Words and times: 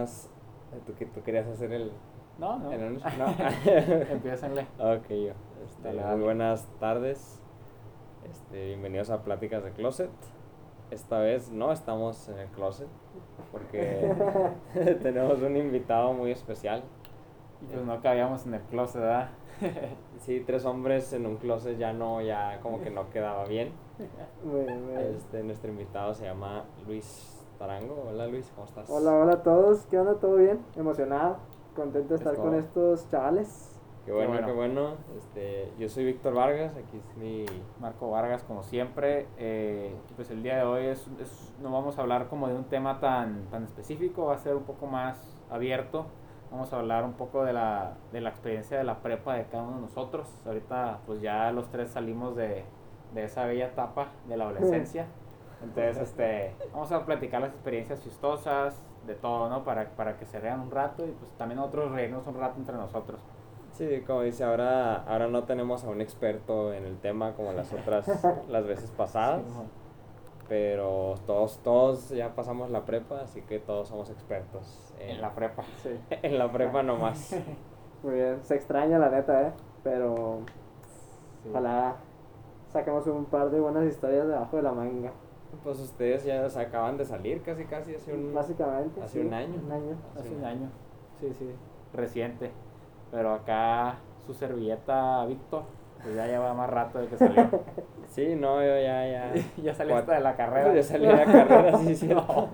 buenas. 0.00 0.30
¿Tú, 0.86 0.94
que- 0.94 1.06
tú 1.06 1.22
querías 1.22 1.46
hacer 1.46 1.72
el, 1.72 1.92
No, 2.38 2.58
no. 2.58 2.70
anuncio? 2.70 3.10
No. 3.18 3.26
Empiécenle. 4.10 4.62
ok, 4.78 5.08
yo. 5.08 5.32
Este, 5.64 5.82
Dale, 5.82 6.02
muy 6.16 6.24
buenas 6.24 6.66
tardes. 6.78 7.40
Este, 8.30 8.66
bienvenidos 8.68 9.10
a 9.10 9.22
Pláticas 9.22 9.62
de 9.64 9.72
Closet. 9.72 10.10
Esta 10.90 11.18
vez 11.18 11.50
no 11.50 11.70
estamos 11.72 12.28
en 12.28 12.38
el 12.38 12.48
closet 12.48 12.88
porque 13.52 14.12
tenemos 15.02 15.40
un 15.40 15.56
invitado 15.56 16.12
muy 16.14 16.32
especial. 16.32 16.82
Y 17.62 17.66
pues 17.66 17.84
no 17.84 18.00
cabíamos 18.00 18.46
en 18.46 18.54
el 18.54 18.62
closet, 18.62 19.00
¿verdad? 19.02 19.28
Sí, 20.20 20.42
tres 20.46 20.64
hombres 20.64 21.12
en 21.12 21.26
un 21.26 21.36
closet 21.36 21.76
ya 21.76 21.92
no, 21.92 22.22
ya 22.22 22.58
como 22.62 22.80
que 22.80 22.90
no 22.90 23.10
quedaba 23.10 23.44
bien. 23.44 23.72
Este, 25.16 25.42
nuestro 25.44 25.70
invitado 25.70 26.14
se 26.14 26.24
llama 26.24 26.64
Luis 26.86 27.39
Tarango. 27.64 28.06
Hola 28.08 28.26
Luis, 28.26 28.50
¿cómo 28.54 28.66
estás? 28.66 28.88
Hola, 28.88 29.12
hola 29.12 29.32
a 29.34 29.42
todos. 29.42 29.84
¿Qué 29.90 29.98
onda? 29.98 30.14
¿Todo 30.14 30.36
bien? 30.36 30.60
Emocionado. 30.76 31.36
Contento 31.76 32.08
de 32.08 32.14
Es 32.14 32.20
estar 32.22 32.34
con 32.36 32.46
todo. 32.52 32.58
estos 32.58 33.06
chavales. 33.10 33.76
Qué 34.06 34.12
bueno, 34.12 34.30
bueno. 34.30 34.46
qué 34.46 34.52
bueno. 34.54 34.90
Este, 35.18 35.70
yo 35.78 35.86
soy 35.90 36.06
Víctor 36.06 36.32
Vargas, 36.32 36.72
aquí 36.74 36.96
es 36.96 37.16
mi... 37.18 37.44
Marco 37.78 38.10
Vargas, 38.10 38.42
como 38.44 38.62
siempre. 38.62 39.26
eh, 39.36 39.94
pues 40.16 40.30
el 40.30 40.42
día 40.42 40.56
de 40.56 40.62
hoy 40.64 40.86
es, 40.86 41.06
es- 41.20 41.52
no 41.60 41.70
vamos 41.70 41.98
a 41.98 42.00
hablar 42.00 42.28
como 42.28 42.48
de 42.48 42.54
un 42.54 42.64
tema 42.64 42.98
tan, 42.98 43.44
tan 43.50 43.64
específico, 43.64 44.24
va 44.24 44.36
a 44.36 44.38
ser 44.38 44.56
un 44.56 44.62
poco 44.64 44.86
más 44.86 45.18
abierto. 45.50 46.06
Vamos 46.50 46.72
a 46.72 46.78
hablar 46.78 47.04
un 47.04 47.12
poco 47.12 47.44
de 47.44 47.52
la, 47.52 47.98
de 48.10 48.22
la 48.22 48.30
experiencia 48.30 48.78
de 48.78 48.84
la 48.84 49.00
prepa 49.02 49.34
de 49.34 49.44
cada 49.44 49.64
uno 49.64 49.76
de 49.76 49.82
nosotros. 49.82 50.26
Ahorita 50.46 51.00
pues 51.06 51.20
ya 51.20 51.52
los 51.52 51.68
tres 51.70 51.90
salimos 51.90 52.34
de, 52.34 52.64
de 53.14 53.24
esa 53.24 53.44
bella 53.44 53.66
etapa 53.66 54.08
de 54.26 54.36
la 54.38 54.44
adolescencia. 54.48 55.06
Entonces, 55.62 55.98
este, 55.98 56.54
vamos 56.72 56.90
a 56.92 57.04
platicar 57.04 57.40
las 57.42 57.50
experiencias 57.50 58.00
chistosas, 58.02 58.82
de 59.06 59.14
todo, 59.14 59.48
¿no? 59.48 59.64
Para, 59.64 59.88
para 59.90 60.16
que 60.18 60.26
se 60.26 60.38
rean 60.40 60.60
un 60.60 60.70
rato 60.70 61.06
y 61.06 61.10
pues 61.12 61.30
también 61.38 61.56
nosotros 61.58 61.92
reírnos 61.92 62.26
un 62.26 62.34
rato 62.38 62.58
entre 62.58 62.76
nosotros. 62.76 63.20
Sí, 63.72 64.02
como 64.06 64.22
dice, 64.22 64.44
ahora, 64.44 65.04
ahora 65.04 65.28
no 65.28 65.44
tenemos 65.44 65.84
a 65.84 65.88
un 65.88 66.00
experto 66.00 66.72
en 66.74 66.84
el 66.84 66.98
tema 66.98 67.32
como 67.34 67.52
las 67.52 67.72
otras, 67.72 68.06
las 68.48 68.66
veces 68.66 68.90
pasadas, 68.90 69.42
pero 70.48 71.14
todos, 71.26 71.58
todos 71.62 72.08
ya 72.10 72.34
pasamos 72.34 72.70
la 72.70 72.84
prepa, 72.84 73.20
así 73.20 73.42
que 73.42 73.58
todos 73.58 73.88
somos 73.88 74.10
expertos 74.10 74.92
en, 74.98 75.10
En 75.10 75.20
la 75.20 75.30
prepa. 75.34 75.62
Sí. 75.82 75.90
en 76.10 76.38
la 76.38 76.50
prepa 76.50 76.82
nomás. 76.82 77.34
Muy 78.02 78.14
bien. 78.14 78.38
Se 78.42 78.54
extraña 78.56 78.98
la 78.98 79.10
neta, 79.10 79.42
¿eh? 79.42 79.52
Pero 79.84 80.40
Sí. 81.42 81.48
ojalá 81.50 81.96
saquemos 82.68 83.06
un 83.06 83.24
par 83.26 83.50
de 83.50 83.60
buenas 83.60 83.84
historias 83.84 84.26
debajo 84.26 84.56
de 84.56 84.62
la 84.62 84.72
manga. 84.72 85.12
Pues 85.64 85.78
ustedes 85.80 86.24
ya 86.24 86.48
se 86.48 86.60
acaban 86.60 86.96
de 86.96 87.04
salir 87.04 87.42
casi 87.42 87.64
casi 87.64 87.94
hace 87.94 88.14
un... 88.14 88.32
Básicamente. 88.34 89.02
hace 89.02 89.20
sí, 89.20 89.26
un 89.26 89.34
año. 89.34 89.60
Un 89.64 89.72
año. 89.72 89.96
Hace 90.18 90.34
un 90.34 90.44
año. 90.44 90.70
Sí, 91.20 91.32
sí. 91.38 91.50
Reciente. 91.92 92.50
Pero 93.10 93.32
acá 93.34 93.96
su 94.26 94.32
servilleta 94.32 95.24
Víctor, 95.26 95.64
pues 96.02 96.14
ya 96.14 96.26
lleva 96.26 96.54
más 96.54 96.70
rato 96.70 96.98
de 96.98 97.06
que 97.08 97.16
salió. 97.16 97.48
Sí, 98.10 98.34
no, 98.34 98.60
yo 98.60 98.74
ya, 98.80 99.06
ya... 99.06 99.32
ya 99.62 99.72
saliste 99.72 100.10
de 100.12 100.20
la 100.20 100.34
carrera. 100.34 100.72
Ya 100.74 100.82
salí 100.82 101.06
de 101.06 101.12
la 101.12 101.24
carrera, 101.24 101.78
sí, 101.78 101.94
sí. 101.94 102.08
No. 102.08 102.48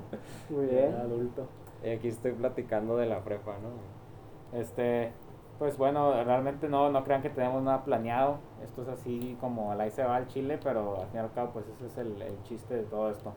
Muy 0.51 0.67
Ya 0.67 0.73
bien. 0.73 0.95
adulto. 0.95 1.47
Y 1.83 1.91
aquí 1.91 2.09
estoy 2.09 2.33
platicando 2.33 2.97
de 2.99 3.07
la 3.07 3.21
prepa, 3.25 3.55
¿no? 3.59 4.59
Este, 4.59 5.13
pues 5.59 5.77
bueno, 5.79 6.13
realmente 6.25 6.69
no, 6.69 6.91
no 6.91 7.05
crean 7.05 7.23
que 7.23 7.31
tenemos 7.31 7.63
nada 7.63 7.85
planeado. 7.85 8.39
Esto 8.63 8.83
es 8.83 8.89
así 8.89 9.37
como 9.41 9.73
al 9.73 9.81
ahí 9.81 9.91
se 9.91 10.05
va 10.05 10.17
al 10.17 10.27
chile, 10.27 10.59
pero 10.63 11.01
al 11.01 11.07
fin 11.09 11.17
y 11.17 11.19
al 11.19 11.33
cabo, 11.33 11.51
pues 11.53 11.67
ese 11.69 11.87
es 11.87 11.99
el, 11.99 12.21
el 12.21 12.43
chiste 12.43 12.75
de 12.75 12.83
todo 12.83 13.11
esto. 13.11 13.33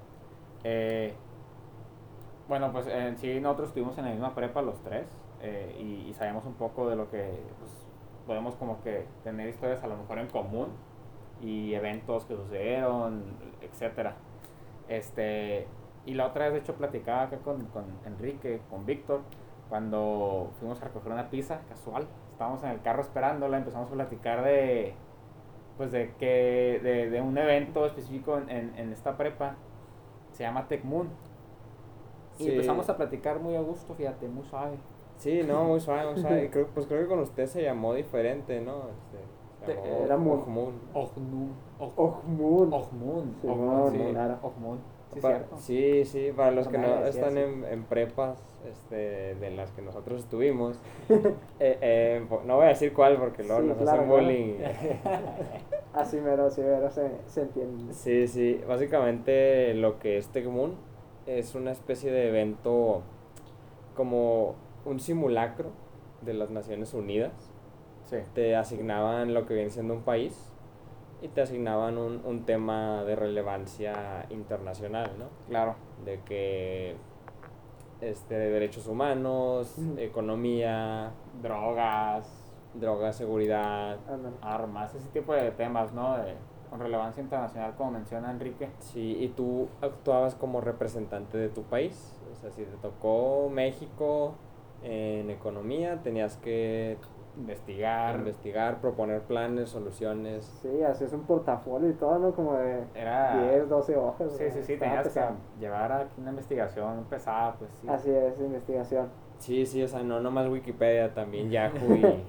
Eh, 0.63 1.13
bueno, 2.47 2.71
pues 2.71 2.87
en 2.87 3.17
sí 3.17 3.39
nosotros 3.39 3.69
estuvimos 3.69 3.97
en 3.97 4.05
la 4.05 4.11
misma 4.11 4.35
prepa 4.35 4.61
los 4.61 4.81
tres 4.81 5.07
eh, 5.41 5.75
y, 5.79 6.09
y 6.09 6.13
sabemos 6.13 6.45
un 6.45 6.55
poco 6.55 6.89
de 6.89 6.95
lo 6.95 7.09
que 7.09 7.39
pues, 7.59 7.71
podemos 8.25 8.55
como 8.55 8.81
que 8.81 9.05
tener 9.23 9.47
historias 9.49 9.83
a 9.83 9.87
lo 9.87 9.97
mejor 9.97 10.19
en 10.19 10.27
común 10.27 10.67
y 11.41 11.73
eventos 11.73 12.25
que 12.25 12.35
sucedieron, 12.35 13.23
etcétera. 13.61 14.15
Este, 14.87 15.67
y 16.05 16.15
la 16.15 16.27
otra 16.27 16.45
vez, 16.45 16.53
de 16.53 16.59
hecho, 16.59 16.75
platicaba 16.75 17.23
acá 17.23 17.37
con, 17.37 17.65
con 17.67 17.85
Enrique, 18.05 18.61
con 18.69 18.85
Víctor, 18.85 19.21
cuando 19.69 20.49
fuimos 20.59 20.81
a 20.81 20.85
recoger 20.85 21.11
una 21.11 21.29
pizza 21.29 21.61
casual. 21.69 22.07
Estábamos 22.31 22.63
en 22.63 22.69
el 22.71 22.81
carro 22.81 23.01
esperándola, 23.01 23.57
empezamos 23.57 23.89
a 23.89 23.93
platicar 23.93 24.43
de, 24.43 24.93
pues 25.77 25.91
de 25.91 26.13
que, 26.17 26.79
de, 26.83 27.09
de 27.09 27.21
un 27.21 27.37
evento 27.37 27.85
específico 27.85 28.37
en, 28.37 28.49
en, 28.49 28.75
en 28.77 28.91
esta 28.93 29.15
prepa, 29.17 29.55
se 30.31 30.43
llama 30.43 30.67
Tech 30.67 30.83
Moon. 30.83 31.09
Y 32.39 32.43
Sí. 32.45 32.51
empezamos 32.51 32.89
a 32.89 32.95
platicar 32.97 33.39
muy 33.41 33.55
a 33.55 33.61
gusto, 33.61 33.93
fíjate, 33.95 34.27
muy 34.29 34.43
suave. 34.45 34.77
Sí, 35.17 35.41
no, 35.45 35.65
muy 35.65 35.79
suave, 35.81 36.05
muy 36.11 36.21
suave. 36.21 36.43
Y 36.45 36.49
creo, 36.49 36.67
pues 36.73 36.87
creo 36.87 37.01
que 37.01 37.07
con 37.07 37.19
usted 37.19 37.45
se 37.47 37.61
llamó 37.61 37.93
diferente, 37.93 38.61
¿no? 38.61 38.83
Este, 38.89 39.65
se 39.65 39.65
Te- 39.65 39.75
llamó 39.89 40.05
era 40.05 40.17
muy- 40.17 40.31
Ojmun. 40.37 40.73
Ojmun. 40.93 41.53
Ojmun. 41.79 43.35
Sí, 43.41 43.47
Ojmun. 43.47 44.37
Ojmun. 44.41 44.79
Sí, 45.13 45.19
Pa- 45.21 45.29
cierto. 45.29 45.57
sí, 45.57 46.05
sí, 46.05 46.31
para 46.35 46.51
los 46.51 46.67
que 46.67 46.77
no 46.77 47.05
están 47.05 47.37
en, 47.37 47.65
en 47.65 47.83
prepas 47.83 48.37
este, 48.69 49.33
de 49.35 49.49
las 49.51 49.71
que 49.71 49.81
nosotros 49.81 50.21
estuvimos, 50.21 50.77
eh, 51.59 51.77
eh, 51.81 52.25
no 52.45 52.57
voy 52.57 52.65
a 52.65 52.69
decir 52.69 52.93
cuál 52.93 53.17
porque 53.17 53.43
luego 53.43 53.61
Sí, 53.61 53.67
nos 53.69 53.77
claro, 53.77 53.91
hacen 53.91 54.07
claro. 54.07 54.21
bullying. 54.23 54.53
Así 55.93 56.17
mero, 56.21 56.45
así 56.45 56.61
mero 56.61 56.91
se, 56.91 57.09
se 57.25 57.41
entiende. 57.41 57.93
Sí, 57.93 58.27
sí, 58.27 58.61
básicamente 58.67 59.73
lo 59.73 59.97
que 59.97 60.17
es 60.19 60.27
Tecmun 60.27 60.75
es 61.25 61.55
una 61.55 61.71
especie 61.71 62.11
de 62.11 62.29
evento 62.29 63.01
como 63.95 64.55
un 64.85 64.99
simulacro 64.99 65.71
de 66.21 66.35
las 66.35 66.51
Naciones 66.51 66.93
Unidas. 66.93 67.31
Sí. 68.05 68.17
Te 68.35 68.55
asignaban 68.55 69.33
lo 69.33 69.47
que 69.47 69.55
viene 69.55 69.71
siendo 69.71 69.95
un 69.95 70.01
país 70.03 70.48
y 71.21 71.27
te 71.29 71.41
asignaban 71.41 71.97
un, 71.97 72.21
un 72.25 72.45
tema 72.45 73.03
de 73.03 73.15
relevancia 73.15 74.25
internacional, 74.29 75.11
¿no? 75.17 75.25
Claro. 75.47 75.75
De 76.05 76.21
que 76.21 76.95
este, 78.01 78.35
de 78.35 78.49
derechos 78.51 78.87
humanos, 78.87 79.75
economía, 79.97 81.11
Drogas, 81.41 82.27
drogas, 82.73 83.15
seguridad. 83.15 83.97
Armas, 84.41 84.93
ese 84.95 85.09
tipo 85.09 85.33
de 85.33 85.51
temas, 85.51 85.93
¿no? 85.93 86.17
De- 86.17 86.35
con 86.69 86.79
relevancia 86.79 87.23
internacional, 87.23 87.73
como 87.75 87.89
menciona 87.91 88.29
Enrique. 88.29 88.69
Sí, 88.77 89.17
y 89.19 89.29
tú 89.29 89.67
actuabas 89.81 90.35
como 90.35 90.61
representante 90.61 91.35
de 91.35 91.49
tu 91.49 91.63
país. 91.63 92.15
O 92.31 92.35
sea, 92.35 92.51
si 92.51 92.61
te 92.63 92.77
tocó 92.77 93.49
México 93.51 94.35
en 94.83 95.31
economía, 95.31 95.99
tenías 96.03 96.37
que 96.37 96.97
Investigar. 97.39 98.15
investigar, 98.15 98.81
proponer 98.81 99.21
planes, 99.21 99.69
soluciones. 99.69 100.45
Sí, 100.61 100.83
así 100.83 101.05
es 101.05 101.13
un 101.13 101.21
portafolio 101.21 101.89
y 101.89 101.93
todo, 101.93 102.19
¿no? 102.19 102.31
Como 102.33 102.53
de 102.53 102.83
Era. 102.93 103.49
10, 103.51 103.69
12 103.69 103.95
hojas. 103.97 104.31
Sí, 104.37 104.51
sí, 104.51 104.61
sí, 104.63 104.77
tenías 104.77 105.03
pesado. 105.03 105.35
que 105.55 105.61
llevar 105.61 105.91
aquí 105.91 106.19
una 106.19 106.31
investigación 106.31 107.05
pesada, 107.09 107.55
pues 107.57 107.71
sí. 107.81 107.87
Así 107.87 108.11
es, 108.11 108.39
investigación. 108.39 109.07
Sí, 109.37 109.65
sí, 109.65 109.81
o 109.81 109.87
sea, 109.87 110.03
no 110.03 110.19
nomás 110.19 110.49
Wikipedia, 110.49 111.13
también 111.13 111.49
Yahoo 111.49 111.95
y, 111.95 112.25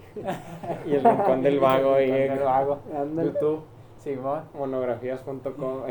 y 0.91 0.95
el 0.95 1.03
Rincón 1.03 1.43
del 1.43 1.59
Vago 1.59 2.01
y 2.01 2.05
El 2.09 2.29
Rincón 2.31 2.37
del 2.37 2.45
Vago. 2.45 2.79
YouTube, 3.25 3.65
Simón. 3.97 4.45
monografías.com. 4.55 5.83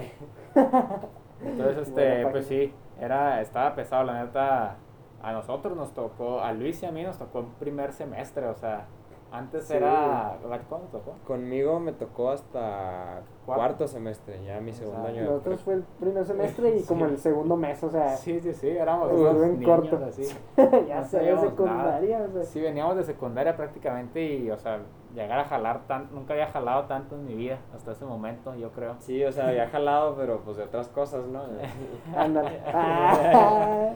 Entonces, 1.44 1.88
este, 1.88 2.26
pues 2.28 2.46
sí, 2.48 2.74
era, 3.00 3.42
estaba 3.42 3.76
pesado, 3.76 4.04
la 4.06 4.24
neta. 4.24 4.78
A 5.22 5.34
nosotros 5.34 5.76
nos 5.76 5.94
tocó, 5.94 6.40
a 6.40 6.54
Luis 6.54 6.82
y 6.82 6.86
a 6.86 6.92
mí 6.94 7.04
nos 7.04 7.18
tocó 7.18 7.40
en 7.40 7.48
primer 7.56 7.92
semestre, 7.92 8.48
o 8.48 8.56
sea, 8.56 8.86
antes 9.32 9.66
Sí. 9.66 9.74
era. 9.76 10.38
¿Cuándo 10.70 10.88
tocó? 10.88 11.14
Conmigo 11.26 11.80
me 11.80 11.94
tocó 11.94 12.32
hasta 12.32 13.22
Cuarto. 13.46 13.62
cuarto 13.64 13.88
semestre, 13.88 14.44
ya 14.46 14.60
mi 14.60 14.72
segundo 14.74 15.00
Exacto. 15.08 15.20
año 15.20 15.30
Nosotros 15.32 15.62
fue 15.62 15.74
el 15.76 15.84
primer 16.00 16.26
semestre 16.26 16.78
y 16.78 16.84
como 16.88 17.06
Sí. 17.06 17.12
el 17.12 17.18
segundo 17.18 17.56
mes, 17.56 17.84
o 17.84 17.90
sea, 17.90 18.16
Sí, 18.18 18.40
sí, 18.40 18.54
sí, 18.54 18.70
éramos 18.70 19.12
en 19.12 19.60
niños 19.60 19.70
corto. 19.90 20.06
así. 20.06 20.24
ya 20.88 21.00
no 21.02 21.06
sabíamos 21.06 21.42
secundaria, 21.42 22.22
o 22.28 22.32
sea. 22.32 22.44
Sí, 22.44 22.62
veníamos 22.62 22.96
de 22.98 23.04
secundaria 23.04 23.56
prácticamente 23.56 24.24
y, 24.24 24.50
o 24.52 24.58
sea, 24.58 24.80
llegar 25.16 25.40
a 25.40 25.46
jalar 25.46 25.88
tanto, 25.88 26.14
nunca 26.14 26.34
había 26.34 26.46
jalado 26.48 26.84
tanto 26.86 27.16
en 27.16 27.26
mi 27.26 27.34
vida 27.34 27.58
hasta 27.76 27.94
ese 27.94 28.06
momento, 28.06 28.54
yo 28.56 28.72
creo. 28.72 28.96
Sí, 29.00 29.24
o 29.24 29.32
sea, 29.32 29.48
había 29.48 29.68
jalado, 29.68 30.16
pero 30.16 30.42
pues 30.42 30.58
de 30.58 30.64
otras 30.64 30.88
cosas, 30.90 31.26
¿no? 31.26 31.42
Ándale. 32.16 32.60
Ah, 32.72 33.90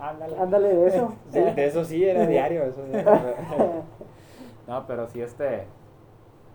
ándale. 0.00 0.36
ándale 0.38 0.68
de 0.74 0.86
eso. 0.88 1.12
Sí, 1.30 1.40
de 1.40 1.66
eso 1.66 1.84
sí, 1.84 2.04
era 2.04 2.26
diario. 2.26 2.64
Eso 2.64 2.82
sí. 2.86 2.92
No, 4.68 4.86
pero 4.86 5.08
sí, 5.08 5.22
este, 5.22 5.66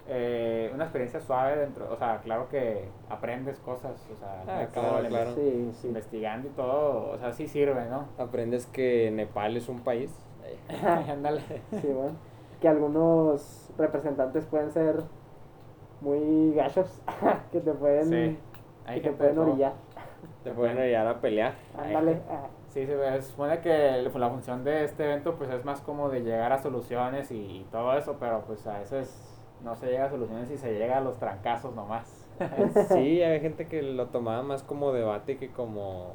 eh, 0.07 0.69
una 0.73 0.83
experiencia 0.83 1.19
suave 1.19 1.57
dentro, 1.57 1.91
o 1.91 1.97
sea, 1.97 2.19
claro 2.19 2.47
que 2.47 2.87
aprendes 3.09 3.57
cosas, 3.59 4.05
o 4.13 4.19
sea, 4.19 4.43
Ah, 4.47 4.59
de 4.59 4.67
claro, 4.67 5.07
claro. 5.07 5.33
Sí, 5.33 5.71
sí. 5.81 5.87
investigando 5.87 6.47
y 6.47 6.51
todo, 6.51 7.11
o 7.11 7.17
sea, 7.17 7.31
sí 7.33 7.47
sirve, 7.47 7.85
¿no? 7.89 8.05
Aprendes 8.17 8.67
que 8.67 9.09
Nepal 9.11 9.57
es 9.57 9.67
un 9.67 9.79
país. 9.79 10.11
ándale. 11.09 11.41
Sí, 11.81 11.87
bueno. 11.87 12.15
Que 12.61 12.67
algunos 12.67 13.71
representantes 13.77 14.45
pueden 14.45 14.71
ser 14.71 15.03
muy 16.01 16.53
gachos, 16.53 17.01
que 17.51 17.61
te 17.61 17.71
pueden, 17.73 18.03
Sí, 18.05 18.37
que 18.85 18.91
hay 18.91 19.01
te 19.01 19.11
pueden 19.11 19.39
orillar. 19.39 19.73
Te 20.43 20.51
pueden 20.51 20.77
ayudar 20.77 21.07
a 21.07 21.19
pelear. 21.19 21.53
Ándale. 21.77 22.21
Ah, 22.73 22.79
Sí, 22.79 22.85
se 22.87 23.21
supone 23.21 23.59
que 23.59 24.01
la 24.01 24.29
función 24.29 24.63
de 24.63 24.85
este 24.85 25.05
evento 25.05 25.35
pues 25.35 25.49
es 25.51 25.63
más 25.63 25.81
como 25.81 26.09
de 26.09 26.21
llegar 26.21 26.51
a 26.51 26.57
soluciones 26.57 27.31
y, 27.31 27.65
todo 27.71 27.95
eso, 27.97 28.17
pero 28.19 28.43
pues 28.45 28.65
a 28.65 28.79
veces 28.79 29.39
no 29.63 29.75
se 29.75 29.87
llega 29.87 30.05
a 30.05 30.09
soluciones 30.09 30.49
y 30.49 30.57
se 30.57 30.73
llega 30.73 30.97
a 30.97 31.01
los 31.01 31.17
trancazos 31.19 31.75
nomás. 31.75 32.27
sí, 32.89 33.21
hay 33.23 33.39
gente 33.41 33.67
que 33.67 33.81
lo 33.83 34.07
tomaba 34.07 34.41
más 34.41 34.63
como 34.63 34.91
debate 34.91 35.37
que 35.37 35.51
como, 35.51 36.13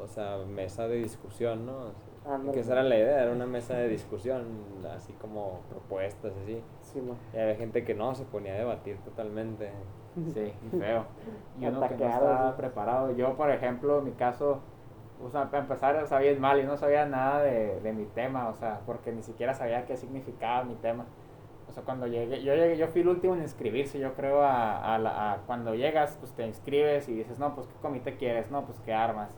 o 0.00 0.06
sea, 0.06 0.38
mesa 0.48 0.88
de 0.88 0.96
discusión, 0.96 1.66
¿no? 1.66 2.14
que 2.52 2.60
esa 2.60 2.72
era 2.72 2.82
la 2.82 2.96
idea, 2.96 3.22
era 3.22 3.32
una 3.32 3.44
mesa 3.44 3.74
de 3.74 3.88
discusión, 3.88 4.46
así 4.96 5.12
como 5.12 5.60
propuestas, 5.68 6.32
así. 6.42 6.62
Sí, 6.80 7.02
y 7.34 7.38
había 7.38 7.56
gente 7.56 7.84
que 7.84 7.94
no, 7.94 8.14
se 8.14 8.24
ponía 8.24 8.54
a 8.54 8.56
debatir 8.56 8.96
totalmente. 9.00 9.70
Sí, 10.32 10.54
feo. 10.78 11.04
Y 11.60 11.66
uno 11.66 11.86
que 11.86 11.96
no 11.96 12.06
estaba 12.06 12.56
preparado. 12.56 13.10
Yo, 13.14 13.36
por 13.36 13.50
ejemplo, 13.50 13.98
en 13.98 14.04
mi 14.04 14.12
caso, 14.12 14.60
o 15.22 15.30
sea, 15.30 15.50
para 15.50 15.62
empezar, 15.62 16.06
sabía 16.06 16.38
mal 16.38 16.60
y 16.60 16.64
no 16.64 16.76
sabía 16.76 17.06
nada 17.06 17.42
de, 17.42 17.80
de, 17.80 17.92
mi 17.92 18.04
tema, 18.06 18.48
o 18.48 18.54
sea, 18.54 18.80
porque 18.86 19.12
ni 19.12 19.22
siquiera 19.22 19.54
sabía 19.54 19.86
qué 19.86 19.96
significaba 19.96 20.64
mi 20.64 20.74
tema. 20.74 21.06
O 21.68 21.72
sea, 21.72 21.82
cuando 21.82 22.06
llegué, 22.06 22.42
yo 22.42 22.54
llegué, 22.54 22.76
yo 22.76 22.88
fui 22.88 23.00
el 23.00 23.08
último 23.08 23.34
en 23.34 23.42
inscribirse, 23.42 23.98
yo 23.98 24.14
creo, 24.14 24.42
a, 24.42 24.76
a, 24.76 25.32
a 25.32 25.36
cuando 25.46 25.74
llegas, 25.74 26.16
pues 26.20 26.32
te 26.32 26.46
inscribes 26.46 27.08
y 27.08 27.14
dices, 27.14 27.38
no, 27.38 27.54
pues 27.54 27.66
qué 27.66 27.74
comité 27.80 28.16
quieres, 28.16 28.50
no, 28.50 28.64
pues 28.64 28.78
qué 28.80 28.92
armas. 28.92 29.30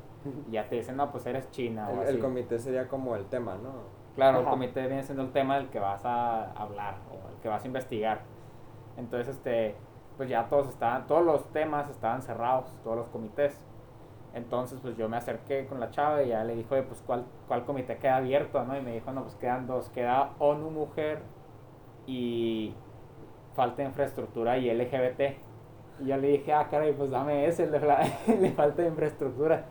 Y 0.49 0.52
ya 0.52 0.69
te 0.69 0.76
dicen, 0.76 0.96
no, 0.96 1.12
pues 1.12 1.25
eres 1.26 1.50
china. 1.50 1.88
El, 2.02 2.17
el 2.17 2.19
comité 2.19 2.58
sería 2.58 2.88
como 2.88 3.14
el 3.14 3.26
tema, 3.26 3.56
¿no? 3.62 3.96
Claro, 4.17 4.40
el 4.40 4.46
comité 4.46 4.87
viene 4.87 5.02
siendo 5.02 5.23
el 5.23 5.31
tema 5.31 5.56
del 5.56 5.69
que 5.69 5.78
vas 5.78 6.05
a 6.05 6.50
hablar 6.52 6.96
o 7.11 7.28
el 7.28 7.40
que 7.43 7.49
vas 7.49 7.62
a 7.62 7.67
investigar. 7.67 8.23
Entonces, 8.96 9.37
este, 9.37 9.76
pues 10.17 10.28
ya 10.28 10.49
todos 10.49 10.69
estaban, 10.69 11.06
todos 11.06 11.25
los 11.25 11.52
temas 11.52 11.88
estaban 11.90 12.23
cerrados, 12.23 12.75
todos 12.82 12.96
los 12.96 13.08
comités. 13.08 13.61
Entonces, 14.37 14.79
pues 14.83 14.97
yo 14.99 15.09
me 15.09 15.17
acerqué 15.17 15.65
con 15.67 15.81
la 15.81 15.91
chava 15.91 16.23
y 16.23 16.29
ya 16.29 16.44
le 16.44 16.55
dijo, 16.55 16.69
pues, 16.69 17.03
¿cuál, 17.06 17.25
¿cuál 17.49 17.65
comité 17.65 17.97
queda 17.97 18.17
abierto? 18.17 18.62
¿no? 18.65 18.77
Y 18.77 18.83
me 18.83 18.93
dijo, 18.93 19.11
no, 19.11 19.23
pues 19.23 19.35
quedan 19.37 19.67
dos, 19.67 19.88
queda 19.88 20.33
ONU 20.38 20.71
Mujer 20.71 21.21
y 22.06 22.75
falta 23.55 23.83
infraestructura 23.83 24.59
y 24.59 24.71
LGBT. 24.71 25.21
Y 26.00 26.09
yo 26.09 26.19
le 26.19 26.29
dije, 26.29 26.53
ah, 26.53 26.69
caray, 26.71 26.93
pues 26.93 27.11
dame 27.11 27.47
ese, 27.47 27.67
le, 27.67 27.81
le 28.41 28.50
falta 28.50 28.87
infraestructura. 28.87 29.65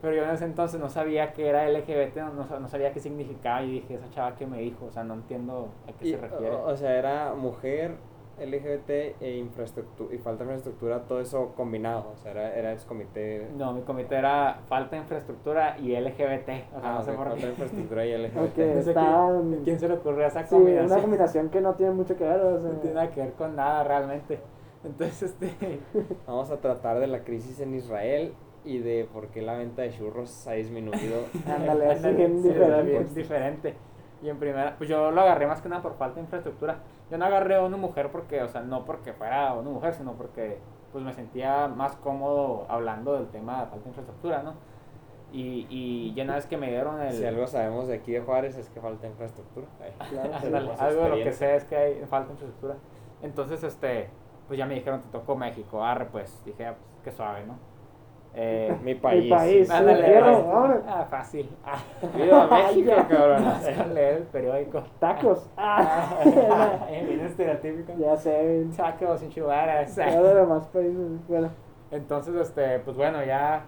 Pero 0.00 0.14
yo 0.14 0.22
en 0.22 0.30
ese 0.30 0.44
entonces 0.44 0.78
no 0.78 0.88
sabía 0.88 1.32
qué 1.32 1.48
era 1.48 1.68
LGBT, 1.68 2.16
no, 2.18 2.60
no, 2.60 2.68
sabía 2.68 2.92
qué 2.92 3.00
significaba. 3.00 3.62
Y 3.62 3.80
dije, 3.80 3.94
esa 3.94 4.08
chava 4.10 4.36
que 4.36 4.46
me 4.46 4.58
dijo, 4.60 4.86
o 4.86 4.92
sea, 4.92 5.02
no 5.02 5.14
entiendo 5.14 5.70
a 5.88 5.92
qué 5.98 6.12
se 6.12 6.16
refiere. 6.18 6.54
o 6.54 6.76
sea, 6.76 6.96
era 6.96 7.34
mujer, 7.34 7.96
LGBT 8.38 9.20
e 9.20 9.36
infraestructura, 9.38 10.14
y 10.14 10.18
falta 10.18 10.44
de 10.44 10.50
infraestructura, 10.50 11.02
todo 11.02 11.20
eso 11.20 11.52
combinado, 11.56 12.12
o 12.12 12.16
sea, 12.16 12.32
era, 12.32 12.54
era 12.54 12.72
ese 12.72 12.86
comité... 12.86 13.48
No, 13.56 13.72
mi 13.72 13.82
comité 13.82 14.16
era 14.16 14.60
falta 14.66 14.96
de 14.96 15.02
infraestructura 15.02 15.78
y 15.78 15.94
LGBT, 15.94 16.74
o 16.76 16.80
sea, 16.80 16.92
no 16.94 17.02
sé 17.02 17.12
por 17.12 17.28
Falta 17.28 17.46
de 17.46 17.50
infraestructura 17.52 18.06
y 18.06 18.16
LGBT. 18.16 18.36
Okay, 18.54 18.70
está... 18.78 19.30
¿Quién 19.64 19.80
se 19.80 19.88
le 19.88 19.94
ocurrió 19.94 20.26
esa 20.26 20.44
sí, 20.44 20.54
combinación? 20.54 20.92
una 20.92 21.00
combinación 21.00 21.48
que 21.50 21.60
no 21.60 21.74
tiene 21.74 21.92
mucho 21.92 22.16
que 22.16 22.24
ver, 22.24 22.40
o 22.40 22.60
sea... 22.60 22.70
No 22.70 22.78
tiene 22.78 22.94
nada 22.94 23.10
que 23.10 23.20
ver 23.20 23.32
con 23.32 23.56
nada 23.56 23.84
realmente. 23.84 24.38
Entonces, 24.84 25.22
este... 25.22 25.80
Vamos 26.26 26.50
a 26.50 26.58
tratar 26.58 26.98
de 27.00 27.06
la 27.06 27.24
crisis 27.24 27.60
en 27.60 27.74
Israel 27.74 28.34
y 28.64 28.78
de 28.78 29.06
por 29.12 29.28
qué 29.28 29.42
la 29.42 29.54
venta 29.54 29.82
de 29.82 29.90
churros 29.90 30.46
ha 30.48 30.52
disminuido. 30.52 31.26
Ándale, 31.46 31.86
así 31.86 32.08
bien 32.12 32.42
diferente. 32.42 33.04
diferente. 33.14 33.74
Y 34.22 34.30
en 34.30 34.38
primera, 34.38 34.74
pues 34.78 34.88
yo 34.88 35.10
lo 35.10 35.20
agarré 35.20 35.46
más 35.46 35.60
que 35.60 35.68
nada 35.68 35.82
por 35.82 35.96
falta 35.96 36.16
de 36.16 36.22
infraestructura. 36.22 36.78
Yo 37.10 37.18
no 37.18 37.24
agarré 37.26 37.56
a 37.56 37.62
una 37.62 37.76
mujer 37.76 38.10
porque, 38.10 38.42
o 38.42 38.48
sea, 38.48 38.62
no 38.62 38.84
porque 38.84 39.12
fuera 39.12 39.52
una 39.54 39.70
mujer, 39.70 39.94
sino 39.94 40.12
porque 40.12 40.58
pues 40.92 41.04
me 41.04 41.12
sentía 41.12 41.68
más 41.68 41.96
cómodo 41.96 42.66
hablando 42.68 43.14
del 43.14 43.26
tema 43.28 43.60
de 43.60 43.66
falta 43.66 43.82
de 43.84 43.88
infraestructura, 43.88 44.42
¿no? 44.42 44.54
Y, 45.32 45.66
y 45.68 46.14
ya 46.14 46.22
una 46.22 46.36
vez 46.36 46.46
que 46.46 46.56
me 46.56 46.68
dieron 46.68 47.00
el... 47.02 47.12
Si 47.12 47.24
algo 47.24 47.46
sabemos 47.48 47.88
de 47.88 47.94
aquí 47.94 48.12
de 48.12 48.20
Juárez 48.20 48.56
es 48.56 48.70
que 48.70 48.80
falta 48.80 49.06
infraestructura. 49.08 49.66
Claro, 50.08 50.74
algo 50.78 51.02
de 51.02 51.08
lo 51.08 51.16
que 51.16 51.32
sé 51.32 51.56
es 51.56 51.64
que 51.64 51.76
hay 51.76 51.94
falta 52.06 52.28
de 52.28 52.32
infraestructura. 52.34 52.76
Entonces, 53.20 53.64
este, 53.64 54.08
pues 54.46 54.58
ya 54.58 54.66
me 54.66 54.74
dijeron, 54.74 55.00
te 55.00 55.08
tocó 55.08 55.34
México, 55.34 55.84
arre, 55.84 56.06
pues 56.06 56.40
dije, 56.44 56.66
ah, 56.66 56.76
pues 56.80 57.00
qué 57.02 57.10
suave, 57.10 57.44
¿no? 57.46 57.58
Eh, 58.36 58.76
mi 58.82 58.96
país. 58.96 59.24
Mi 59.24 59.30
país. 59.30 59.70
Ándale, 59.70 60.18
ah, 60.18 61.06
fácil. 61.08 61.48
Ah. 61.64 61.78
Viva 62.16 62.46
México, 62.50 62.92
cabrón. 63.08 63.44
leer 63.94 64.16
el 64.16 64.22
periódico. 64.24 64.82
Tacos. 64.98 65.48
Ah. 65.56 66.86
bien 66.90 67.20
estereotípico. 67.20 67.92
Ya 67.98 68.16
sé. 68.16 68.66
Tacos, 68.76 69.22
enchiladas. 69.22 69.94
Ya 69.94 70.20
de 70.20 70.34
demás 70.34 70.66
países. 70.66 71.28
Bueno. 71.28 71.48
Entonces, 71.90 72.34
este, 72.34 72.80
pues 72.80 72.96
bueno, 72.96 73.24
ya 73.24 73.66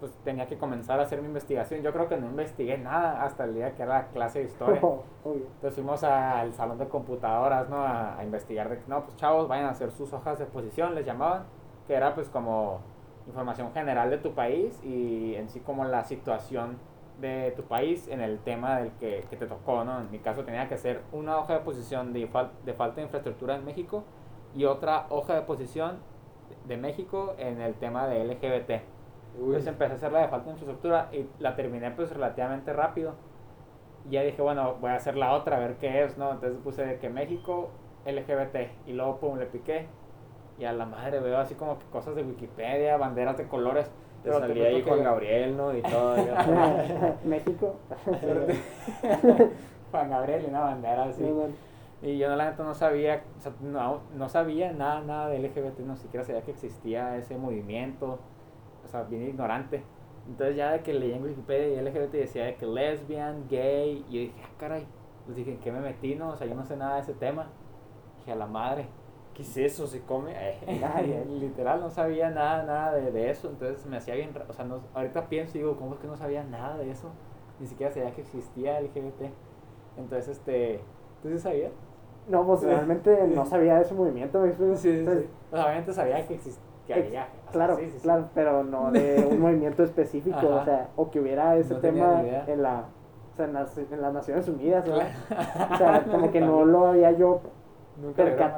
pues 0.00 0.12
tenía 0.24 0.46
que 0.46 0.58
comenzar 0.58 1.00
a 1.00 1.02
hacer 1.04 1.20
mi 1.20 1.28
investigación. 1.28 1.82
Yo 1.82 1.92
creo 1.92 2.08
que 2.08 2.16
no 2.16 2.26
investigué 2.26 2.78
nada 2.78 3.22
hasta 3.22 3.44
el 3.44 3.54
día 3.54 3.74
que 3.74 3.82
era 3.82 3.98
la 3.98 4.06
clase 4.08 4.40
de 4.40 4.44
historia. 4.46 4.80
Entonces 5.24 5.74
fuimos 5.74 6.02
al 6.04 6.52
salón 6.52 6.78
de 6.78 6.88
computadoras, 6.88 7.68
¿no? 7.68 7.78
A, 7.78 8.18
a 8.18 8.24
investigar 8.24 8.68
de 8.68 8.78
no, 8.86 9.04
pues 9.04 9.16
chavos, 9.16 9.48
vayan 9.48 9.66
a 9.66 9.70
hacer 9.70 9.90
sus 9.90 10.12
hojas 10.12 10.38
de 10.38 10.46
posición, 10.46 10.94
les 10.94 11.06
llamaban, 11.06 11.44
que 11.86 11.94
era 11.94 12.14
pues 12.14 12.28
como 12.28 12.80
información 13.26 13.72
general 13.72 14.10
de 14.10 14.18
tu 14.18 14.32
país 14.32 14.80
y 14.84 15.34
en 15.34 15.48
sí 15.48 15.60
como 15.60 15.84
la 15.84 16.04
situación 16.04 16.78
de 17.20 17.52
tu 17.56 17.62
país 17.62 18.08
en 18.08 18.20
el 18.20 18.38
tema 18.40 18.78
del 18.78 18.92
que, 18.92 19.24
que 19.30 19.36
te 19.36 19.46
tocó, 19.46 19.84
¿no? 19.84 20.00
En 20.00 20.10
mi 20.10 20.18
caso 20.18 20.44
tenía 20.44 20.68
que 20.68 20.76
ser 20.76 21.02
una 21.12 21.38
hoja 21.38 21.54
de 21.54 21.60
posición 21.60 22.12
de, 22.12 22.28
de 22.64 22.74
falta 22.74 22.96
de 22.96 23.02
infraestructura 23.02 23.56
en 23.56 23.64
México 23.64 24.04
y 24.54 24.64
otra 24.64 25.06
hoja 25.10 25.34
de 25.34 25.42
posición 25.42 25.98
de 26.66 26.76
México 26.76 27.34
en 27.38 27.60
el 27.60 27.74
tema 27.74 28.06
de 28.06 28.24
LGBT. 28.24 28.82
Entonces 29.34 29.66
empecé 29.66 29.92
a 29.92 29.96
hacer 29.96 30.12
la 30.12 30.20
de 30.20 30.28
falta 30.28 30.46
de 30.46 30.50
infraestructura 30.52 31.08
y 31.12 31.26
la 31.38 31.56
terminé 31.56 31.90
pues 31.90 32.10
relativamente 32.10 32.72
rápido. 32.72 33.14
Y 34.06 34.12
ya 34.12 34.22
dije, 34.22 34.40
bueno, 34.40 34.76
voy 34.80 34.90
a 34.90 34.96
hacer 34.96 35.16
la 35.16 35.32
otra, 35.34 35.56
a 35.56 35.60
ver 35.60 35.76
qué 35.76 36.04
es, 36.04 36.16
¿no? 36.16 36.32
Entonces 36.32 36.58
puse 36.62 36.98
que 36.98 37.08
México, 37.08 37.70
LGBT, 38.06 38.86
y 38.86 38.92
luego 38.92 39.18
pum, 39.18 39.38
le 39.38 39.46
piqué 39.46 39.88
y 40.58 40.64
a 40.64 40.72
la 40.72 40.86
madre 40.86 41.20
veo 41.20 41.38
así 41.38 41.54
como 41.54 41.78
que 41.78 41.84
cosas 41.86 42.14
de 42.14 42.22
Wikipedia, 42.22 42.96
banderas 42.96 43.36
de 43.36 43.46
colores. 43.46 43.90
Te 44.22 44.32
salía 44.32 44.68
ahí 44.68 44.82
Juan 44.82 45.04
Gabriel, 45.04 45.56
¿no? 45.56 45.76
Y 45.76 45.82
todo. 45.82 46.16
México. 47.24 47.76
Juan 49.90 50.10
Gabriel 50.10 50.44
y 50.44 50.48
una 50.48 50.60
bandera 50.60 51.04
así. 51.04 51.24
Y 52.02 52.18
yo 52.18 52.34
la 52.34 52.50
neta 52.50 52.62
no 52.62 52.74
sabía, 52.74 53.22
o 53.38 53.40
sea, 53.40 53.52
no, 53.60 54.00
no 54.14 54.28
sabía 54.28 54.72
nada, 54.72 55.00
nada 55.00 55.28
de 55.28 55.38
LGBT, 55.38 55.80
no 55.80 55.96
siquiera 55.96 56.24
sabía 56.24 56.42
que 56.42 56.50
existía 56.50 57.16
ese 57.16 57.38
movimiento, 57.38 58.18
o 58.84 58.88
sea, 58.88 59.04
bien 59.04 59.22
ignorante. 59.22 59.82
Entonces 60.28 60.56
ya 60.56 60.72
de 60.72 60.80
que 60.80 60.92
leí 60.92 61.12
en 61.12 61.22
Wikipedia 61.22 61.68
y 61.68 61.84
LGBT 61.84 62.12
decía 62.12 62.44
de 62.44 62.56
que 62.56 62.66
lesbian, 62.66 63.46
gay, 63.48 64.04
y 64.08 64.12
yo 64.12 64.20
dije, 64.20 64.42
ah, 64.44 64.50
caray, 64.58 64.86
pues 65.24 65.36
dije, 65.36 65.52
¿en 65.52 65.58
qué 65.58 65.72
me 65.72 65.80
metí, 65.80 66.14
no? 66.14 66.30
O 66.30 66.36
sea, 66.36 66.46
yo 66.46 66.54
no 66.54 66.64
sé 66.64 66.76
nada 66.76 66.96
de 66.96 67.00
ese 67.02 67.14
tema. 67.14 67.46
Dije, 68.18 68.32
a 68.32 68.36
la 68.36 68.46
madre. 68.46 68.86
¿Qué 69.36 69.42
es 69.42 69.56
eso? 69.58 69.86
¿Se 69.86 70.00
come? 70.00 70.34
literal, 71.40 71.80
no 71.80 71.90
sabía 71.90 72.30
nada, 72.30 72.62
nada 72.64 72.94
de, 72.94 73.12
de, 73.12 73.30
eso, 73.30 73.48
entonces 73.50 73.84
me 73.86 73.98
hacía 73.98 74.14
bien, 74.14 74.30
o 74.48 74.52
sea, 74.52 74.64
no, 74.64 74.80
ahorita 74.94 75.28
pienso 75.28 75.58
y 75.58 75.60
digo, 75.60 75.76
¿cómo 75.76 75.94
es 75.94 76.00
que 76.00 76.06
no 76.06 76.16
sabía 76.16 76.42
nada 76.42 76.78
de 76.78 76.90
eso? 76.90 77.10
Ni 77.60 77.66
siquiera 77.66 77.92
sabía 77.92 78.12
que 78.12 78.22
existía 78.22 78.78
el 78.78 78.86
LGBT. 78.86 79.30
Entonces, 79.98 80.28
este, 80.28 80.80
¿tú 81.22 81.28
sí 81.28 81.38
sabías? 81.38 81.72
No, 82.28 82.46
pues 82.46 82.62
realmente 82.62 83.26
no 83.34 83.44
sabía 83.44 83.76
de 83.76 83.82
ese 83.82 83.94
movimiento, 83.94 84.40
¿me 84.40 84.52
Sí, 84.52 84.56
sí, 84.76 85.06
sí. 85.06 85.28
obviamente 85.52 85.92
sabía 85.92 86.26
que 86.26 86.34
existía. 86.34 87.28
claro, 87.52 87.78
claro, 88.02 88.28
pero 88.34 88.64
no 88.64 88.90
de 88.90 89.26
un 89.30 89.40
movimiento 89.40 89.82
específico, 89.82 90.46
o 90.48 90.64
sea, 90.64 90.88
o 90.96 91.10
que 91.10 91.20
hubiera 91.20 91.56
ese 91.56 91.74
tema 91.76 92.22
en 92.46 92.62
la, 92.62 92.86
o 93.32 93.36
sea, 93.36 93.46
en 93.46 93.52
las, 93.52 93.76
en 93.76 94.00
las 94.00 94.12
Naciones 94.12 94.48
Unidas, 94.48 94.86
¿no? 94.86 94.96
o 94.96 95.76
sea, 95.76 96.04
como 96.10 96.30
que 96.30 96.40
no 96.40 96.64
lo 96.64 96.86
había 96.86 97.12
yo 97.12 97.40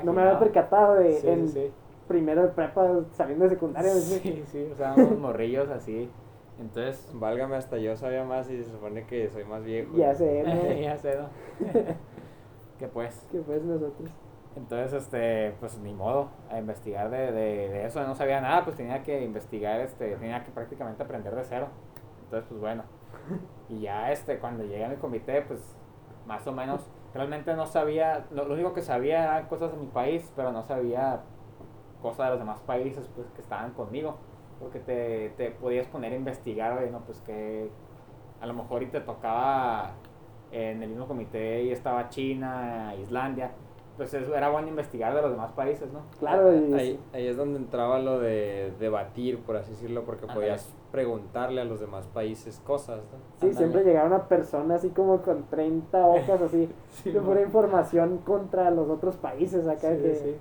no 0.04 0.12
me 0.12 0.22
había 0.22 0.38
percatado 0.38 0.94
de 0.94 1.32
en 1.32 1.72
primero 2.08 2.42
de 2.42 2.48
prepa 2.48 2.88
saliendo 3.12 3.44
de 3.44 3.50
secundaria. 3.50 3.92
Sí, 3.92 4.44
sí, 4.46 4.68
o 4.72 4.74
sea, 4.74 4.94
unos 4.96 5.18
morrillos 5.18 5.68
así. 5.68 6.10
Entonces, 6.58 7.08
válgame, 7.14 7.54
hasta 7.54 7.76
yo 7.78 7.96
sabía 7.96 8.24
más 8.24 8.50
y 8.50 8.64
se 8.64 8.72
supone 8.72 9.06
que 9.06 9.28
soy 9.28 9.44
más 9.44 9.62
viejo. 9.62 9.96
Ya 9.96 10.12
sé, 10.14 10.42
¿no? 10.42 10.72
ya 10.80 10.96
sé, 10.96 11.16
¿no? 11.16 11.28
que 12.78 12.88
pues. 12.88 13.26
Que 13.30 13.38
pues 13.38 13.62
nosotros. 13.62 14.10
Entonces, 14.56 15.04
este, 15.04 15.54
pues 15.60 15.78
ni 15.78 15.94
modo, 15.94 16.30
a 16.50 16.58
investigar 16.58 17.10
de, 17.10 17.30
de, 17.30 17.68
de, 17.68 17.86
eso, 17.86 18.02
no 18.04 18.16
sabía 18.16 18.40
nada, 18.40 18.64
pues 18.64 18.76
tenía 18.76 19.04
que 19.04 19.22
investigar, 19.22 19.80
este, 19.80 20.16
tenía 20.16 20.42
que 20.42 20.50
prácticamente 20.50 21.00
aprender 21.00 21.36
de 21.36 21.44
cero. 21.44 21.68
Entonces, 22.24 22.48
pues 22.48 22.60
bueno. 22.60 22.82
Y 23.68 23.82
ya, 23.82 24.10
este, 24.10 24.38
cuando 24.38 24.64
llegué 24.64 24.84
a 24.84 24.88
mi 24.88 24.96
comité, 24.96 25.42
pues 25.42 25.60
más 26.26 26.44
o 26.46 26.52
menos 26.52 26.90
realmente 27.14 27.54
no 27.54 27.66
sabía, 27.66 28.26
lo, 28.30 28.44
único 28.52 28.72
que 28.72 28.82
sabía 28.82 29.24
eran 29.24 29.46
cosas 29.46 29.72
de 29.72 29.78
mi 29.78 29.86
país, 29.86 30.30
pero 30.36 30.52
no 30.52 30.62
sabía 30.62 31.20
cosas 32.02 32.26
de 32.26 32.30
los 32.30 32.38
demás 32.38 32.60
países 32.60 33.08
pues, 33.14 33.26
que 33.32 33.42
estaban 33.42 33.72
conmigo. 33.72 34.16
Porque 34.60 34.80
te, 34.80 35.30
te 35.36 35.52
podías 35.52 35.86
poner 35.86 36.12
a 36.12 36.16
investigar, 36.16 36.76
oye, 36.76 36.90
no, 36.90 37.00
pues 37.00 37.20
que 37.20 37.70
a 38.40 38.46
lo 38.46 38.54
mejor 38.54 38.82
y 38.82 38.86
te 38.86 39.00
tocaba 39.00 39.92
en 40.50 40.82
el 40.82 40.88
mismo 40.88 41.06
comité 41.06 41.62
y 41.62 41.70
estaba 41.70 42.08
China, 42.08 42.94
Islandia, 43.00 43.52
pues 43.98 44.14
era 44.14 44.48
bueno 44.48 44.68
investigar 44.68 45.12
de 45.12 45.22
los 45.22 45.32
demás 45.32 45.50
países, 45.52 45.92
¿no? 45.92 46.02
Claro, 46.20 46.50
ahí, 46.50 47.00
ahí, 47.12 47.26
es 47.26 47.36
donde 47.36 47.58
entraba 47.58 47.98
lo 47.98 48.20
de 48.20 48.72
debatir, 48.78 49.40
por 49.40 49.56
así 49.56 49.72
decirlo, 49.72 50.04
porque 50.04 50.26
podías 50.26 50.72
preguntarle 50.92 51.60
a 51.60 51.64
los 51.64 51.80
demás 51.80 52.06
países 52.06 52.60
cosas, 52.64 53.00
¿no? 53.12 53.18
Sí, 53.40 53.52
siempre 53.52 53.82
llegaba 53.82 54.06
una 54.06 54.28
persona 54.28 54.76
así 54.76 54.90
como 54.90 55.20
con 55.22 55.46
30 55.50 56.06
hojas 56.06 56.40
así, 56.40 56.68
de 57.04 57.20
pura 57.20 57.42
información 57.42 58.18
contra 58.18 58.70
los 58.70 58.88
otros 58.88 59.16
países 59.16 59.66
acá 59.66 59.90
que... 59.96 60.14
Sí. 60.14 60.36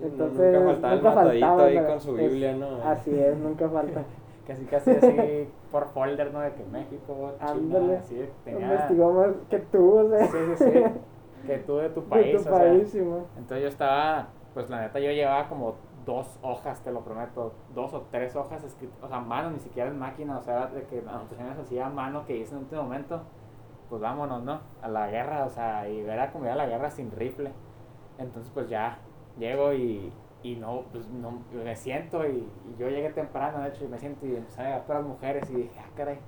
Entonces, 0.00 0.52
nunca 0.54 0.66
faltaba 0.66 0.94
nunca 0.94 1.08
el 1.08 1.14
matadito 1.42 1.62
ahí 1.62 1.86
con 1.86 2.00
su 2.00 2.12
Biblia, 2.12 2.54
¿no? 2.54 2.84
Así 2.84 3.18
es, 3.18 3.36
nunca 3.38 3.68
falta. 3.70 4.04
casi 4.46 4.64
casi 4.66 4.90
así 4.90 5.48
por 5.72 5.88
folder, 5.88 6.32
¿no? 6.32 6.40
De 6.40 6.52
que 6.52 6.64
México, 6.64 7.32
China, 7.52 7.98
así, 7.98 8.28
tenía... 8.44 8.72
Investigó 8.74 9.12
más 9.12 9.28
que 9.48 9.58
tú, 9.58 9.98
o 9.98 10.08
sea. 10.10 10.26
Sí, 10.26 10.38
sí, 10.56 10.64
sí 10.64 10.84
que 11.48 11.58
tú 11.58 11.76
de 11.76 11.88
tu 11.90 12.04
país. 12.04 12.38
De 12.38 12.44
tu 12.44 12.56
país, 12.56 12.94
Entonces 12.94 13.62
yo 13.62 13.68
estaba, 13.68 14.28
pues 14.54 14.70
la 14.70 14.82
neta 14.82 15.00
yo 15.00 15.10
llevaba 15.10 15.48
como 15.48 15.76
dos 16.04 16.38
hojas, 16.42 16.82
te 16.82 16.90
lo 16.90 17.00
prometo, 17.00 17.52
dos 17.74 17.92
o 17.92 18.06
tres 18.10 18.34
hojas 18.34 18.64
escritas, 18.64 18.96
o 19.02 19.08
sea, 19.08 19.20
mano, 19.20 19.50
ni 19.50 19.58
siquiera 19.58 19.90
en 19.90 19.98
máquina, 19.98 20.38
o 20.38 20.42
sea, 20.42 20.66
de 20.66 20.82
que 20.84 21.00
anotaciones 21.00 21.58
así 21.58 21.78
a 21.78 21.90
mano 21.90 22.24
que 22.24 22.36
hice 22.36 22.54
en 22.54 22.60
último 22.60 22.84
momento, 22.84 23.22
pues 23.88 24.00
vámonos, 24.00 24.42
¿no? 24.42 24.60
A 24.80 24.88
la 24.88 25.08
guerra, 25.08 25.44
o 25.44 25.50
sea, 25.50 25.88
y 25.88 26.00
era 26.00 26.30
como 26.32 26.46
ir 26.46 26.52
a 26.52 26.56
la 26.56 26.66
guerra 26.66 26.90
sin 26.90 27.10
rifle. 27.10 27.52
Entonces, 28.18 28.50
pues 28.54 28.68
ya 28.68 28.98
llego 29.38 29.72
y, 29.72 30.12
y 30.42 30.56
no, 30.56 30.84
pues 30.92 31.08
no, 31.08 31.42
me 31.52 31.76
siento 31.76 32.26
y, 32.26 32.46
yo 32.78 32.88
llegué 32.88 33.10
temprano, 33.10 33.60
de 33.60 33.68
hecho, 33.68 33.84
y 33.84 33.88
me 33.88 33.98
siento 33.98 34.26
y 34.26 34.36
empecé 34.36 34.62
a 34.62 34.64
llegar 34.64 34.86
todas 34.86 35.02
las 35.02 35.10
mujeres 35.10 35.50
y 35.50 35.54
dije, 35.54 35.80
ah, 35.80 35.90
caray, 35.96 36.18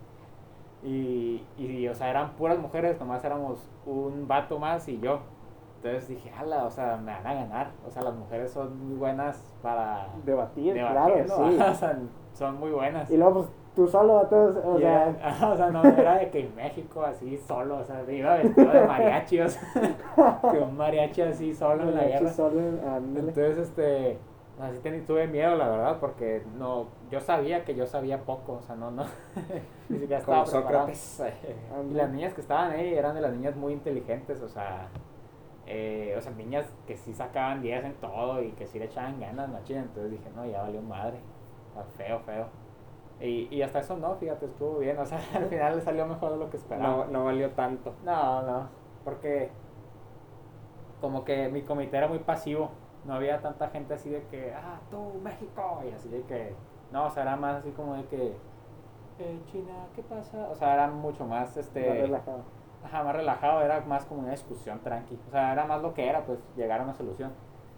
y, 0.83 1.45
y, 1.59 1.89
o 1.89 1.95
sea, 1.95 2.11
eran 2.11 2.31
puras 2.33 2.59
mujeres, 2.59 2.99
nomás 2.99 3.25
éramos 3.25 3.69
un 3.85 4.27
vato 4.27 4.59
más 4.59 4.89
y 4.89 4.99
yo. 4.99 5.21
Entonces 5.77 6.09
dije, 6.09 6.31
ala, 6.39 6.65
o 6.65 6.71
sea, 6.71 6.99
me 6.99 7.13
van 7.13 7.27
a 7.27 7.35
ganar. 7.35 7.71
O 7.87 7.91
sea, 7.91 8.03
las 8.03 8.15
mujeres 8.15 8.51
son 8.51 8.87
muy 8.87 8.97
buenas 8.97 9.43
para 9.63 10.09
debatir, 10.25 10.75
claro, 10.75 11.15
sí. 11.27 11.33
o 11.71 11.75
sea, 11.75 11.99
son 12.35 12.61
muy 12.61 12.71
buenas. 12.71 13.11
Y 13.11 13.17
luego, 13.17 13.35
pues, 13.35 13.49
tú 13.75 13.87
solo, 13.87 14.27
todos, 14.29 14.57
o 14.65 14.79
sea... 14.79 15.15
o 15.53 15.57
sea, 15.57 15.71
no 15.71 15.83
era 15.85 16.19
de 16.19 16.31
que 16.31 16.41
en 16.41 16.55
México 16.55 17.03
así 17.03 17.39
solo, 17.39 17.79
o 17.79 17.85
sea, 17.85 18.03
iba 18.11 18.35
vestido 18.35 18.71
de 18.71 18.87
mariachi, 18.87 19.41
o 19.41 19.49
sea, 19.49 20.41
que 20.51 20.59
un 20.59 20.77
mariachi 20.77 21.23
así 21.23 21.55
solo 21.55 21.85
en 21.85 21.95
la 21.95 22.05
guerra. 22.05 22.31
Solo, 22.31 22.61
Entonces, 22.61 23.59
este 23.59 24.19
Así 24.61 24.79
tuve 25.07 25.27
miedo, 25.27 25.57
la 25.57 25.69
verdad, 25.69 25.99
porque 26.01 26.43
no, 26.59 26.89
yo 27.11 27.21
sabía 27.21 27.65
que 27.65 27.75
yo 27.75 27.87
sabía 27.87 28.25
poco, 28.25 28.55
o 28.55 28.61
sea, 28.61 28.77
no, 28.77 28.91
no, 28.91 29.05
ni 29.89 29.99
siquiera 29.99 30.19
estaba 30.19 30.45
Sócrates. 30.45 31.23
y 31.91 31.95
las 31.95 32.11
niñas 32.11 32.35
que 32.35 32.43
estaban 32.43 32.73
ahí 32.73 32.95
eran 32.95 33.15
de 33.15 33.23
las 33.23 33.33
niñas 33.33 33.57
muy 33.57 33.73
inteligentes, 33.73 34.43
o 34.43 34.49
sea, 34.49 34.89
eh, 35.67 36.15
o 36.17 36.21
sea, 36.21 36.33
niñas 36.33 36.67
que 36.87 36.97
sí 36.97 37.15
sacaban 37.15 37.63
10 37.63 37.85
en 37.85 37.95
todo 37.95 38.43
y 38.43 38.53
que 38.53 38.67
sí 38.67 38.79
le 38.79 38.87
echaban 38.87 39.19
ganas, 39.19 39.49
machina, 39.49 39.81
entonces 39.81 40.11
dije, 40.11 40.31
no, 40.35 40.45
ya 40.45 40.63
valió 40.63 40.83
madre, 40.83 41.19
feo, 41.97 42.21
feo. 42.21 42.47
Y, 43.21 43.49
y 43.55 43.63
hasta 43.63 43.81
eso 43.81 43.97
no, 43.97 44.15
fíjate, 44.17 44.47
estuvo 44.47 44.79
bien, 44.79 44.99
o 44.99 45.07
sea, 45.07 45.21
al 45.35 45.47
final 45.47 45.77
le 45.77 45.83
salió 45.83 46.07
mejor 46.07 46.33
de 46.33 46.39
lo 46.39 46.51
que 46.51 46.59
esperaba. 46.59 47.07
No, 47.07 47.07
no 47.07 47.25
valió 47.25 47.51
tanto. 47.53 47.95
No, 48.05 48.43
no, 48.43 48.69
porque 49.05 49.51
como 51.01 51.25
que 51.25 51.49
mi 51.49 51.63
comité 51.63 51.97
era 51.97 52.09
muy 52.09 52.19
pasivo 52.19 52.71
no 53.05 53.15
había 53.15 53.41
tanta 53.41 53.69
gente 53.69 53.95
así 53.95 54.11
de 54.11 54.23
que, 54.25 54.53
ah, 54.55 54.81
tú, 54.91 55.21
México, 55.23 55.83
y 55.89 55.93
así 55.93 56.09
de 56.09 56.23
que, 56.23 56.55
no, 56.93 57.07
o 57.07 57.11
sea, 57.11 57.23
era 57.23 57.37
más 57.37 57.57
así 57.57 57.71
como 57.73 57.95
de 57.95 58.05
que, 58.07 58.37
eh, 59.19 59.41
China, 59.47 59.87
¿qué 59.95 60.03
pasa? 60.03 60.49
O 60.51 60.55
sea, 60.55 60.75
era 60.75 60.89
mucho 60.89 61.27
más, 61.27 61.57
este... 61.57 61.89
Más 61.89 61.99
relajado. 61.99 62.43
Ajá, 62.83 63.03
más 63.03 63.15
relajado, 63.15 63.61
era 63.63 63.81
más 63.83 64.07
como 64.07 64.23
una 64.23 64.31
discusión 64.31 64.81
tranqui. 64.81 65.19
O 65.29 65.31
sea, 65.31 65.53
era 65.53 65.67
más 65.67 65.83
lo 65.83 65.93
que 65.93 66.09
era, 66.09 66.25
pues, 66.25 66.39
llegar 66.57 66.81
a 66.81 66.85
una 66.85 66.95
solución. 66.95 67.33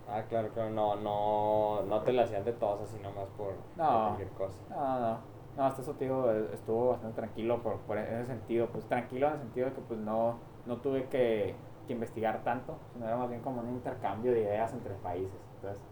Ah, 0.08 0.22
claro, 0.28 0.48
claro, 0.50 0.70
no, 0.70 0.96
no, 0.96 1.82
no 1.82 2.00
te 2.02 2.12
la 2.12 2.22
hacían 2.24 2.44
de 2.44 2.52
todos 2.52 2.82
así 2.82 2.98
nomás 3.00 3.28
por, 3.36 3.54
no, 3.76 4.06
cualquier 4.08 4.28
cosa. 4.30 4.58
No, 4.70 5.00
no, 5.00 5.18
no, 5.56 5.64
hasta 5.64 5.82
eso, 5.82 5.94
tío, 5.94 6.30
estuvo 6.52 6.90
bastante 6.90 7.16
tranquilo 7.16 7.62
por, 7.62 7.78
por 7.78 7.98
ese 7.98 8.26
sentido, 8.26 8.68
pues, 8.68 8.84
tranquilo 8.86 9.28
en 9.28 9.32
el 9.34 9.38
sentido 9.40 9.66
de 9.68 9.72
que, 9.72 9.80
pues, 9.80 9.98
no, 10.00 10.38
no 10.66 10.76
tuve 10.78 11.08
que 11.08 11.54
que 11.86 11.92
investigar 11.92 12.42
tanto, 12.44 12.76
sino 12.92 13.06
era 13.06 13.16
más 13.16 13.28
bien 13.28 13.40
como 13.40 13.60
un 13.60 13.70
intercambio 13.70 14.32
de 14.32 14.42
ideas 14.42 14.72
entre 14.72 14.94
países. 14.94 15.40
Entonces, 15.56 15.82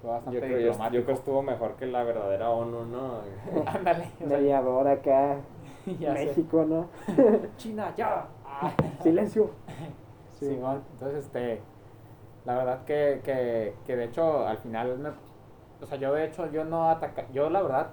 fue 0.00 0.10
bastante 0.10 0.40
yo 0.40 0.46
creo, 0.46 0.58
diplomático. 0.58 0.94
Yo, 0.94 1.04
creo 1.04 1.06
que 1.06 1.12
estuvo 1.12 1.42
mejor 1.42 1.76
que 1.76 1.86
la 1.86 2.04
verdadera 2.04 2.50
ONU, 2.50 2.84
¿no? 2.86 3.20
Ándale. 3.66 4.10
Mediador 4.24 4.88
acá, 4.88 5.36
México, 5.86 6.64
¿no? 6.64 6.88
China, 7.56 7.92
ya. 7.96 8.26
Silencio. 9.02 9.50
Sí, 10.38 10.46
entonces, 10.46 11.24
este, 11.24 11.60
la 12.44 12.56
verdad 12.56 12.84
que, 12.84 13.20
que, 13.24 13.74
que 13.84 13.96
de 13.96 14.04
hecho, 14.04 14.46
al 14.46 14.58
final, 14.58 14.98
me, 14.98 15.10
o 15.80 15.86
sea, 15.86 15.98
yo 15.98 16.12
de 16.12 16.24
hecho, 16.24 16.50
yo 16.50 16.64
no 16.64 16.88
ataca, 16.88 17.26
yo 17.32 17.50
la 17.50 17.62
verdad, 17.62 17.90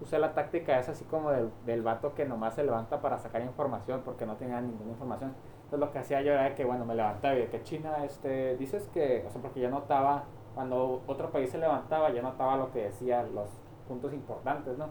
usé 0.00 0.18
la 0.18 0.34
táctica 0.34 0.78
es 0.78 0.88
así 0.88 1.04
como 1.04 1.30
del, 1.30 1.50
del 1.66 1.82
vato 1.82 2.14
que 2.14 2.24
nomás 2.24 2.54
se 2.54 2.64
levanta 2.64 3.00
para 3.00 3.18
sacar 3.18 3.42
información 3.42 4.02
porque 4.04 4.26
no 4.26 4.36
tenía 4.36 4.60
ninguna 4.60 4.90
información. 4.90 5.34
Entonces 5.70 5.86
lo 5.86 5.92
que 5.92 5.98
hacía 6.00 6.20
yo 6.22 6.32
era 6.32 6.52
que, 6.56 6.64
bueno, 6.64 6.84
me 6.84 6.96
levantaba 6.96 7.36
y 7.36 7.42
de 7.42 7.46
que 7.46 7.62
China, 7.62 8.04
este, 8.04 8.56
dices 8.56 8.88
que, 8.92 9.24
o 9.24 9.30
sea, 9.30 9.40
porque 9.40 9.60
ya 9.60 9.70
notaba, 9.70 10.24
cuando 10.52 11.00
otro 11.06 11.30
país 11.30 11.48
se 11.48 11.58
levantaba, 11.58 12.10
ya 12.10 12.22
notaba 12.22 12.56
lo 12.56 12.72
que 12.72 12.86
decía, 12.86 13.22
los 13.22 13.48
puntos 13.86 14.12
importantes, 14.12 14.76
¿no? 14.76 14.88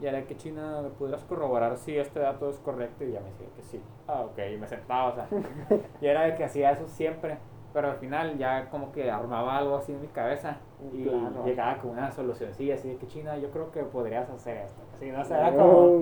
Y 0.00 0.06
era 0.06 0.24
que 0.24 0.34
China, 0.38 0.80
¿me 0.80 0.88
pudieras 0.88 1.22
corroborar 1.24 1.76
si 1.76 1.98
este 1.98 2.20
dato 2.20 2.48
es 2.48 2.58
correcto? 2.60 3.04
Y 3.04 3.12
ya 3.12 3.20
me 3.20 3.28
decía 3.32 3.48
que 3.54 3.62
sí. 3.62 3.82
Ah, 4.08 4.22
ok, 4.22 4.38
y 4.54 4.56
me 4.56 4.66
sentaba, 4.66 5.10
o 5.10 5.14
sea. 5.14 5.28
y 6.00 6.06
era 6.06 6.22
de 6.22 6.36
que 6.36 6.44
hacía 6.44 6.70
eso 6.70 6.88
siempre 6.88 7.36
pero 7.72 7.90
al 7.90 7.96
final 7.96 8.36
ya 8.38 8.68
como 8.68 8.92
que 8.92 9.10
armaba 9.10 9.56
algo 9.58 9.76
así 9.76 9.92
en 9.92 10.00
mi 10.00 10.08
cabeza 10.08 10.58
y 10.92 11.08
llegaba 11.44 11.78
con 11.78 11.92
una 11.92 12.10
solución 12.10 12.52
sí 12.52 12.70
así 12.70 12.88
de 12.88 12.96
que 12.96 13.06
China 13.06 13.36
yo 13.38 13.50
creo 13.50 13.70
que 13.70 13.82
podrías 13.82 14.28
hacer 14.28 14.58
esto 14.58 14.80
así 14.94 15.10
no 15.10 15.20
o 15.20 15.24
era 15.24 15.50
como, 15.50 16.00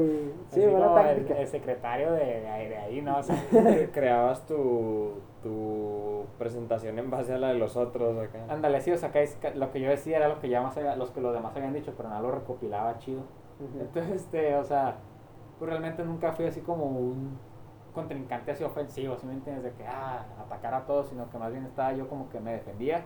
sí, 0.48 0.62
como 0.64 0.98
el, 0.98 1.46
secretario 1.46 2.12
de, 2.12 2.40
de, 2.40 2.76
ahí 2.76 3.00
no 3.02 3.18
o 3.18 3.22
sea, 3.22 3.36
creabas 3.92 4.46
tu, 4.46 5.20
tu 5.42 6.24
presentación 6.38 6.98
en 6.98 7.10
base 7.10 7.34
a 7.34 7.38
la 7.38 7.48
de 7.48 7.54
los 7.54 7.76
otros 7.76 8.18
acá. 8.18 8.38
Ándale 8.48 8.80
sí 8.80 8.90
o 8.90 8.96
sea 8.96 9.12
que 9.12 9.28
lo 9.54 9.70
que 9.70 9.80
yo 9.80 9.90
decía 9.90 10.16
era 10.16 10.28
lo 10.28 10.40
que 10.40 10.48
ya 10.48 10.62
más 10.62 10.76
los 10.96 11.10
que 11.10 11.20
los 11.20 11.32
demás 11.32 11.54
habían 11.56 11.72
dicho 11.72 11.92
pero 11.96 12.08
no 12.08 12.20
lo 12.20 12.30
recopilaba 12.32 12.98
chido. 12.98 13.22
Entonces 13.78 14.22
este 14.22 14.56
o 14.56 14.64
sea 14.64 14.96
pues 15.58 15.68
realmente 15.68 16.02
nunca 16.02 16.32
fui 16.32 16.46
así 16.46 16.62
como 16.62 16.86
un 16.86 17.38
contrincante 17.90 18.52
así 18.52 18.64
ofensivo, 18.64 19.16
si 19.16 19.26
me 19.26 19.34
entiendes? 19.34 19.64
De 19.64 19.72
que, 19.72 19.86
ah, 19.86 20.26
atacar 20.38 20.74
a 20.74 20.86
todos, 20.86 21.08
sino 21.08 21.28
que 21.30 21.38
más 21.38 21.52
bien 21.52 21.64
estaba 21.64 21.92
yo 21.92 22.08
como 22.08 22.28
que 22.28 22.40
me 22.40 22.52
defendía 22.52 23.04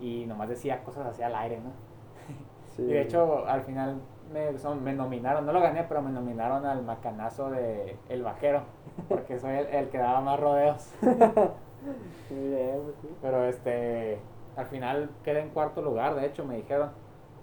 y 0.00 0.26
nomás 0.26 0.48
decía 0.48 0.82
cosas 0.84 1.06
así 1.06 1.22
al 1.22 1.34
aire, 1.34 1.60
¿no? 1.60 1.70
Y 2.78 2.92
de 2.92 3.02
hecho, 3.02 3.44
al 3.48 3.62
final 3.62 4.00
me, 4.32 4.52
me 4.80 4.92
nominaron, 4.92 5.44
no 5.44 5.52
lo 5.52 5.60
gané, 5.60 5.84
pero 5.84 6.00
me 6.00 6.10
nominaron 6.10 6.64
al 6.64 6.84
macanazo 6.84 7.50
de 7.50 7.96
El 8.08 8.22
Vaquero, 8.22 8.62
porque 9.08 9.38
soy 9.38 9.56
el, 9.56 9.88
que 9.88 9.98
daba 9.98 10.20
más 10.20 10.38
rodeos. 10.38 10.94
Pero 13.22 13.44
este, 13.44 14.18
al 14.56 14.66
final 14.66 15.10
quedé 15.22 15.40
en 15.40 15.50
cuarto 15.50 15.80
lugar, 15.80 16.16
de 16.16 16.26
hecho, 16.26 16.44
me 16.44 16.56
dijeron, 16.56 16.90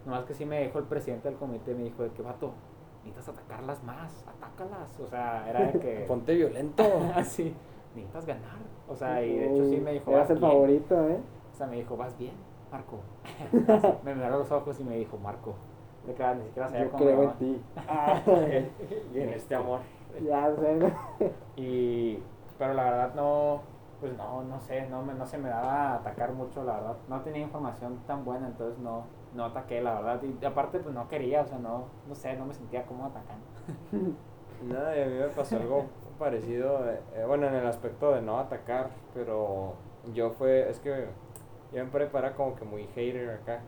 nomás 0.05 0.25
que 0.25 0.33
sí 0.33 0.45
me 0.45 0.61
dijo 0.61 0.77
el 0.77 0.85
presidente 0.85 1.29
del 1.29 1.37
comité, 1.37 1.73
me 1.73 1.83
dijo 1.83 2.03
de 2.03 2.11
que, 2.11 2.21
vato, 2.21 2.51
necesitas 3.05 3.29
atacarlas 3.29 3.83
más, 3.83 4.25
atácalas. 4.27 4.99
O 4.99 5.07
sea, 5.07 5.49
era 5.49 5.71
de 5.71 5.79
que. 5.79 6.05
Ponte 6.07 6.35
violento. 6.35 6.83
Así, 7.15 7.55
necesitas 7.95 8.25
ganar. 8.25 8.57
O 8.87 8.95
sea, 8.95 9.23
y 9.23 9.37
de 9.37 9.51
hecho 9.51 9.65
sí 9.65 9.77
me 9.77 9.93
dijo. 9.93 10.11
Eras 10.11 10.29
el 10.29 10.39
favorito, 10.39 11.09
¿eh? 11.09 11.19
O 11.53 11.55
sea, 11.55 11.67
me 11.67 11.77
dijo, 11.77 11.95
vas 11.95 12.17
bien, 12.17 12.33
Marco. 12.71 12.99
me 14.03 14.15
miró 14.15 14.29
los 14.29 14.51
ojos 14.51 14.79
y 14.79 14.83
me 14.83 14.97
dijo, 14.97 15.17
Marco. 15.17 15.55
De 16.05 16.13
que 16.13 16.35
ni 16.35 16.45
siquiera 16.45 16.69
sabía 16.69 16.85
Yo 16.85 16.91
creo 16.91 17.23
en 17.23 17.33
ti. 17.33 17.61
y 19.13 19.19
en 19.19 19.29
este 19.29 19.55
amor. 19.55 19.79
Ya 20.23 20.55
sé. 20.55 20.93
y. 21.55 22.19
Pero 22.57 22.73
la 22.73 22.83
verdad 22.83 23.15
no. 23.15 23.61
Pues 23.99 24.15
no, 24.17 24.43
no 24.43 24.59
sé, 24.59 24.87
no, 24.89 25.01
me, 25.01 25.13
no 25.13 25.25
se 25.25 25.37
me 25.37 25.47
daba 25.47 25.91
a 25.91 25.95
atacar 25.95 26.33
mucho, 26.33 26.63
la 26.63 26.73
verdad. 26.73 26.97
No 27.07 27.21
tenía 27.21 27.41
información 27.41 27.97
tan 28.05 28.25
buena, 28.25 28.47
entonces 28.47 28.77
no, 28.79 29.05
no 29.35 29.45
ataqué, 29.45 29.81
la 29.81 29.95
verdad. 29.95 30.21
Y 30.23 30.45
aparte, 30.45 30.79
pues 30.79 30.95
no 30.95 31.07
quería, 31.07 31.41
o 31.41 31.45
sea, 31.45 31.57
no, 31.57 31.85
no 32.07 32.15
sé, 32.15 32.35
no 32.35 32.45
me 32.45 32.53
sentía 32.53 32.85
como 32.85 33.05
atacando. 33.05 33.45
Nada, 34.63 34.97
y 34.97 35.01
a 35.01 35.05
mí 35.05 35.13
me 35.13 35.27
pasó 35.27 35.57
algo 35.57 35.85
parecido, 36.17 36.89
eh, 36.89 36.99
eh, 37.15 37.25
bueno, 37.27 37.47
en 37.47 37.55
el 37.55 37.67
aspecto 37.67 38.13
de 38.13 38.21
no 38.21 38.39
atacar, 38.39 38.89
pero 39.13 39.73
yo 40.13 40.31
fue, 40.31 40.69
es 40.69 40.79
que 40.79 41.07
yo 41.73 41.83
me 41.83 41.91
prepara 41.91 42.33
como 42.35 42.55
que 42.55 42.63
muy 42.63 42.87
hater 42.87 43.29
acá, 43.29 43.61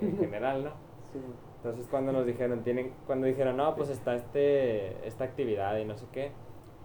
en 0.00 0.16
general, 0.18 0.64
¿no? 0.64 0.70
Sí. 1.12 1.20
Entonces 1.56 1.88
cuando 1.88 2.12
nos 2.12 2.26
dijeron, 2.26 2.62
tienen, 2.62 2.92
cuando 3.06 3.26
dijeron, 3.26 3.56
no, 3.56 3.74
pues 3.74 3.88
está 3.88 4.14
este, 4.14 5.06
esta 5.06 5.24
actividad 5.24 5.76
y 5.78 5.86
no 5.86 5.96
sé 5.96 6.06
qué, 6.12 6.32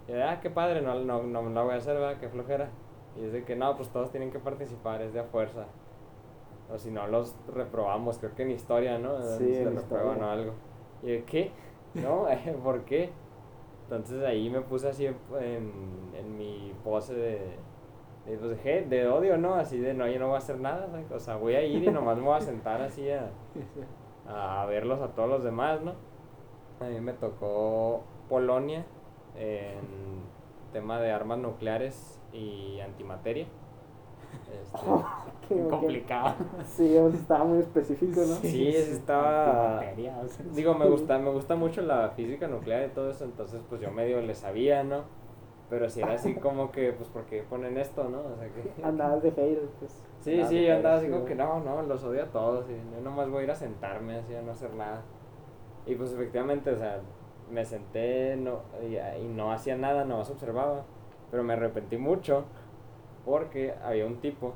y 0.07 0.13
de, 0.13 0.23
ah, 0.23 0.39
qué 0.41 0.49
padre, 0.49 0.81
no, 0.81 0.95
no, 1.03 1.21
no 1.23 1.49
la 1.49 1.63
voy 1.63 1.73
a 1.73 1.77
hacer, 1.77 1.95
¿verdad? 1.95 2.19
Qué 2.19 2.29
flojera. 2.29 2.69
Y 3.19 3.25
es 3.25 3.33
de 3.33 3.43
que 3.43 3.57
no, 3.57 3.75
pues 3.75 3.89
todos 3.89 4.09
tienen 4.11 4.31
que 4.31 4.39
participar, 4.39 5.01
es 5.01 5.13
de 5.13 5.19
a 5.19 5.25
fuerza 5.25 5.67
o 6.73 6.77
si 6.77 6.91
no 6.91 7.07
los 7.07 7.35
reprobamos, 7.53 8.19
creo 8.19 8.33
que 8.35 8.43
en 8.43 8.51
historia, 8.51 8.97
¿no? 8.97 9.21
Sí, 9.21 9.53
se 9.53 9.69
reprueban 9.69 10.21
o 10.23 10.29
algo. 10.29 10.53
¿Y 11.03 11.11
de 11.11 11.23
qué? 11.23 11.51
¿No? 11.93 12.25
¿Por 12.63 12.85
qué? 12.85 13.11
Entonces 13.83 14.23
ahí 14.23 14.49
me 14.49 14.61
puse 14.61 14.87
así 14.89 15.05
en, 15.05 15.15
en 16.15 16.37
mi 16.37 16.73
pose 16.83 17.13
de, 17.13 17.57
Y 18.25 18.37
pues 18.37 18.89
de 18.89 19.07
odio, 19.07 19.37
¿no? 19.37 19.55
Así 19.55 19.79
de, 19.79 19.93
no, 19.93 20.07
yo 20.07 20.17
no 20.17 20.27
voy 20.27 20.35
a 20.35 20.37
hacer 20.37 20.59
nada, 20.59 20.87
o 21.13 21.19
sea, 21.19 21.35
voy 21.35 21.55
a 21.55 21.63
ir 21.63 21.83
y 21.83 21.91
nomás 21.91 22.17
me 22.17 22.23
voy 22.23 22.37
a 22.37 22.41
sentar 22.41 22.81
así 22.81 23.09
a, 23.11 23.31
a 24.27 24.65
verlos 24.65 25.01
a 25.01 25.09
todos 25.09 25.27
los 25.27 25.43
demás, 25.43 25.81
¿no? 25.81 25.93
A 26.79 26.85
mí 26.85 27.01
me 27.01 27.13
tocó 27.13 28.03
Polonia 28.29 28.85
en 29.35 30.23
tema 30.71 30.99
de 31.01 31.11
armas 31.11 31.39
nucleares 31.39 32.19
y 32.31 32.79
antimateria. 32.79 33.47
Este, 34.51 35.67
complicado. 35.69 36.35
Sí, 36.65 36.95
estaba 36.95 37.43
muy 37.43 37.59
específico, 37.59 38.21
¿no? 38.21 38.35
Sí, 38.35 38.67
estaba. 38.67 39.81
Digo, 40.53 40.75
me 40.75 40.87
gusta, 40.87 41.17
me 41.17 41.29
gusta 41.29 41.55
mucho 41.55 41.81
la 41.81 42.09
física 42.09 42.47
nuclear 42.47 42.87
y 42.87 42.89
todo 42.89 43.09
eso, 43.09 43.25
entonces 43.25 43.61
pues 43.69 43.81
yo 43.81 43.91
medio 43.91 44.21
le 44.21 44.35
sabía, 44.35 44.83
¿no? 44.83 45.03
Pero 45.69 45.89
si 45.89 46.01
era 46.01 46.13
así 46.13 46.35
como 46.41 46.71
que, 46.71 46.91
pues, 46.91 47.09
porque 47.09 47.43
ponen 47.43 47.77
esto, 47.77 48.03
no? 48.09 48.19
O 48.19 48.35
sea 48.35 48.49
que... 48.49 48.83
Andabas 48.83 49.23
de 49.23 49.31
hater, 49.31 49.69
pues. 49.79 50.03
Sí, 50.19 50.43
sí, 50.45 50.65
yo 50.65 50.75
andaba 50.75 50.97
así 50.97 51.07
como 51.07 51.25
que 51.25 51.35
no, 51.35 51.61
no, 51.61 51.81
los 51.81 52.03
odio 52.03 52.23
a 52.23 52.27
todos 52.27 52.69
y 52.69 52.73
yo 52.73 53.01
nomás 53.01 53.29
voy 53.29 53.41
a 53.41 53.43
ir 53.45 53.51
a 53.51 53.55
sentarme 53.55 54.17
así 54.17 54.35
a 54.35 54.41
no 54.41 54.51
hacer 54.51 54.73
nada. 54.75 55.01
Y 55.85 55.95
pues 55.95 56.13
efectivamente, 56.13 56.69
o 56.71 56.77
sea, 56.77 56.99
me 57.49 57.65
senté 57.65 58.35
no, 58.35 58.59
y, 58.83 58.97
y 58.97 59.27
no 59.27 59.51
hacía 59.51 59.75
nada, 59.75 60.05
nomás 60.05 60.29
observaba. 60.29 60.83
Pero 61.31 61.43
me 61.43 61.53
arrepentí 61.53 61.97
mucho 61.97 62.43
porque 63.25 63.73
había 63.83 64.05
un 64.05 64.17
tipo, 64.17 64.53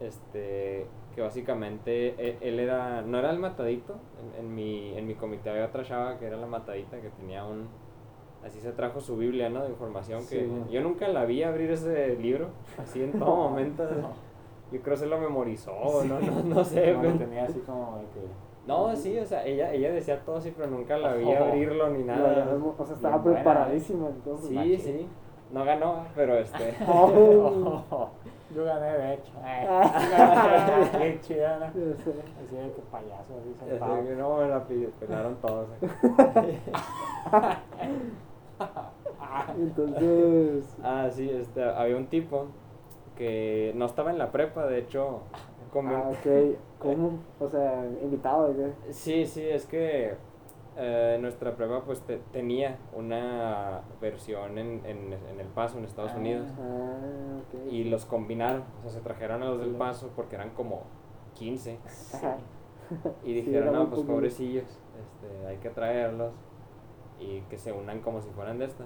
este, 0.00 0.86
que 1.14 1.20
básicamente 1.20 2.14
e, 2.18 2.38
él, 2.40 2.58
era, 2.60 3.02
no 3.02 3.18
era 3.18 3.30
el 3.30 3.38
matadito, 3.38 3.96
en, 4.38 4.54
mi, 4.54 4.96
en 4.96 5.06
mi 5.06 5.14
comité 5.14 5.50
había 5.50 5.66
otra 5.66 5.84
chava 5.84 6.18
que 6.18 6.26
era 6.26 6.36
la 6.36 6.46
matadita, 6.46 7.00
que 7.00 7.10
tenía 7.10 7.44
un, 7.44 7.68
así 8.44 8.60
se 8.60 8.72
trajo 8.72 9.00
su 9.00 9.16
Biblia, 9.16 9.48
¿no? 9.48 9.64
De 9.64 9.70
información 9.70 10.26
que 10.28 10.48
yo 10.70 10.80
nunca 10.80 11.08
la 11.08 11.24
vi 11.24 11.42
abrir 11.42 11.70
ese 11.70 12.16
libro, 12.16 12.48
así 12.78 13.02
en 13.02 13.12
todo 13.12 13.36
momento. 13.50 13.88
Yo 14.72 14.80
creo 14.82 14.94
que 14.94 15.00
se 15.00 15.06
lo 15.06 15.18
memorizó, 15.18 15.72
no, 16.04 16.20
no, 16.20 16.42
no 16.44 16.64
sé. 16.64 16.94
No, 16.94 17.18
tenía 17.18 17.44
así 17.44 17.58
como 17.60 17.98
que... 18.14 18.20
No, 18.68 18.94
sí, 18.94 19.18
o 19.18 19.26
sea, 19.26 19.44
ella, 19.44 19.72
ella 19.72 19.90
decía 19.90 20.20
todo 20.24 20.36
así, 20.36 20.52
pero 20.56 20.70
nunca 20.70 20.96
la 20.96 21.14
vi 21.14 21.32
abrirlo 21.32 21.90
ni 21.90 22.04
nada. 22.04 22.56
o 22.78 22.84
sea, 22.84 22.94
estaba 22.94 23.22
preparadísima 23.22 24.08
entonces. 24.08 24.48
Sí, 24.48 24.78
sí. 24.78 25.08
No 25.52 25.64
ganó, 25.64 26.06
pero 26.14 26.38
este. 26.38 26.74
Oh. 26.86 28.08
Yo 28.54 28.64
gané, 28.64 28.98
de 28.98 29.14
hecho. 29.14 29.32
Qué 30.98 31.20
chida, 31.22 31.66
Así 31.66 31.78
de 31.78 31.94
que 31.94 32.82
payaso, 32.90 33.34
así 33.40 33.54
sentado. 33.68 34.02
que 34.02 34.14
no, 34.16 34.36
me 34.38 34.48
la 34.48 34.64
pelaron 34.98 35.36
todos. 35.36 35.68
Entonces. 39.56 40.76
Ah, 40.82 41.08
sí, 41.12 41.30
este, 41.30 41.62
había 41.62 41.96
un 41.96 42.06
tipo 42.06 42.46
que 43.16 43.72
no 43.76 43.84
estaba 43.86 44.10
en 44.10 44.18
la 44.18 44.32
prepa, 44.32 44.66
de 44.66 44.78
hecho. 44.78 45.20
Ah, 45.72 46.10
ok. 46.10 46.56
¿Cómo? 46.80 47.20
O 47.38 47.48
sea, 47.48 47.84
invitado, 48.02 48.52
¿qué? 48.56 48.92
Sí, 48.92 49.26
sí, 49.26 49.48
es 49.48 49.66
que 49.66 50.16
eh, 50.82 51.18
nuestra 51.20 51.54
prueba 51.56 51.84
pues 51.84 52.02
tenía 52.32 52.78
una 52.94 53.82
versión 54.00 54.56
en, 54.56 54.80
en, 54.86 55.12
en, 55.12 55.38
El 55.38 55.46
Paso, 55.48 55.76
en 55.76 55.84
Estados 55.84 56.14
Unidos. 56.14 56.48
Ah, 56.58 57.40
y 57.70 57.84
los 57.84 58.06
combinaron, 58.06 58.64
o 58.78 58.82
sea, 58.82 58.90
se 58.90 59.00
trajeron 59.00 59.42
a 59.42 59.46
los 59.46 59.60
del 59.60 59.74
Paso 59.74 60.10
porque 60.16 60.36
eran 60.36 60.50
como 60.50 60.84
15. 61.34 61.78
Y 63.22 63.34
dijeron, 63.34 63.72
no, 63.72 63.88
pues 63.88 64.02
pobrecillos, 64.02 64.64
este, 64.64 65.46
hay 65.46 65.58
que 65.58 65.70
traerlos 65.70 66.32
y 67.20 67.42
que 67.42 67.58
se 67.58 67.72
unan 67.72 68.00
como 68.00 68.20
si 68.20 68.30
fueran 68.30 68.58
de 68.58 68.64
esta. 68.64 68.84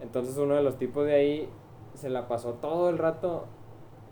Entonces 0.00 0.36
uno 0.36 0.54
de 0.54 0.62
los 0.62 0.76
tipos 0.76 1.06
de 1.06 1.14
ahí 1.14 1.48
se 1.94 2.08
la 2.08 2.28
pasó 2.28 2.54
todo 2.54 2.88
el 2.88 2.98
rato 2.98 3.46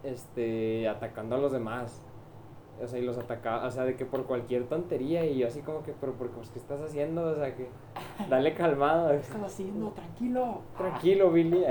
este, 0.02 0.88
atacando 0.88 1.36
a 1.36 1.38
los 1.38 1.52
demás 1.52 2.02
o 2.82 2.86
sea, 2.86 2.98
y 2.98 3.02
los 3.02 3.18
atacaba, 3.18 3.66
o 3.66 3.70
sea, 3.70 3.84
de 3.84 3.96
que 3.96 4.04
por 4.04 4.24
cualquier 4.24 4.68
tontería 4.68 5.24
y 5.24 5.38
yo 5.38 5.48
así 5.48 5.60
como 5.62 5.82
que, 5.82 5.92
pero 6.00 6.12
porque, 6.12 6.34
pues, 6.36 6.50
¿qué 6.50 6.58
estás 6.58 6.80
haciendo? 6.80 7.24
O 7.24 7.34
sea, 7.34 7.54
que 7.54 7.68
dale 8.30 8.54
calmado. 8.54 9.10
¿Qué 9.10 9.16
estás 9.16 9.42
haciendo? 9.42 9.90
Tranquilo. 9.90 10.60
Tranquilo, 10.76 11.32
Billy. 11.32 11.64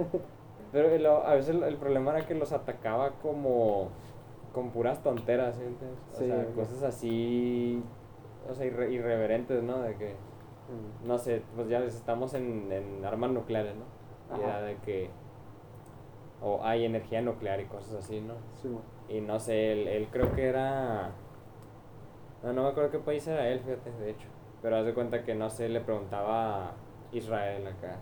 pero 0.72 1.24
a 1.24 1.34
veces 1.34 1.54
el, 1.54 1.76
problema 1.76 2.16
era 2.16 2.26
que 2.26 2.34
los 2.34 2.52
atacaba 2.52 3.12
como 3.22 3.88
con 4.52 4.70
puras 4.70 5.02
tonteras, 5.02 5.58
¿entiendes? 5.58 5.98
O 6.12 6.16
sea, 6.16 6.46
cosas 6.54 6.82
así, 6.82 7.82
o 8.48 8.54
sea, 8.54 8.66
irreverentes, 8.66 9.62
¿no? 9.62 9.80
De 9.80 9.96
que, 9.96 10.10
mm. 10.12 11.06
no 11.06 11.18
sé, 11.18 11.42
pues 11.56 11.68
ya 11.68 11.78
estamos 11.84 12.34
en, 12.34 12.70
en 12.70 13.04
armas 13.04 13.30
nucleares, 13.30 13.74
¿no? 13.74 13.84
Y 14.36 14.40
era 14.42 14.62
de 14.62 14.76
que, 14.76 15.10
o 16.42 16.62
hay 16.62 16.84
energía 16.84 17.22
nuclear 17.22 17.60
y 17.60 17.66
cosas 17.66 17.94
así, 17.94 18.20
¿no? 18.20 18.34
Sí, 18.60 18.68
y 19.08 19.20
no 19.20 19.38
sé, 19.38 19.72
él, 19.72 19.88
él 19.88 20.08
creo 20.10 20.34
que 20.34 20.46
era... 20.46 21.12
No, 22.42 22.52
no 22.52 22.62
me 22.64 22.68
acuerdo 22.68 22.90
qué 22.90 22.98
país 22.98 23.26
era 23.26 23.48
él, 23.48 23.60
fíjate, 23.60 23.90
de 23.90 24.10
hecho. 24.10 24.28
Pero 24.62 24.76
haz 24.76 24.84
de 24.84 24.94
cuenta 24.94 25.24
que, 25.24 25.34
no 25.34 25.50
sé, 25.50 25.68
le 25.68 25.80
preguntaba 25.80 26.68
a 26.68 26.74
Israel 27.12 27.66
acá. 27.66 27.98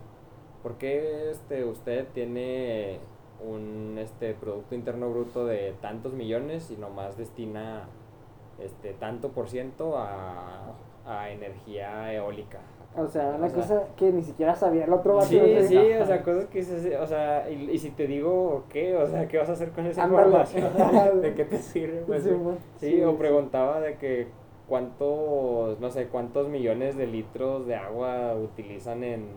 ¿Por 0.61 0.77
qué 0.77 1.29
este, 1.29 1.65
usted 1.65 2.07
tiene 2.13 2.99
un 3.45 3.97
este, 3.97 4.33
Producto 4.33 4.75
Interno 4.75 5.09
Bruto 5.09 5.45
de 5.45 5.75
tantos 5.81 6.13
millones 6.13 6.71
y 6.71 6.77
nomás 6.77 7.17
destina 7.17 7.87
este, 8.59 8.93
tanto 8.93 9.31
por 9.31 9.49
ciento 9.49 9.97
a, 9.97 10.73
a 11.05 11.29
energía 11.29 12.13
eólica? 12.13 12.59
O 12.95 13.07
sea, 13.07 13.35
una 13.37 13.49
cosa 13.49 13.83
que 13.95 14.11
ni 14.11 14.21
siquiera 14.21 14.53
sabía 14.53 14.85
el 14.85 14.93
otro 14.93 15.19
Sí, 15.21 15.39
sí, 15.67 15.77
o 15.77 16.05
sea, 16.05 16.21
cosas 16.21 16.45
que 16.45 16.59
dices, 16.59 16.95
o 16.99 17.07
sea, 17.07 17.49
y, 17.49 17.71
y, 17.71 17.77
si 17.79 17.89
te 17.89 18.05
digo 18.05 18.65
qué, 18.69 18.95
o 18.95 19.07
sea, 19.07 19.27
¿qué 19.27 19.39
vas 19.39 19.49
a 19.49 19.53
hacer 19.53 19.71
con 19.71 19.87
esa 19.87 20.05
información? 20.05 20.71
¿De 21.21 21.33
qué 21.33 21.45
te 21.45 21.57
sirve? 21.57 22.03
Pues, 22.05 22.29
sí, 22.77 23.03
o 23.03 23.17
preguntaba 23.17 23.79
de 23.79 23.95
que 23.97 24.27
cuántos, 24.67 25.79
no 25.79 25.89
sé, 25.89 26.07
cuántos 26.07 26.49
millones 26.49 26.95
de 26.95 27.07
litros 27.07 27.65
de 27.65 27.75
agua 27.75 28.35
utilizan 28.35 29.03
en 29.03 29.29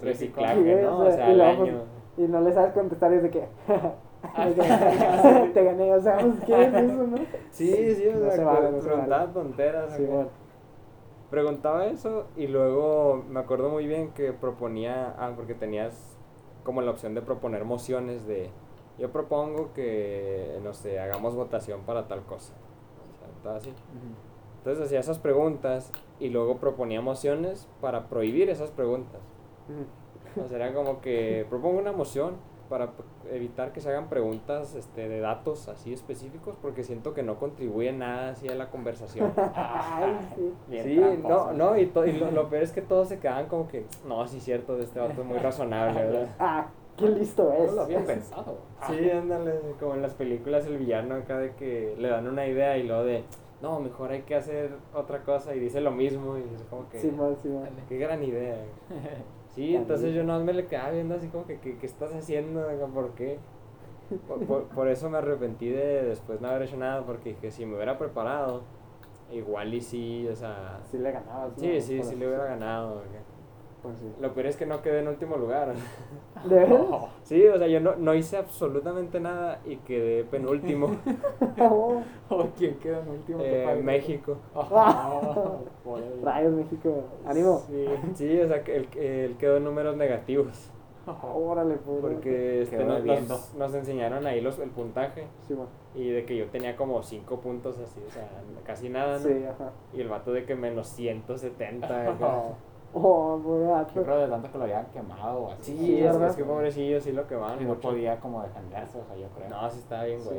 reciclaje, 0.00 0.82
¿no? 0.82 0.98
O 1.00 1.10
sea, 1.10 1.26
al 1.26 1.36
pues, 1.36 1.58
año. 1.58 1.82
y 2.16 2.22
no 2.22 2.40
le 2.42 2.52
sabes 2.52 2.72
contestar 2.72 3.12
y 3.12 3.16
es 3.16 3.22
de 3.24 3.30
que... 3.30 3.44
te 5.52 5.64
gané, 5.64 5.92
o 5.92 6.00
sea, 6.00 6.16
pues, 6.16 6.40
¿qué 6.46 6.64
es 6.64 6.72
eso, 6.72 7.06
no? 7.06 7.16
Sí, 7.50 7.94
sí, 7.94 8.06
o 8.08 8.30
sea, 8.30 8.70
preguntaba 8.80 9.26
tonteras. 9.26 9.96
Sí, 9.96 10.04
bueno 10.04 10.43
preguntaba 11.30 11.86
eso 11.86 12.26
y 12.36 12.46
luego 12.46 13.24
me 13.28 13.40
acuerdo 13.40 13.70
muy 13.70 13.86
bien 13.86 14.12
que 14.12 14.32
proponía, 14.32 15.14
ah, 15.18 15.32
porque 15.34 15.54
tenías 15.54 16.16
como 16.62 16.80
la 16.80 16.90
opción 16.90 17.14
de 17.14 17.22
proponer 17.22 17.64
mociones 17.64 18.26
de, 18.26 18.50
yo 18.98 19.10
propongo 19.10 19.72
que, 19.74 20.58
no 20.62 20.72
sé, 20.72 20.98
hagamos 20.98 21.34
votación 21.34 21.82
para 21.82 22.08
tal 22.08 22.22
cosa. 22.22 22.54
O 23.38 23.42
sea, 23.42 23.56
así. 23.56 23.72
Entonces 24.58 24.86
hacía 24.86 25.00
esas 25.00 25.18
preguntas 25.18 25.92
y 26.18 26.30
luego 26.30 26.56
proponía 26.58 27.00
mociones 27.02 27.68
para 27.80 28.08
prohibir 28.08 28.48
esas 28.48 28.70
preguntas. 28.70 29.20
O 30.42 30.48
sea, 30.48 30.56
era 30.56 30.72
como 30.72 31.00
que 31.00 31.46
propongo 31.50 31.78
una 31.78 31.92
moción 31.92 32.36
para 32.74 32.90
evitar 33.30 33.70
que 33.70 33.80
se 33.80 33.88
hagan 33.88 34.08
preguntas 34.08 34.74
este, 34.74 35.08
de 35.08 35.20
datos 35.20 35.68
así 35.68 35.92
específicos 35.92 36.56
porque 36.60 36.82
siento 36.82 37.14
que 37.14 37.22
no 37.22 37.38
contribuye 37.38 37.92
nada 37.92 38.30
así 38.30 38.48
a 38.48 38.56
la 38.56 38.68
conversación. 38.68 39.32
sí, 40.68 41.00
no, 41.22 41.52
no, 41.52 41.76
y, 41.78 41.86
lo, 41.86 42.48
peor 42.48 42.64
es 42.64 42.72
que 42.72 42.82
todos 42.82 43.10
se 43.10 43.20
quedan 43.20 43.46
como 43.46 43.68
que, 43.68 43.86
no, 44.08 44.26
sí 44.26 44.40
cierto, 44.40 44.76
este 44.80 44.98
dato 44.98 45.20
es 45.20 45.24
muy 45.24 45.38
razonable, 45.38 46.04
¿verdad? 46.04 46.28
Ah, 46.40 46.66
qué 46.96 47.08
listo 47.10 47.52
es. 47.52 47.70
No 47.70 47.76
lo 47.76 47.82
había 47.82 48.04
pensado. 48.04 48.58
Sí, 48.88 49.08
ándale, 49.08 49.52
como 49.78 49.94
en 49.94 50.02
las 50.02 50.14
películas 50.14 50.66
el 50.66 50.78
villano 50.78 51.14
acá 51.14 51.38
de 51.38 51.54
que 51.54 51.94
le 51.96 52.08
dan 52.08 52.26
una 52.26 52.44
idea 52.44 52.76
y 52.76 52.82
luego 52.82 53.04
de, 53.04 53.22
no, 53.62 53.78
mejor 53.78 54.10
hay 54.10 54.22
que 54.22 54.34
hacer 54.34 54.72
otra 54.92 55.22
cosa 55.22 55.54
y 55.54 55.60
dice 55.60 55.80
lo 55.80 55.92
mismo 55.92 56.38
y 56.38 56.42
es 56.56 56.64
como 56.64 56.88
que, 56.88 56.98
sí, 56.98 57.12
sí, 57.40 57.50
qué 57.88 57.98
gran 57.98 58.24
idea. 58.24 58.56
Sí, 59.54 59.76
entonces 59.76 60.14
yo 60.14 60.24
no 60.24 60.40
me 60.40 60.52
le 60.52 60.66
quedaba 60.66 60.90
viendo 60.90 61.14
así 61.14 61.28
como 61.28 61.46
que, 61.46 61.58
¿qué, 61.60 61.78
estás 61.82 62.12
haciendo? 62.12 62.66
¿Por 62.92 63.10
qué? 63.14 63.38
Por, 64.74 64.88
eso 64.88 65.08
me 65.08 65.18
arrepentí 65.18 65.68
de 65.68 66.04
después 66.04 66.40
no 66.40 66.48
haber 66.48 66.62
hecho 66.62 66.76
nada, 66.76 67.06
porque 67.06 67.30
dije, 67.30 67.50
si 67.50 67.64
me 67.64 67.76
hubiera 67.76 67.96
preparado, 67.96 68.62
igual 69.30 69.72
y 69.72 69.80
sí, 69.80 70.26
o 70.28 70.34
sea... 70.34 70.80
Sí 70.90 70.98
le 70.98 71.12
ganabas. 71.12 71.52
Sí, 71.56 71.80
sí, 71.80 72.02
sí 72.02 72.16
le 72.16 72.26
hubiera 72.26 72.44
ganado. 72.46 73.02
Pues 73.84 73.96
Lo 74.18 74.32
peor 74.32 74.46
es 74.46 74.56
que 74.56 74.64
no 74.64 74.80
quedé 74.80 75.00
en 75.00 75.08
último 75.08 75.36
lugar. 75.36 75.74
¿De 76.48 76.54
verdad? 76.54 76.78
Sí, 77.22 77.46
o 77.46 77.58
sea, 77.58 77.66
yo 77.66 77.80
no, 77.80 77.96
no 77.96 78.14
hice 78.14 78.38
absolutamente 78.38 79.20
nada 79.20 79.60
y 79.66 79.76
quedé 79.76 80.24
penúltimo. 80.24 80.96
oh, 81.60 82.02
¿Quién 82.56 82.76
quedó 82.78 83.02
en 83.02 83.08
último? 83.10 83.40
Eh, 83.42 83.78
México. 83.84 84.38
Rayos, 86.22 86.54
México. 86.54 87.04
Ánimo. 87.26 87.62
Sí, 87.68 87.86
sí 88.14 88.40
o 88.40 88.48
sea, 88.48 88.56
él, 88.68 88.88
él 88.96 89.36
quedó 89.38 89.58
en 89.58 89.64
números 89.64 89.98
negativos. 89.98 90.70
Órale, 91.06 91.74
Porque 91.74 92.62
este, 92.62 92.82
nos, 92.82 93.54
nos, 93.54 93.74
enseñaron 93.74 94.26
ahí 94.26 94.40
los, 94.40 94.58
el 94.58 94.70
puntaje. 94.70 95.26
Sí, 95.46 95.54
y 95.94 96.08
de 96.08 96.24
que 96.24 96.34
yo 96.34 96.46
tenía 96.46 96.76
como 96.76 97.02
5 97.02 97.40
puntos 97.40 97.78
así, 97.78 98.00
o 98.08 98.10
sea, 98.10 98.26
casi 98.64 98.88
nada, 98.88 99.18
¿no? 99.18 99.28
Sí, 99.28 99.44
ajá. 99.44 99.72
Y 99.92 100.00
el 100.00 100.08
vato 100.08 100.32
de 100.32 100.46
que 100.46 100.54
menos 100.54 100.88
170. 100.88 102.16
Oh, 102.96 103.36
muy 103.38 103.66
Yo 103.92 104.04
creo 104.04 104.18
de 104.18 104.28
tanto 104.28 104.52
que 104.52 104.58
lo 104.58 104.64
habían 104.64 104.86
quemado 104.86 105.42
o 105.42 105.50
así. 105.50 105.76
Sí, 105.76 105.98
es, 106.00 106.14
es, 106.14 106.36
que 106.36 106.44
pobrecillo 106.44 107.00
sí 107.00 107.10
lo 107.10 107.26
quemaban. 107.26 107.60
Y 107.60 107.64
no 107.64 107.74
podía 107.74 108.20
como 108.20 108.40
defenderse, 108.40 109.00
o 109.00 109.04
sea, 109.04 109.16
yo 109.16 109.26
creo. 109.30 109.48
No, 109.50 109.68
sí 109.68 109.80
estaba 109.80 110.04
bien, 110.04 110.20
güey. 110.24 110.38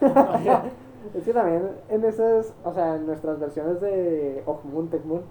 es 1.14 1.24
que 1.24 1.32
también 1.32 1.70
en 1.88 2.04
esas, 2.04 2.52
o 2.64 2.72
sea, 2.74 2.96
en 2.96 3.06
nuestras 3.06 3.38
versiones 3.38 3.80
de 3.80 4.42
Ojmoon, 4.44 4.88
Tecmoon, 4.90 5.22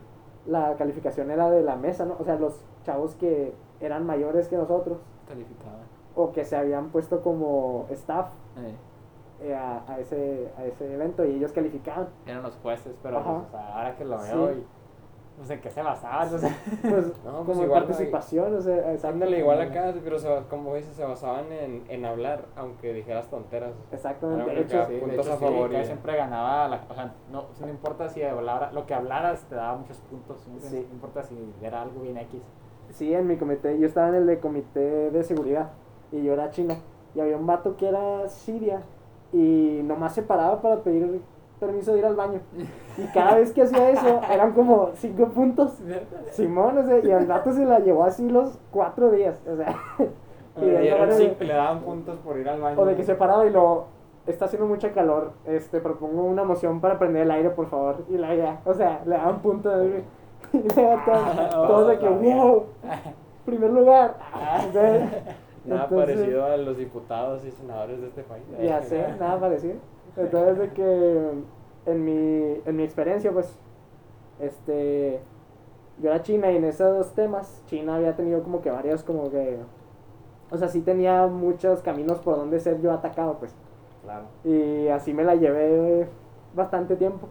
la 0.47 0.75
calificación 0.77 1.31
era 1.31 1.51
de 1.51 1.63
la 1.63 1.75
mesa, 1.75 2.05
¿no? 2.05 2.15
O 2.17 2.23
sea, 2.23 2.35
los 2.35 2.63
chavos 2.85 3.15
que 3.15 3.53
eran 3.81 4.05
mayores 4.05 4.47
que 4.47 4.55
nosotros. 4.55 4.99
Calificaban. 5.27 5.81
O 6.15 6.31
que 6.31 6.45
se 6.45 6.55
habían 6.55 6.91
puesto 6.91 7.21
como 7.21 7.87
staff. 7.89 8.29
Eh. 8.57 8.75
Eh, 9.43 9.55
a, 9.55 9.83
a, 9.87 9.99
ese, 9.99 10.51
a 10.55 10.65
ese 10.65 10.93
evento 10.93 11.25
y 11.25 11.35
ellos 11.35 11.51
calificaban. 11.51 12.07
Eran 12.27 12.43
los 12.43 12.55
jueces, 12.57 12.95
pero 13.01 13.23
pues, 13.23 13.35
o 13.35 13.49
sea, 13.49 13.75
ahora 13.75 13.95
que 13.97 14.05
lo 14.05 14.21
veo 14.21 14.51
y 14.53 14.63
no 15.37 15.45
sé 15.45 15.55
en 15.55 15.61
qué 15.61 15.69
se 15.71 15.81
basaban, 15.81 16.31
no 16.31 16.37
sé. 16.37 16.47
Pues, 16.81 17.07
no, 17.23 17.43
pues 17.43 17.57
como 17.57 17.63
igual, 17.63 17.85
participación, 17.85 18.55
o 18.55 18.61
sea, 18.61 19.09
ándale 19.09 19.39
igual 19.39 19.61
acá, 19.61 19.93
pero 20.03 20.19
se, 20.19 20.27
como 20.49 20.75
dices, 20.75 20.95
se 20.95 21.03
basaban 21.03 21.51
en, 21.51 21.83
en 21.89 22.05
hablar, 22.05 22.45
aunque 22.55 22.93
dijeras 22.93 23.27
tonteras. 23.29 23.73
Exactamente, 23.91 24.51
de 24.53 24.61
hecho, 24.61 24.85
sí, 24.85 24.97
puntos 24.99 25.29
a 25.29 25.37
favor. 25.37 25.71
Sí, 25.71 25.85
siempre 25.85 26.15
ganaba, 26.15 26.67
la, 26.67 26.83
o 26.89 26.93
sea, 26.93 27.13
no, 27.31 27.45
no 27.59 27.69
importa 27.69 28.09
si 28.09 28.21
hablara, 28.23 28.71
lo 28.71 28.85
que 28.85 28.93
hablaras 28.93 29.43
te 29.45 29.55
daba 29.55 29.77
muchos 29.77 29.97
puntos, 29.97 30.47
no 30.47 30.77
importa 30.77 31.23
si 31.23 31.35
era 31.61 31.81
algo 31.81 32.01
bien 32.01 32.17
X. 32.17 32.41
Sí, 32.91 33.13
en 33.13 33.27
mi 33.27 33.37
comité, 33.37 33.79
yo 33.79 33.87
estaba 33.87 34.09
en 34.09 34.15
el 34.15 34.27
de 34.27 34.39
comité 34.39 35.11
de 35.11 35.23
seguridad 35.23 35.71
y 36.11 36.23
yo 36.23 36.33
era 36.33 36.49
chino 36.51 36.75
y 37.15 37.19
había 37.19 37.37
un 37.37 37.47
vato 37.47 37.77
que 37.77 37.87
era 37.87 38.27
siria 38.27 38.81
y 39.33 39.81
nomás 39.83 40.13
se 40.13 40.23
paraba 40.23 40.61
para 40.61 40.83
pedir 40.83 41.21
permiso 41.61 41.93
de 41.93 41.99
ir 41.99 42.05
al 42.05 42.15
baño. 42.15 42.39
Y 42.97 43.03
cada 43.13 43.35
vez 43.35 43.53
que 43.53 43.61
hacía 43.61 43.91
eso, 43.91 44.19
eran 44.29 44.51
como 44.51 44.89
cinco 44.95 45.27
puntos. 45.29 45.79
Simón, 46.31 46.79
o 46.79 46.83
sea, 46.83 46.99
y 46.99 47.11
al 47.11 47.27
gato 47.27 47.53
se 47.53 47.63
la 47.63 47.79
llevó 47.79 48.03
así 48.03 48.27
los 48.27 48.59
cuatro 48.71 49.11
días, 49.11 49.39
o 49.47 49.55
sea. 49.55 49.75
y 50.57 50.65
le, 50.65 51.35
le 51.39 51.53
daban 51.53 51.81
puntos 51.81 52.17
por 52.17 52.37
ir 52.37 52.49
al 52.49 52.59
baño. 52.59 52.81
O 52.81 52.85
de 52.85 52.95
que 52.95 53.03
se 53.03 53.15
paraba 53.15 53.45
y 53.45 53.51
lo 53.51 53.85
está 54.25 54.45
haciendo 54.45 54.67
mucha 54.67 54.91
calor, 54.91 55.33
este, 55.45 55.79
propongo 55.79 56.23
una 56.23 56.43
moción 56.43 56.81
para 56.81 56.97
prender 56.97 57.23
el 57.23 57.31
aire, 57.31 57.49
por 57.51 57.67
favor. 57.69 58.03
Y 58.09 58.17
la 58.17 58.35
ya, 58.35 58.61
o 58.65 58.73
sea, 58.73 59.03
le 59.05 59.15
daban 59.15 59.41
puntos. 59.41 59.73
Y 60.53 60.57
le 60.57 60.67
todos, 61.53 61.87
de 61.87 61.99
que, 61.99 62.09
wow, 62.09 62.65
primer 63.45 63.69
lugar. 63.69 64.17
Nada 65.63 65.87
parecido 65.87 66.43
a 66.43 66.57
los 66.57 66.75
diputados 66.75 67.45
y 67.45 67.51
senadores 67.51 68.01
de 68.01 68.07
este 68.07 68.23
país. 68.23 68.43
Ya 68.59 68.81
sé, 68.81 69.05
nada 69.19 69.39
parecido. 69.39 69.75
Entonces, 70.17 70.57
de 70.57 70.69
que 70.73 71.31
en 71.85 72.05
mi, 72.05 72.61
en 72.65 72.75
mi 72.75 72.83
experiencia, 72.83 73.31
pues, 73.31 73.57
este, 74.39 75.21
yo 76.01 76.09
era 76.09 76.21
China 76.21 76.51
y 76.51 76.57
en 76.57 76.65
esos 76.65 77.13
temas, 77.13 77.63
China 77.67 77.95
había 77.95 78.15
tenido 78.15 78.43
como 78.43 78.61
que 78.61 78.71
varios, 78.71 79.03
como 79.03 79.29
que, 79.29 79.57
o 80.49 80.57
sea, 80.57 80.67
sí 80.67 80.81
tenía 80.81 81.27
muchos 81.27 81.81
caminos 81.81 82.19
por 82.19 82.35
donde 82.35 82.59
ser 82.59 82.81
yo 82.81 82.91
atacado, 82.91 83.37
pues. 83.39 83.55
Claro. 84.03 84.25
Y 84.43 84.87
así 84.87 85.13
me 85.13 85.23
la 85.23 85.35
llevé 85.35 86.07
bastante 86.55 86.95
tiempo. 86.95 87.27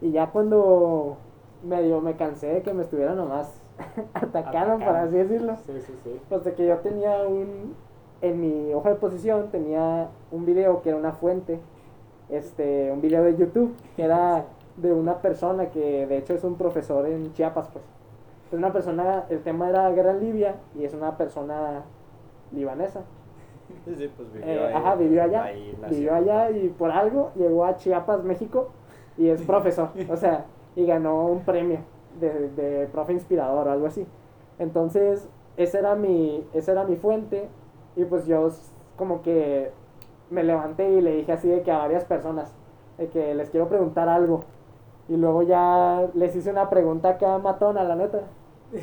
Y 0.00 0.12
ya 0.12 0.30
cuando 0.30 1.16
medio 1.62 2.00
me 2.00 2.14
cansé 2.14 2.48
de 2.48 2.62
que 2.62 2.74
me 2.74 2.82
estuvieran 2.82 3.16
nomás 3.16 3.60
atacando, 4.14 4.84
por 4.84 4.96
así 4.96 5.16
decirlo. 5.16 5.56
Sí, 5.56 5.80
sí, 5.80 5.94
sí. 6.04 6.20
Pues 6.28 6.44
de 6.44 6.52
que 6.52 6.66
yo 6.66 6.76
tenía 6.78 7.22
un, 7.22 7.74
en 8.20 8.40
mi 8.40 8.74
hoja 8.74 8.90
de 8.90 8.96
posición 8.96 9.48
tenía 9.50 10.08
un 10.30 10.44
video 10.44 10.82
que 10.82 10.90
era 10.90 10.98
una 10.98 11.12
fuente, 11.12 11.58
este, 12.28 12.90
un 12.92 13.00
video 13.00 13.22
de 13.22 13.36
YouTube 13.36 13.74
que 13.96 14.04
era 14.04 14.46
de 14.76 14.92
una 14.92 15.20
persona 15.20 15.70
que 15.70 16.06
de 16.06 16.18
hecho 16.18 16.34
es 16.34 16.44
un 16.44 16.56
profesor 16.56 17.06
en 17.06 17.32
Chiapas, 17.32 17.68
pues. 17.72 17.84
Es 18.48 18.58
una 18.58 18.72
persona, 18.72 19.24
el 19.30 19.42
tema 19.42 19.68
era 19.68 19.90
guerra 19.90 20.12
en 20.12 20.20
Libia 20.20 20.56
y 20.78 20.84
es 20.84 20.94
una 20.94 21.16
persona 21.16 21.82
libanesa. 22.52 23.02
Sí, 23.86 24.10
pues 24.16 24.32
vivió 24.32 24.46
eh, 24.46 24.74
ajá, 24.74 24.94
vivió 24.94 25.22
allá. 25.22 25.50
vivió 25.88 26.14
allá 26.14 26.50
y 26.50 26.68
por 26.68 26.90
algo 26.90 27.32
llegó 27.34 27.64
a 27.64 27.76
Chiapas, 27.76 28.22
México 28.22 28.68
y 29.16 29.28
es 29.28 29.42
profesor, 29.42 29.90
o 30.10 30.16
sea, 30.16 30.44
y 30.76 30.86
ganó 30.86 31.26
un 31.26 31.40
premio 31.40 31.78
de, 32.20 32.50
de 32.50 32.86
profe 32.88 33.12
inspirador 33.12 33.66
o 33.66 33.70
algo 33.70 33.86
así. 33.86 34.06
Entonces, 34.58 35.28
esa 35.56 35.78
era 35.78 35.94
mi, 35.94 36.46
esa 36.52 36.72
era 36.72 36.84
mi 36.84 36.96
fuente 36.96 37.48
y 37.96 38.04
pues 38.04 38.26
yo 38.26 38.48
como 38.96 39.22
que 39.22 39.70
me 40.30 40.42
levanté 40.42 40.88
y 40.90 41.00
le 41.00 41.16
dije 41.16 41.32
así 41.32 41.48
de 41.48 41.62
que 41.62 41.70
a 41.70 41.78
varias 41.78 42.04
personas, 42.04 42.54
de 42.98 43.08
que 43.08 43.34
les 43.34 43.50
quiero 43.50 43.68
preguntar 43.68 44.08
algo. 44.08 44.44
Y 45.08 45.16
luego 45.16 45.42
ya 45.42 46.06
les 46.14 46.34
hice 46.34 46.50
una 46.50 46.70
pregunta 46.70 47.10
acá 47.10 47.38
matona, 47.38 47.84
la 47.84 47.96
neta. 47.96 48.20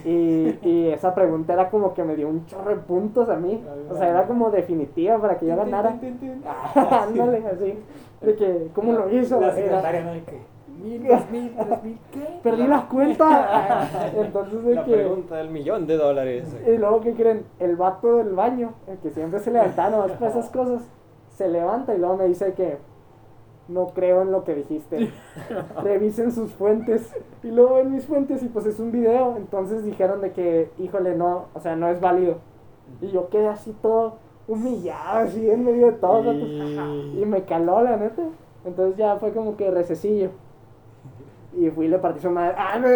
Y, 0.06 0.58
y 0.68 0.90
esa 0.90 1.14
pregunta 1.14 1.54
era 1.54 1.70
como 1.70 1.94
que 1.94 2.04
me 2.04 2.16
dio 2.16 2.28
un 2.30 2.46
chorro 2.46 2.70
de 2.70 2.78
puntos 2.78 3.30
a 3.30 3.36
mí. 3.36 3.64
O 3.90 3.96
sea, 3.96 4.10
era 4.10 4.28
como 4.28 4.52
definitiva 4.52 5.18
para 5.20 5.38
que 5.38 5.48
yo 5.48 5.56
ganara. 5.56 5.98
Ándale, 6.76 7.44
así. 7.48 7.78
De 8.22 8.36
que, 8.36 8.70
¿cómo 8.74 8.94
lo 8.94 9.10
hizo? 9.10 9.40
mil, 10.82 11.08
dos 11.08 11.30
mil, 11.30 11.52
tres 11.56 11.84
mil, 11.84 11.98
¿qué? 12.12 12.40
Perdí 12.44 12.68
las 12.68 12.86
cuentas. 12.86 13.90
Entonces 14.16 14.76
La 14.76 14.84
pregunta 14.84 15.36
del 15.38 15.50
millón 15.50 15.88
de 15.88 15.98
dólares. 15.98 16.56
Y 16.66 16.78
luego, 16.78 17.02
¿qué 17.02 17.14
creen? 17.14 17.46
El 17.60 17.76
vato 17.76 18.18
del 18.18 18.34
baño, 18.34 18.74
el 18.88 18.98
que 18.98 19.12
siempre 19.12 19.40
se 19.40 19.52
levantaba 19.52 19.90
nomás 19.90 20.12
para 20.14 20.32
esas 20.32 20.50
cosas, 20.50 20.84
se 21.42 21.48
levanta 21.48 21.96
y 21.96 21.98
luego 21.98 22.18
me 22.18 22.28
dice 22.28 22.54
que 22.54 22.78
no 23.68 23.88
creo 23.88 24.22
en 24.22 24.32
lo 24.32 24.44
que 24.44 24.54
dijiste. 24.54 25.12
Revisen 25.84 26.32
sus 26.32 26.52
fuentes. 26.52 27.12
Y 27.42 27.50
luego 27.50 27.80
en 27.80 27.92
mis 27.92 28.06
fuentes 28.06 28.44
y 28.44 28.48
pues 28.48 28.68
es 28.68 28.80
un 28.80 28.92
video. 28.92 29.38
Entonces 29.38 29.84
dijeron 29.84 30.22
de 30.22 30.34
que, 30.34 30.72
híjole, 30.78 31.16
no, 31.16 31.46
o 31.56 31.60
sea, 31.60 31.76
no 31.76 31.88
es 31.88 32.00
válido. 32.00 32.38
Y 33.02 33.08
yo 33.08 33.30
quedé 33.30 33.48
así 33.48 33.76
todo 33.82 34.18
humillado, 34.48 35.20
así 35.20 35.50
en 35.50 35.66
medio 35.66 35.88
de 35.88 35.94
todo. 35.94 36.32
Y 36.32 37.26
me 37.26 37.44
caló, 37.44 37.82
la 37.82 37.98
neta. 37.98 38.22
Entonces 38.64 38.98
ya 38.98 39.16
fue 39.16 39.32
como 39.32 39.58
que 39.58 39.72
recesillo. 39.72 40.30
Y 41.54 41.70
fui 41.70 41.86
y 41.86 41.90
le 41.90 42.00
partí 42.00 42.20
su 42.22 42.30
madre. 42.30 42.56
¡Ah, 42.58 42.80
no! 42.80 42.88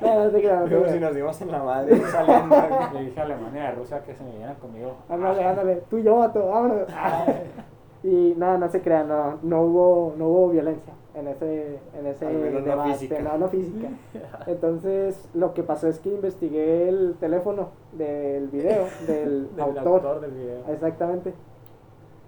no, 0.00 0.24
no, 0.24 0.30
te 0.30 0.92
si 0.92 1.00
nos 1.00 1.14
dimos 1.14 1.42
en 1.42 1.50
la 1.50 1.62
madre 1.62 2.00
saliendo. 2.00 2.56
Le 2.94 3.04
dije 3.04 3.20
a 3.20 3.24
Alemania 3.24 3.64
y 3.64 3.66
a 3.66 3.72
Rusia 3.72 4.02
que 4.04 4.14
se 4.14 4.22
me 4.22 4.30
vinieran 4.30 4.54
conmigo. 4.56 4.94
Ándale, 5.08 5.44
ándale. 5.44 5.82
Tú 5.90 5.98
y 5.98 6.04
yo, 6.04 6.16
vato, 6.16 6.46
vámonos. 6.48 6.88
y 8.04 8.34
nada, 8.36 8.58
no 8.58 8.68
se 8.68 8.80
crea, 8.80 9.02
no, 9.02 9.38
no, 9.42 9.62
hubo, 9.62 10.14
no 10.16 10.26
hubo 10.28 10.50
violencia 10.50 10.92
en 11.14 11.28
ese, 11.28 11.78
en 11.98 12.06
ese 12.06 12.26
debate. 12.26 12.92
Física. 12.92 13.20
No, 13.20 13.38
no 13.38 13.48
física. 13.48 13.88
Entonces, 14.46 15.28
lo 15.34 15.54
que 15.54 15.62
pasó 15.62 15.88
es 15.88 15.98
que 15.98 16.08
investigué 16.08 16.88
el 16.88 17.16
teléfono 17.18 17.70
del 17.92 18.48
video, 18.48 18.86
del, 19.06 19.54
del 19.54 19.60
autor. 19.60 19.86
autor 19.86 20.20
del 20.20 20.32
video. 20.32 20.60
Exactamente. 20.68 21.34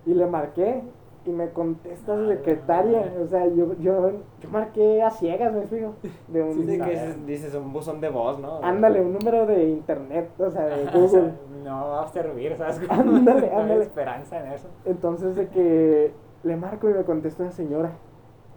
Y 0.07 0.15
le 0.15 0.27
marqué 0.27 0.83
y 1.27 1.31
me 1.31 1.51
contesta 1.51 2.17
su 2.17 2.29
secretaria. 2.29 3.13
O 3.23 3.27
sea, 3.27 3.47
yo, 3.47 3.75
yo, 3.79 4.11
yo 4.41 4.49
marqué 4.51 5.03
a 5.03 5.11
ciegas, 5.11 5.53
me 5.53 5.61
explico. 5.61 5.95
De 6.29 6.43
un, 6.43 6.67
sí, 6.67 6.79
que 6.79 7.15
dices 7.27 7.55
un 7.55 7.73
buzón 7.73 8.01
de 8.01 8.11
voz, 8.11 8.39
¿no? 8.39 8.61
Ándale, 8.63 9.01
un 9.01 9.15
número 9.15 9.47
de 9.47 9.69
internet, 9.69 10.31
o 10.39 10.51
sea, 10.51 10.67
de 10.67 10.85
Google. 10.91 11.33
no 11.63 11.89
va 11.89 12.05
a 12.05 12.09
servir, 12.09 12.57
¿sabes? 12.57 12.81
Ándale, 12.91 13.49
ándale. 13.49 13.67
No 13.67 13.75
hay 13.75 13.81
esperanza 13.81 14.41
en 14.41 14.53
eso. 14.53 14.69
Entonces, 14.85 15.37
de 15.37 15.49
que 15.49 16.13
le 16.43 16.57
marco 16.57 16.91
y 16.91 16.95
me 16.95 17.05
contesta 17.05 17.43
una 17.43 17.53
señora. 17.53 17.93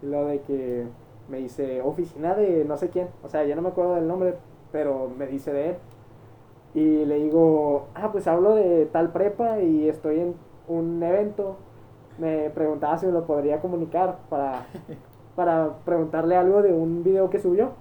Lo 0.01 0.25
de 0.25 0.41
que 0.41 0.86
me 1.30 1.38
dice, 1.38 1.82
oficina 1.82 2.36
de 2.36 2.65
no 2.65 2.77
sé 2.77 2.89
quién. 2.89 3.08
O 3.23 3.30
sea, 3.30 3.43
ya 3.45 3.56
no 3.56 3.62
me 3.62 3.69
acuerdo 3.69 3.95
del 3.95 4.08
nombre, 4.08 4.36
pero 4.71 5.10
me 5.15 5.25
dice 5.27 5.53
de 5.53 5.69
él. 5.69 5.75
Y 6.73 7.06
le 7.06 7.15
digo, 7.15 7.88
ah, 7.95 8.12
pues 8.12 8.27
hablo 8.27 8.56
de 8.56 8.86
tal 8.88 9.12
prepa 9.12 9.62
y 9.62 9.88
estoy 9.88 10.19
en 10.19 10.36
un 10.67 11.01
evento 11.01 11.58
me 12.17 12.49
preguntaba 12.49 12.97
si 12.97 13.06
me 13.06 13.12
lo 13.12 13.25
podría 13.25 13.60
comunicar 13.60 14.17
para, 14.30 14.65
para 15.36 15.69
preguntarle 15.86 16.36
algo 16.36 16.62
de 16.62 16.73
un 16.73 17.03
video 17.03 17.30
que 17.30 17.39
subió. 17.39 17.71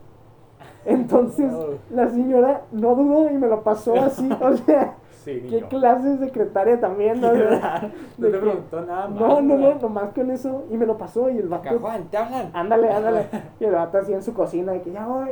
Entonces 0.84 1.52
la 1.90 2.08
señora 2.08 2.62
no 2.70 2.94
dudó 2.94 3.30
y 3.30 3.34
me 3.34 3.48
lo 3.48 3.62
pasó 3.62 3.94
así, 3.96 4.28
o 4.40 4.56
sea, 4.56 4.96
¿qué 5.24 5.66
clase 5.68 6.10
de 6.10 6.26
secretaria 6.26 6.80
también? 6.80 7.20
No, 7.20 7.32
no 8.18 8.28
te 8.28 8.38
preguntó 8.38 8.80
nada 8.82 9.08
más. 9.08 9.20
No, 9.20 9.40
no, 9.40 9.58
no, 9.58 9.74
nomás 9.74 10.12
con 10.12 10.30
eso 10.30 10.64
y 10.70 10.76
me 10.76 10.86
lo 10.86 10.96
pasó 10.96 11.28
y 11.28 11.38
el 11.38 11.48
vato... 11.48 11.78
Juan, 11.78 12.04
te 12.04 12.16
hablan. 12.16 12.50
Ándale, 12.54 12.90
ándale. 12.90 13.26
Y 13.60 13.64
el 13.64 13.72
vato 13.72 13.98
así 13.98 14.12
en 14.12 14.22
su 14.22 14.32
cocina 14.32 14.72
de 14.72 14.82
que 14.82 14.92
ya 14.92 15.06
voy. 15.06 15.30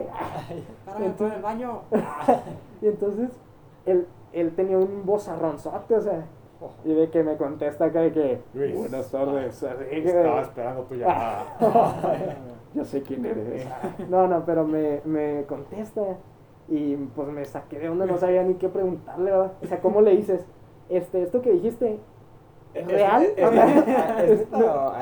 Para 0.85 1.05
entonces, 1.05 1.37
el 1.37 1.43
baño. 1.43 1.81
y 2.83 2.89
entonces 2.89 3.31
él, 3.87 4.07
él 4.33 4.53
tenía 4.57 4.79
un 4.79 5.07
vozarronzote, 5.07 5.95
o 5.95 6.01
sea 6.01 6.25
y 6.85 6.93
de 6.93 7.11
que 7.11 7.23
me 7.23 7.37
contesta 7.37 7.87
acá 7.87 8.01
de 8.01 8.13
que, 8.13 8.41
buenas 8.75 9.11
tardes. 9.11 9.63
Estaba 9.63 10.41
esperando 10.43 10.83
tu 10.83 10.95
llamada. 10.95 11.57
Yo 12.75 12.85
sé 12.85 13.03
quién 13.03 13.25
eres. 13.25 13.67
No, 14.09 14.27
no, 14.27 14.45
pero 14.45 14.65
me, 14.67 15.01
me 15.05 15.45
contesta. 15.47 16.03
Y 16.69 16.97
pues 16.97 17.29
me 17.29 17.45
saqué 17.45 17.79
de 17.79 17.91
onda, 17.91 18.07
no 18.07 18.17
sabía 18.17 18.43
ni 18.43 18.55
qué 18.55 18.69
preguntarle, 18.69 19.31
¿verdad? 19.31 19.53
O 19.63 19.67
sea, 19.67 19.81
¿cómo 19.81 20.01
le 20.01 20.17
dices? 20.17 20.45
Este, 20.89 21.23
esto 21.23 21.43
que 21.43 21.53
dijiste, 21.53 21.99
¿Real? 22.75 23.27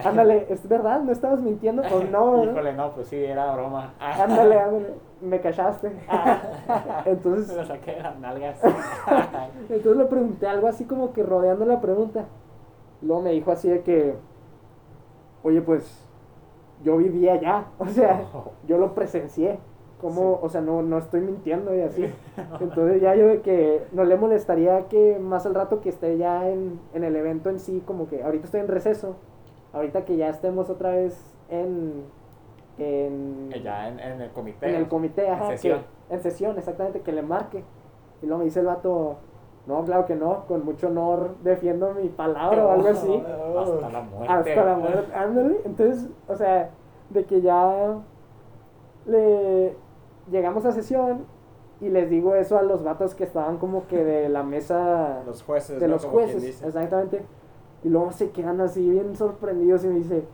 Ándale, 0.05 0.47
¿es 0.51 0.69
verdad? 0.69 1.01
¿No 1.01 1.13
estabas 1.13 1.41
mintiendo? 1.41 1.83
Pues 1.83 2.11
no. 2.11 2.45
Híjole, 2.45 2.75
no, 2.75 2.91
pues 2.93 3.09
sí, 3.09 3.17
era 3.17 3.53
broma. 3.55 3.95
Ándale, 3.99 4.59
ándale, 4.61 4.95
me 5.23 5.41
callaste. 5.41 5.93
Entonces. 7.07 7.49
Me 7.49 7.63
lo 7.63 7.65
saqué 7.67 7.93
de 7.93 8.03
las 8.03 8.19
nalgas. 8.19 8.61
Entonces 9.71 9.97
le 9.97 10.05
pregunté 10.05 10.47
algo 10.47 10.69
así 10.69 10.85
como 10.85 11.13
que 11.13 11.23
rodeando 11.23 11.65
la 11.65 11.81
pregunta. 11.81 12.27
Luego 13.01 13.23
me 13.23 13.31
dijo 13.31 13.51
así 13.51 13.69
de 13.69 13.83
que, 13.83 14.15
oye, 15.43 15.63
pues 15.63 16.07
yo 16.85 16.97
vivía 16.99 17.35
allá, 17.35 17.65
o 17.79 17.87
sea, 17.87 18.23
yo 18.67 18.77
lo 18.77 18.95
presencié 18.95 19.59
como, 20.03 20.41
o 20.43 20.49
sea, 20.49 20.61
no, 20.61 20.83
no 20.83 20.99
estoy 20.99 21.21
mintiendo 21.21 21.75
y 21.75 21.81
así. 21.81 22.13
Entonces 22.61 23.01
ya 23.01 23.15
yo 23.15 23.29
de 23.29 23.41
que 23.41 23.85
no 23.93 24.05
le 24.05 24.17
molestaría 24.17 24.89
que 24.89 25.19
más 25.21 25.47
al 25.47 25.55
rato 25.55 25.81
que 25.81 25.89
esté 25.89 26.19
ya 26.19 26.49
en, 26.51 26.81
en 26.93 27.05
el 27.05 27.15
evento 27.15 27.49
en 27.49 27.61
sí, 27.61 27.83
como 27.87 28.09
que 28.09 28.23
ahorita 28.23 28.47
estoy 28.47 28.61
en 28.61 28.69
receso, 28.69 29.15
ahorita 29.73 30.05
que 30.05 30.17
ya 30.17 30.29
estemos 30.29 30.69
otra 30.69 30.91
vez 30.91 31.17
en... 31.49 32.03
en 32.79 33.51
ya 33.63 33.89
en, 33.89 34.01
en, 34.01 34.21
el 34.21 34.31
comité. 34.33 34.69
En 34.69 34.75
el 34.75 34.89
comité, 34.89 35.31
ajá. 35.31 35.45
En 35.45 35.51
sesión. 35.53 35.81
en 36.11 36.21
sesión, 36.21 36.59
exactamente, 36.59 37.01
que 37.01 37.13
le 37.13 37.23
marque. 37.23 37.63
Y 38.23 38.27
luego 38.27 38.41
me 38.41 38.45
dice 38.47 38.59
el 38.59 38.67
vato, 38.67 39.19
no, 39.67 39.85
claro 39.85 40.05
que 40.05 40.17
no, 40.17 40.47
con 40.47 40.65
mucho 40.65 40.89
honor 40.89 41.37
defiendo 41.45 41.95
mi 41.95 42.09
palabra 42.09 42.67
o 42.67 42.73
algo 42.73 42.89
así. 42.89 43.23
Hasta 43.57 43.89
la 43.89 44.01
muerte. 44.01 44.33
Hasta 44.33 44.65
la 44.65 44.77
muerte, 44.77 45.15
ándale. 45.15 45.61
Entonces, 45.65 46.09
o 46.27 46.35
sea, 46.35 46.71
de 47.11 47.25
que 47.25 47.41
ya 47.41 48.01
le 49.07 49.77
llegamos 50.33 50.65
a 50.65 50.73
sesión 50.73 51.27
y 51.81 51.89
les 51.89 52.11
digo 52.11 52.35
eso 52.35 52.59
a 52.59 52.63
los 52.63 52.83
vatos 52.83 53.15
que 53.15 53.25
estaban 53.25 53.59
como 53.59 53.87
que 53.87 54.05
de 54.05 54.29
la 54.29 54.43
mesa. 54.43 55.23
Los 55.25 55.43
jueces. 55.43 55.79
De 55.79 55.87
los 55.87 56.05
jueces, 56.05 56.63
exactamente. 56.63 57.25
Y 57.85 57.89
luego 57.89 58.11
se 58.13 58.31
quedan 58.31 58.61
así 58.61 58.89
bien 58.89 59.15
sorprendidos 59.17 59.85
y 59.85 59.89
me 59.89 59.95
dice, 59.95 60.25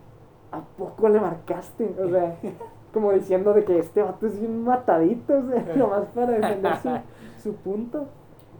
¿a 0.52 0.60
poco 0.60 1.08
le 1.08 1.20
marcaste? 1.20 1.94
O 2.02 2.08
sea, 2.08 2.36
como 2.94 3.12
diciendo 3.12 3.52
de 3.52 3.64
que 3.64 3.78
este 3.78 4.02
vato 4.02 4.26
es 4.26 4.38
bien 4.38 4.64
matadito, 4.64 5.38
o 5.38 5.42
sea, 5.42 5.76
nomás 5.76 6.06
para 6.14 6.32
defender 6.32 6.72
su, 7.42 7.54
punto. 7.54 8.06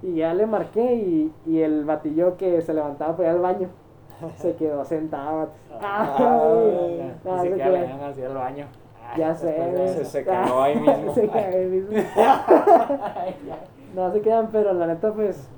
Y 0.03 0.17
ya 0.17 0.33
le 0.35 0.47
marqué 0.47 0.95
y, 0.95 1.33
y 1.47 1.61
el 1.61 1.85
batillo 1.85 2.37
que 2.37 2.61
se 2.63 2.75
levantaba 2.75 3.17
para 3.17 3.31
ir 3.31 3.35
al 3.35 3.41
baño 3.41 3.69
se 4.37 4.55
quedó 4.57 4.85
sentado. 4.85 5.51
Ah, 5.81 6.17
no, 7.25 7.41
se 7.41 7.53
quedó 7.53 8.05
así 8.05 8.23
al 8.23 8.35
baño. 8.35 8.67
Ya 9.17 9.35
sé. 9.35 9.95
Se, 9.95 10.05
se 10.05 10.25
quedó 10.25 10.63
ahí 10.63 10.79
mismo. 10.79 11.15
se 11.15 11.29
quedó 11.29 11.59
ahí 11.59 11.67
mismo. 11.67 11.91
no 13.95 14.13
se 14.13 14.21
quedan, 14.21 14.49
pero 14.53 14.73
la 14.73 14.87
neta, 14.87 15.13
pues, 15.13 15.49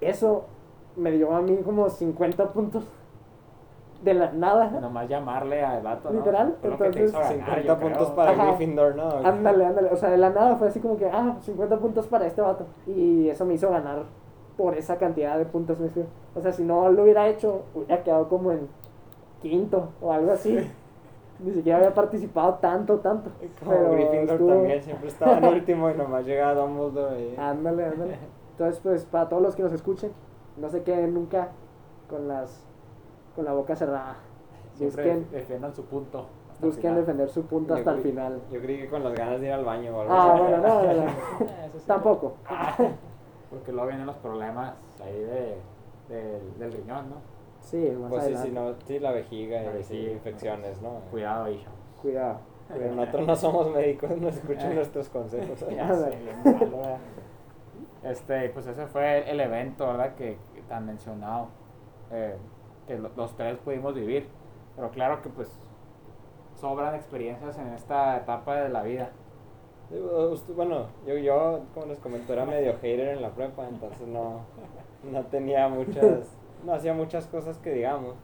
eso 0.00 0.44
me 0.96 1.10
dio 1.12 1.34
a 1.34 1.40
mí 1.40 1.56
como 1.64 1.88
50 1.88 2.48
puntos. 2.52 2.84
De 4.02 4.14
la 4.14 4.32
nada. 4.32 4.68
Nomás 4.80 5.08
llamarle 5.08 5.64
a 5.64 5.78
vato, 5.78 6.10
¿no? 6.10 6.18
Literal. 6.18 6.56
Entonces, 6.60 7.12
50 7.12 7.78
puntos 7.78 8.10
para 8.10 8.34
Gryffindor, 8.34 8.96
¿no? 8.96 9.08
Ándale, 9.24 9.64
ándale. 9.64 9.90
O 9.92 9.96
sea, 9.96 10.10
de 10.10 10.16
la 10.16 10.30
nada 10.30 10.56
fue 10.56 10.66
así 10.66 10.80
como 10.80 10.96
que, 10.96 11.06
ah, 11.06 11.36
50 11.40 11.76
puntos 11.78 12.08
para 12.08 12.26
este 12.26 12.40
vato. 12.40 12.66
Y 12.88 13.28
eso 13.28 13.44
me 13.44 13.54
hizo 13.54 13.70
ganar 13.70 14.02
por 14.56 14.76
esa 14.76 14.96
cantidad 14.96 15.38
de 15.38 15.44
puntos. 15.44 15.78
O 16.34 16.40
sea, 16.40 16.52
si 16.52 16.64
no 16.64 16.90
lo 16.90 17.04
hubiera 17.04 17.28
hecho, 17.28 17.62
hubiera 17.74 18.02
quedado 18.02 18.28
como 18.28 18.50
en 18.50 18.68
quinto 19.40 19.90
o 20.00 20.12
algo 20.12 20.32
así. 20.32 20.58
Ni 21.42 21.52
siquiera 21.52 21.78
había 21.78 21.94
participado 21.94 22.54
tanto, 22.54 22.98
tanto. 22.98 23.30
Como 23.58 23.70
pero 23.70 23.92
Gryffindor 23.92 24.38
también 24.38 24.82
siempre 24.82 25.08
estaba 25.08 25.38
en 25.38 25.44
último 25.44 25.90
y 25.90 25.94
nomás 25.94 26.24
llegaba 26.24 26.54
Dumbledore 26.54 27.16
ahí. 27.16 27.34
Ándale, 27.38 27.86
ándale. 27.86 28.18
Entonces, 28.52 28.80
pues, 28.82 29.04
para 29.04 29.28
todos 29.28 29.42
los 29.42 29.56
que 29.56 29.62
nos 29.62 29.72
escuchen, 29.72 30.12
no 30.56 30.68
se 30.68 30.82
queden 30.82 31.14
nunca 31.14 31.48
con 32.08 32.28
las 32.28 32.64
con 33.34 33.44
la 33.44 33.52
boca 33.52 33.74
cerrada. 33.74 34.16
Busquen, 34.78 35.26
defendan 35.30 35.74
su 35.74 35.84
punto. 35.84 36.26
Busquen 36.60 36.94
defender 36.94 37.28
su 37.28 37.42
punto 37.44 37.74
hasta 37.74 37.92
el 37.92 38.02
final. 38.02 38.40
Yo 38.50 38.60
creí 38.60 38.78
que 38.78 38.88
con 38.88 39.02
las 39.02 39.14
ganas 39.14 39.40
de 39.40 39.46
ir 39.46 39.52
al 39.52 39.64
baño 39.64 39.96
o 39.96 40.00
algo 40.02 40.12
Ah, 40.14 40.36
bueno, 40.38 40.58
no, 40.58 40.82
no, 40.82 40.94
no. 40.94 41.10
Tampoco. 41.86 42.34
Porque 43.50 43.72
luego 43.72 43.88
vienen 43.88 44.06
los 44.06 44.16
problemas 44.16 44.74
ahí 45.02 45.18
de, 45.18 45.56
de, 46.08 46.40
del 46.58 46.72
riñón, 46.72 47.10
¿no? 47.10 47.16
Sí, 47.62 47.96
más 47.98 48.10
Pues 48.10 48.24
sí, 48.24 48.36
sí, 48.36 48.50
no, 48.50 48.74
sí, 48.84 48.98
la 48.98 49.12
vejiga 49.12 49.62
y 49.78 49.82
sí, 49.84 50.10
infecciones, 50.10 50.82
¿no? 50.82 51.00
Cuidado, 51.10 51.50
hijo. 51.50 51.70
Cuidado. 52.00 52.40
Pero 52.68 52.94
nosotros 52.94 53.26
no 53.26 53.36
somos 53.36 53.70
médicos, 53.70 54.16
no 54.16 54.28
escuchen 54.28 54.74
nuestros 54.74 55.08
consejos. 55.08 55.62
este, 58.02 58.48
pues 58.50 58.66
ese 58.66 58.86
fue 58.86 59.30
el 59.30 59.40
evento, 59.40 59.86
¿verdad? 59.86 60.14
Que, 60.14 60.36
tan 60.68 60.86
mencionado, 60.86 61.48
eh, 62.10 62.36
que 62.86 62.98
los 62.98 63.36
tres 63.36 63.58
pudimos 63.58 63.94
vivir. 63.94 64.26
Pero 64.74 64.90
claro 64.90 65.22
que 65.22 65.28
pues 65.28 65.50
sobran 66.54 66.94
experiencias 66.94 67.58
en 67.58 67.68
esta 67.74 68.16
etapa 68.16 68.56
de 68.56 68.68
la 68.70 68.82
vida. 68.82 69.10
Bueno, 70.54 70.86
yo, 71.06 71.18
yo 71.18 71.60
como 71.74 71.86
les 71.86 71.98
comento, 71.98 72.32
era 72.32 72.46
medio 72.46 72.74
hater 72.80 73.08
en 73.08 73.22
la 73.22 73.30
prepa, 73.30 73.68
entonces 73.68 74.08
no, 74.08 74.40
no 75.10 75.26
tenía 75.26 75.68
muchas 75.68 76.38
no 76.64 76.74
hacía 76.74 76.94
muchas 76.94 77.26
cosas 77.26 77.58
que 77.58 77.72
digamos. 77.72 78.16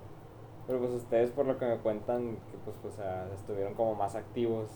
Pero 0.66 0.81
pues 0.81 0.92
ustedes 0.92 1.31
por 1.31 1.46
lo 1.46 1.57
que 1.57 1.66
me 1.66 1.79
cuentan, 1.79 2.37
que 2.51 2.59
pues, 2.64 2.77
pues 2.83 2.98
estuvieron 3.35 3.74
como 3.74 3.94
más 3.94 4.14
activos, 4.14 4.68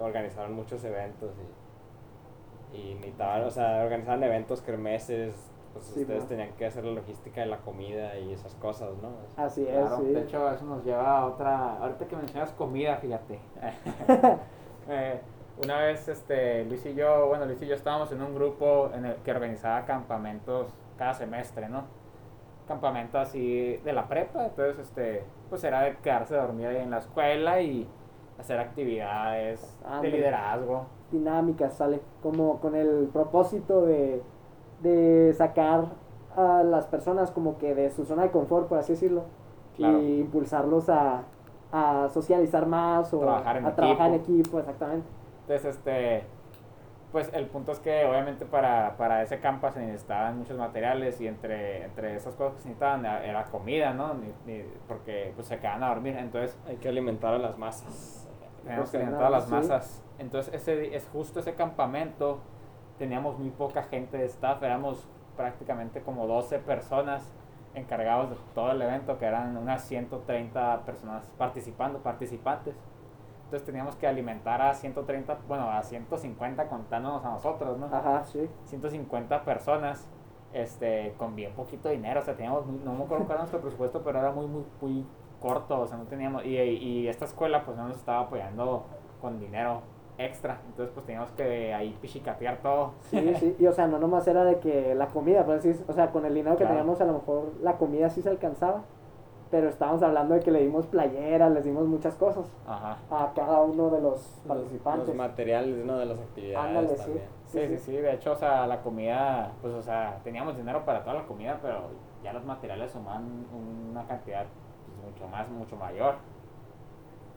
organizaron 0.00 0.54
muchos 0.54 0.82
eventos 0.84 1.34
y, 2.72 2.78
y 2.78 2.94
necesitaban, 2.94 3.44
o 3.44 3.50
sea, 3.50 3.84
organizaban 3.84 4.22
eventos, 4.22 4.62
kermeses, 4.62 5.34
pues 5.74 5.96
ustedes 5.96 6.26
tenían 6.26 6.52
que 6.52 6.66
hacer 6.66 6.84
la 6.84 6.92
logística 6.92 7.42
de 7.42 7.46
la 7.46 7.58
comida 7.58 8.18
y 8.18 8.32
esas 8.32 8.54
cosas, 8.54 8.90
¿no? 9.02 9.10
Así 9.36 9.66
es, 9.68 9.90
sí. 9.96 10.04
De 10.06 10.22
hecho, 10.22 10.50
eso 10.50 10.64
nos 10.64 10.84
lleva 10.84 11.18
a 11.18 11.26
otra, 11.26 11.76
ahorita 11.76 12.06
que 12.06 12.16
mencionas 12.16 12.50
comida, 12.52 12.96
fíjate. 12.96 13.38
eh, 14.88 15.20
una 15.62 15.80
vez 15.80 16.08
este, 16.08 16.64
Luis 16.64 16.84
y 16.86 16.94
yo, 16.94 17.26
bueno, 17.28 17.44
Luis 17.44 17.60
y 17.62 17.66
yo 17.66 17.74
estábamos 17.74 18.10
en 18.12 18.22
un 18.22 18.34
grupo 18.34 18.90
en 18.94 19.04
el 19.04 19.16
que 19.16 19.30
organizaba 19.30 19.84
campamentos 19.84 20.68
cada 20.96 21.14
semestre, 21.14 21.68
¿no? 21.68 21.84
Campamento 22.68 23.18
así 23.18 23.78
de 23.78 23.92
la 23.92 24.06
prepa, 24.06 24.44
entonces 24.44 24.78
este, 24.78 25.24
pues 25.48 25.64
era 25.64 25.80
de 25.80 25.96
quedarse 25.96 26.36
a 26.36 26.42
dormir 26.42 26.68
ahí 26.68 26.76
en 26.76 26.90
la 26.90 26.98
escuela 26.98 27.60
y 27.60 27.88
hacer 28.38 28.60
actividades 28.60 29.76
de 30.00 30.10
liderazgo. 30.10 30.86
Dinámicas, 31.10 31.74
sale, 31.74 32.00
como 32.22 32.60
con 32.60 32.76
el 32.76 33.08
propósito 33.12 33.86
de, 33.86 34.22
de 34.82 35.34
sacar 35.34 35.86
a 36.36 36.62
las 36.62 36.86
personas 36.86 37.30
como 37.32 37.58
que 37.58 37.74
de 37.74 37.90
su 37.90 38.04
zona 38.04 38.22
de 38.24 38.30
confort, 38.30 38.68
por 38.68 38.78
así 38.78 38.92
decirlo, 38.92 39.24
y 39.76 40.20
impulsarlos 40.20 40.88
a, 40.88 41.22
a 41.72 42.08
socializar 42.10 42.66
más 42.66 43.12
o 43.14 43.20
trabajar 43.20 43.64
a 43.64 43.74
trabajar 43.74 44.08
en 44.08 44.14
equipo, 44.14 44.58
exactamente. 44.58 45.06
Entonces, 45.42 45.76
este, 45.76 46.24
pues 47.12 47.30
el 47.32 47.46
punto 47.46 47.72
es 47.72 47.78
que 47.78 48.04
obviamente 48.04 48.44
para, 48.44 48.96
para 48.96 49.22
ese 49.22 49.40
campo 49.40 49.70
se 49.70 49.80
necesitaban 49.80 50.38
muchos 50.38 50.58
materiales 50.58 51.20
y 51.20 51.26
entre, 51.26 51.84
entre 51.84 52.16
esas 52.16 52.34
cosas 52.34 52.54
que 52.56 52.62
se 52.62 52.68
necesitaban 52.68 53.04
era 53.04 53.44
comida, 53.44 53.94
¿no? 53.94 54.14
porque 54.86 55.32
pues 55.34 55.46
se 55.46 55.58
quedaban 55.58 55.82
a 55.82 55.88
dormir, 55.88 56.16
entonces... 56.18 56.58
Hay 56.66 56.76
que 56.76 56.88
alimentar 56.88 57.32
a 57.32 57.38
las 57.38 57.56
masas. 57.56 58.28
Tenemos 58.62 58.90
que 58.90 58.98
alimentar 58.98 59.24
a 59.24 59.30
las 59.30 59.48
masas. 59.48 60.04
Entonces 60.18 60.52
ese, 60.52 60.94
es 60.94 61.08
justo 61.12 61.40
ese 61.40 61.54
campamento, 61.54 62.40
teníamos 62.98 63.38
muy 63.38 63.50
poca 63.50 63.84
gente 63.84 64.18
de 64.18 64.26
staff, 64.26 64.62
éramos 64.62 65.08
prácticamente 65.36 66.02
como 66.02 66.26
12 66.26 66.58
personas 66.58 67.32
encargados 67.74 68.30
de 68.30 68.36
todo 68.54 68.72
el 68.72 68.82
evento, 68.82 69.18
que 69.18 69.24
eran 69.24 69.56
unas 69.56 69.84
130 69.84 70.84
personas 70.84 71.30
participando, 71.38 72.00
participantes. 72.00 72.74
Entonces 73.48 73.64
teníamos 73.64 73.96
que 73.96 74.06
alimentar 74.06 74.60
a 74.60 74.74
130, 74.74 75.38
bueno, 75.48 75.70
a 75.70 75.82
150 75.82 76.68
contándonos 76.68 77.24
a 77.24 77.30
nosotros, 77.30 77.78
¿no? 77.78 77.86
Ajá, 77.86 78.22
sí. 78.24 78.46
150 78.66 79.42
personas, 79.42 80.06
este, 80.52 81.14
con 81.16 81.34
bien 81.34 81.54
poquito 81.54 81.88
dinero, 81.88 82.20
o 82.20 82.22
sea, 82.22 82.36
teníamos, 82.36 82.66
no 82.66 82.92
me 82.92 83.04
acuerdo 83.04 83.24
cuál 83.24 83.36
era 83.36 83.38
nuestro 83.38 83.62
presupuesto, 83.62 84.02
pero 84.04 84.18
era 84.18 84.32
muy, 84.32 84.46
muy, 84.46 84.64
muy 84.82 85.06
corto, 85.40 85.80
o 85.80 85.86
sea, 85.86 85.96
no 85.96 86.04
teníamos, 86.04 86.44
y, 86.44 86.58
y 86.58 87.08
esta 87.08 87.24
escuela 87.24 87.64
pues 87.64 87.74
no 87.78 87.88
nos 87.88 87.96
estaba 87.96 88.20
apoyando 88.20 88.84
con 89.22 89.40
dinero 89.40 89.80
extra, 90.18 90.60
entonces 90.66 90.92
pues 90.92 91.06
teníamos 91.06 91.30
que 91.30 91.72
ahí 91.72 91.96
pichicatear 92.02 92.58
todo. 92.58 92.92
Sí, 93.00 93.34
sí, 93.36 93.56
y 93.58 93.66
o 93.66 93.72
sea, 93.72 93.86
no 93.86 93.98
nomás 93.98 94.28
era 94.28 94.44
de 94.44 94.58
que 94.58 94.94
la 94.94 95.06
comida, 95.06 95.46
pues 95.46 95.60
así, 95.60 95.82
o 95.88 95.92
sea, 95.94 96.10
con 96.10 96.26
el 96.26 96.34
dinero 96.34 96.54
que 96.58 96.66
teníamos 96.66 97.00
a 97.00 97.06
lo 97.06 97.14
mejor 97.14 97.54
la 97.62 97.78
comida 97.78 98.10
sí 98.10 98.20
se 98.20 98.28
alcanzaba, 98.28 98.82
pero 99.50 99.68
estábamos 99.68 100.02
hablando 100.02 100.34
de 100.34 100.40
que 100.40 100.50
le 100.50 100.60
dimos 100.60 100.86
playeras, 100.86 101.50
les 101.52 101.64
dimos 101.64 101.86
muchas 101.86 102.14
cosas 102.16 102.46
a 102.66 103.32
cada 103.34 103.62
uno 103.62 103.90
de 103.90 104.00
los 104.00 104.20
participantes. 104.46 105.08
Los, 105.08 105.16
materiales, 105.16 105.84
¿no? 105.84 105.98
De 105.98 106.06
las 106.06 106.18
actividades 106.18 106.96
también. 106.96 107.24
Sí. 107.46 107.66
Sí, 107.66 107.78
sí, 107.78 107.92
de 107.92 108.12
hecho, 108.12 108.32
o 108.32 108.36
sea, 108.36 108.66
la 108.66 108.82
comida, 108.82 109.52
pues, 109.62 109.72
o 109.72 109.82
sea, 109.82 110.20
teníamos 110.22 110.54
dinero 110.56 110.84
para 110.84 111.02
toda 111.02 111.14
la 111.14 111.26
comida, 111.26 111.58
pero 111.62 111.88
ya 112.22 112.34
los 112.34 112.44
materiales 112.44 112.90
suman 112.90 113.46
una 113.90 114.06
cantidad 114.06 114.44
pues, 114.84 115.12
mucho 115.12 115.28
más, 115.28 115.48
mucho 115.48 115.76
mayor. 115.76 116.16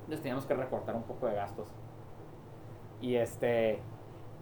Entonces 0.02 0.22
teníamos 0.22 0.46
que 0.46 0.54
recortar 0.54 0.96
un 0.96 1.04
poco 1.04 1.28
de 1.28 1.36
gastos. 1.36 1.70
Y 3.00 3.16
este, 3.16 3.80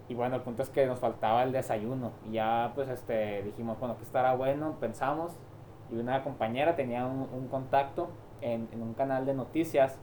y 0.08 0.14
bueno, 0.14 0.34
el 0.34 0.42
punto 0.42 0.62
es 0.62 0.70
que 0.70 0.86
nos 0.86 0.98
faltaba 0.98 1.44
el 1.44 1.52
desayuno. 1.52 2.10
Y 2.28 2.32
ya, 2.32 2.72
pues, 2.74 2.88
este, 2.88 3.44
dijimos, 3.44 3.78
bueno, 3.78 3.96
que 3.96 4.02
estará 4.02 4.34
bueno, 4.34 4.76
pensamos 4.80 5.38
y 5.92 5.96
una 5.96 6.22
compañera 6.22 6.76
tenía 6.76 7.06
un, 7.06 7.48
contacto 7.48 8.08
en, 8.40 8.68
en, 8.72 8.82
un 8.82 8.94
canal 8.94 9.26
de 9.26 9.34
noticias 9.34 9.98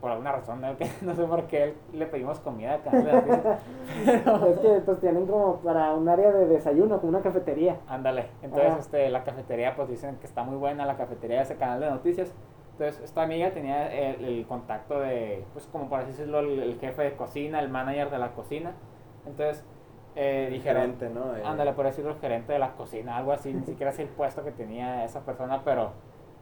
por 0.00 0.10
alguna 0.10 0.32
razón, 0.32 0.60
no, 0.60 0.76
sé 1.14 1.24
por 1.24 1.46
qué 1.46 1.74
le 1.92 2.06
pedimos 2.06 2.38
comida 2.40 2.74
al 2.74 2.82
canal 2.82 3.04
de 3.04 3.12
noticias. 3.12 3.60
Es 4.50 4.58
que 4.58 4.80
pues 4.84 5.00
tienen 5.00 5.26
como 5.26 5.56
para 5.60 5.94
un 5.94 6.08
área 6.08 6.30
de 6.32 6.46
desayuno, 6.46 7.00
como 7.00 7.10
una 7.10 7.22
cafetería. 7.22 7.78
Ándale, 7.88 8.28
entonces 8.42 8.78
este, 8.78 9.08
la 9.08 9.24
cafetería 9.24 9.74
pues 9.74 9.88
dicen 9.88 10.16
que 10.16 10.26
está 10.26 10.44
muy 10.44 10.56
buena 10.56 10.84
la 10.86 10.96
cafetería 10.96 11.38
de 11.38 11.42
ese 11.44 11.56
canal 11.56 11.80
de 11.80 11.90
noticias. 11.90 12.34
Entonces 12.72 13.02
esta 13.02 13.22
amiga 13.22 13.50
tenía 13.52 13.90
el, 13.90 14.46
contacto 14.46 15.00
de, 15.00 15.44
pues 15.54 15.66
como 15.66 15.88
por 15.88 16.00
así 16.00 16.10
decirlo, 16.10 16.40
el, 16.40 16.78
jefe 16.78 17.02
de 17.02 17.16
cocina, 17.16 17.60
el 17.60 17.70
manager 17.70 18.10
de 18.10 18.18
la 18.18 18.32
cocina. 18.32 18.74
Entonces 19.26 19.64
eh, 20.16 20.48
dijeron, 20.50 20.82
gerente, 20.82 21.10
¿no? 21.10 21.48
Ándale, 21.48 21.72
por 21.72 21.86
decirlo, 21.86 22.10
el 22.10 22.18
gerente 22.18 22.52
de 22.52 22.58
la 22.58 22.72
cocina, 22.72 23.16
algo 23.16 23.32
así, 23.32 23.52
ni 23.52 23.64
siquiera 23.64 23.92
es 23.92 23.98
el 23.98 24.08
puesto 24.08 24.42
que 24.42 24.50
tenía 24.50 25.04
esa 25.04 25.24
persona, 25.24 25.62
pero 25.64 25.92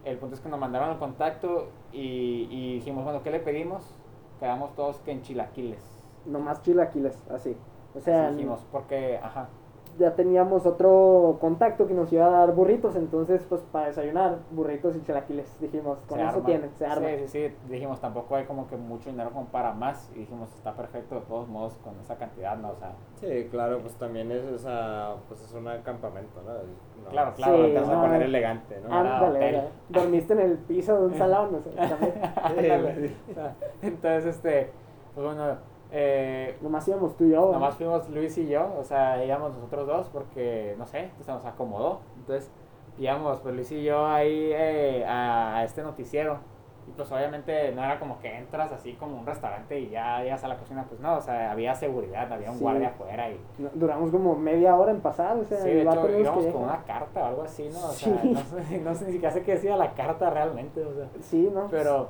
el 0.04 0.16
punto 0.16 0.36
es 0.36 0.40
que 0.40 0.48
nos 0.48 0.58
mandaron 0.58 0.90
el 0.90 0.98
contacto 0.98 1.70
y, 1.92 2.48
y 2.50 2.74
dijimos, 2.76 3.04
bueno, 3.04 3.22
¿qué 3.22 3.30
le 3.30 3.40
pedimos? 3.40 3.94
Quedamos 4.40 4.74
todos 4.74 4.98
que 5.00 5.12
en 5.12 5.22
chilaquiles. 5.22 5.82
Nomás 6.24 6.62
chilaquiles, 6.62 7.22
así. 7.30 7.56
O 7.94 8.00
sea, 8.00 8.30
dijimos, 8.30 8.64
porque, 8.72 9.18
ajá 9.22 9.48
ya 9.98 10.14
teníamos 10.14 10.66
otro 10.66 11.38
contacto 11.40 11.86
que 11.86 11.94
nos 11.94 12.12
iba 12.12 12.26
a 12.26 12.30
dar 12.30 12.52
burritos, 12.52 12.96
entonces 12.96 13.44
pues 13.48 13.62
para 13.72 13.86
desayunar, 13.86 14.38
burritos 14.50 14.96
y 14.96 15.02
chilaquiles, 15.02 15.60
dijimos, 15.60 15.98
con 16.08 16.20
eso 16.20 16.40
tienen, 16.40 16.70
se 16.76 16.86
arma. 16.86 17.08
Sí, 17.08 17.28
sí, 17.28 17.48
sí, 17.48 17.54
dijimos, 17.68 18.00
tampoco 18.00 18.36
hay 18.36 18.44
como 18.44 18.66
que 18.66 18.76
mucho 18.76 19.10
dinero 19.10 19.30
como 19.30 19.46
para 19.46 19.72
más, 19.72 20.10
y 20.14 20.20
dijimos, 20.20 20.52
está 20.54 20.74
perfecto 20.74 21.16
de 21.16 21.20
todos 21.22 21.48
modos 21.48 21.74
con 21.84 21.98
esa 22.00 22.16
cantidad, 22.16 22.56
¿no? 22.56 22.70
O 22.70 22.76
sea. 22.76 22.92
Sí, 23.20 23.48
claro, 23.50 23.78
pues 23.80 23.94
también 23.94 24.30
es, 24.30 24.44
esa, 24.44 25.14
pues 25.28 25.42
es 25.42 25.52
un 25.54 25.64
campamento, 25.82 26.40
¿no? 26.42 27.10
claro, 27.10 27.34
claro, 27.34 27.66
te 27.66 27.80
vas 27.80 27.88
a 27.88 28.00
poner 28.00 28.22
elegante, 28.22 28.80
¿no? 28.80 28.94
Ándale, 28.94 29.68
dormiste 29.88 30.32
en 30.32 30.40
el 30.40 30.58
piso 30.58 30.98
de 30.98 31.06
un 31.06 31.14
salón, 31.14 31.52
no 31.52 31.60
sé, 31.60 31.70
también. 32.44 33.14
entonces, 33.82 34.36
este, 34.36 34.70
pues 35.14 35.26
bueno 35.26 35.73
eh, 35.92 36.56
nomás 36.60 36.86
íbamos 36.88 37.16
tú 37.16 37.24
y 37.24 37.30
yo. 37.30 37.52
Nomás 37.52 37.74
fuimos 37.76 38.08
Luis 38.10 38.36
y 38.38 38.48
yo, 38.48 38.74
o 38.78 38.84
sea, 38.84 39.24
íbamos 39.24 39.54
nosotros 39.54 39.86
dos 39.86 40.08
porque, 40.08 40.74
no 40.78 40.86
sé, 40.86 41.10
se 41.20 41.32
nos 41.32 41.44
acomodó. 41.44 42.00
Entonces, 42.16 42.50
íbamos 42.98 43.40
pues 43.40 43.54
Luis 43.54 43.70
y 43.72 43.84
yo 43.84 44.06
ahí 44.06 44.50
eh, 44.52 45.04
a, 45.06 45.62
este 45.64 45.82
noticiero. 45.82 46.38
Y 46.86 46.90
pues 46.90 47.10
obviamente 47.10 47.72
no 47.72 47.82
era 47.82 47.98
como 47.98 48.18
que 48.18 48.36
entras 48.36 48.70
así 48.70 48.92
como 48.92 49.18
un 49.18 49.24
restaurante 49.24 49.80
y 49.80 49.88
ya 49.88 50.22
llegas 50.22 50.44
a 50.44 50.48
la 50.48 50.58
cocina, 50.58 50.84
pues 50.86 51.00
no, 51.00 51.16
o 51.16 51.20
sea, 51.22 51.50
había 51.50 51.74
seguridad, 51.74 52.30
había 52.30 52.50
un 52.50 52.58
guardia 52.58 52.88
afuera 52.88 53.30
y... 53.30 53.40
Duramos 53.72 54.10
como 54.10 54.36
media 54.36 54.76
hora 54.76 54.90
en 54.90 55.00
pasar, 55.00 55.34
o 55.38 55.44
sea... 55.44 55.62
Sí, 55.62 55.70
de 55.70 55.80
hecho 55.80 56.18
íbamos 56.18 56.46
con 56.48 56.64
una 56.64 56.82
carta 56.82 57.22
o 57.22 57.24
algo 57.24 57.42
así, 57.42 57.70
¿no? 57.72 57.86
O 57.86 57.92
sea, 57.92 58.12
no, 58.22 58.38
sé, 58.38 58.80
no 58.80 58.94
sé 58.94 59.06
ni 59.06 59.12
siquiera 59.12 59.32
sé 59.32 59.42
qué 59.42 59.52
decía 59.52 59.78
la 59.78 59.94
carta 59.94 60.28
realmente, 60.28 60.84
o 60.84 60.92
sea... 60.92 61.08
Sí, 61.22 61.50
¿no? 61.54 61.68
Pero 61.70 62.08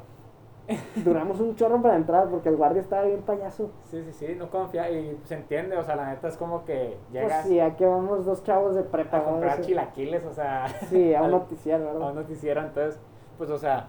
duramos 0.96 1.40
un 1.40 1.54
chorro 1.56 1.80
para 1.82 1.96
entrar 1.96 2.28
porque 2.28 2.48
el 2.48 2.56
guardia 2.56 2.80
estaba 2.80 3.04
bien 3.04 3.22
payaso. 3.22 3.70
Sí, 3.84 4.02
sí, 4.04 4.12
sí, 4.12 4.34
no 4.36 4.50
confía 4.50 4.90
y 4.90 5.18
se 5.24 5.34
entiende, 5.34 5.76
o 5.76 5.82
sea, 5.82 5.96
la 5.96 6.08
neta 6.08 6.28
es 6.28 6.36
como 6.36 6.64
que 6.64 6.96
llegas. 7.12 7.42
Pues 7.42 7.46
sí, 7.46 7.60
aquí 7.60 7.84
vamos 7.84 8.24
dos 8.24 8.42
chavos 8.42 8.74
de 8.74 8.82
prepa. 8.82 9.18
A 9.18 9.24
comprar 9.24 9.60
chilaquiles, 9.60 10.24
o 10.24 10.32
sea. 10.32 10.68
Sí, 10.88 11.14
a 11.14 11.22
un 11.22 11.30
noticiero, 11.32 11.84
¿verdad? 11.84 12.02
A 12.02 12.06
un 12.06 12.14
noticiero, 12.14 12.60
entonces, 12.62 12.98
pues, 13.36 13.50
o 13.50 13.58
sea, 13.58 13.88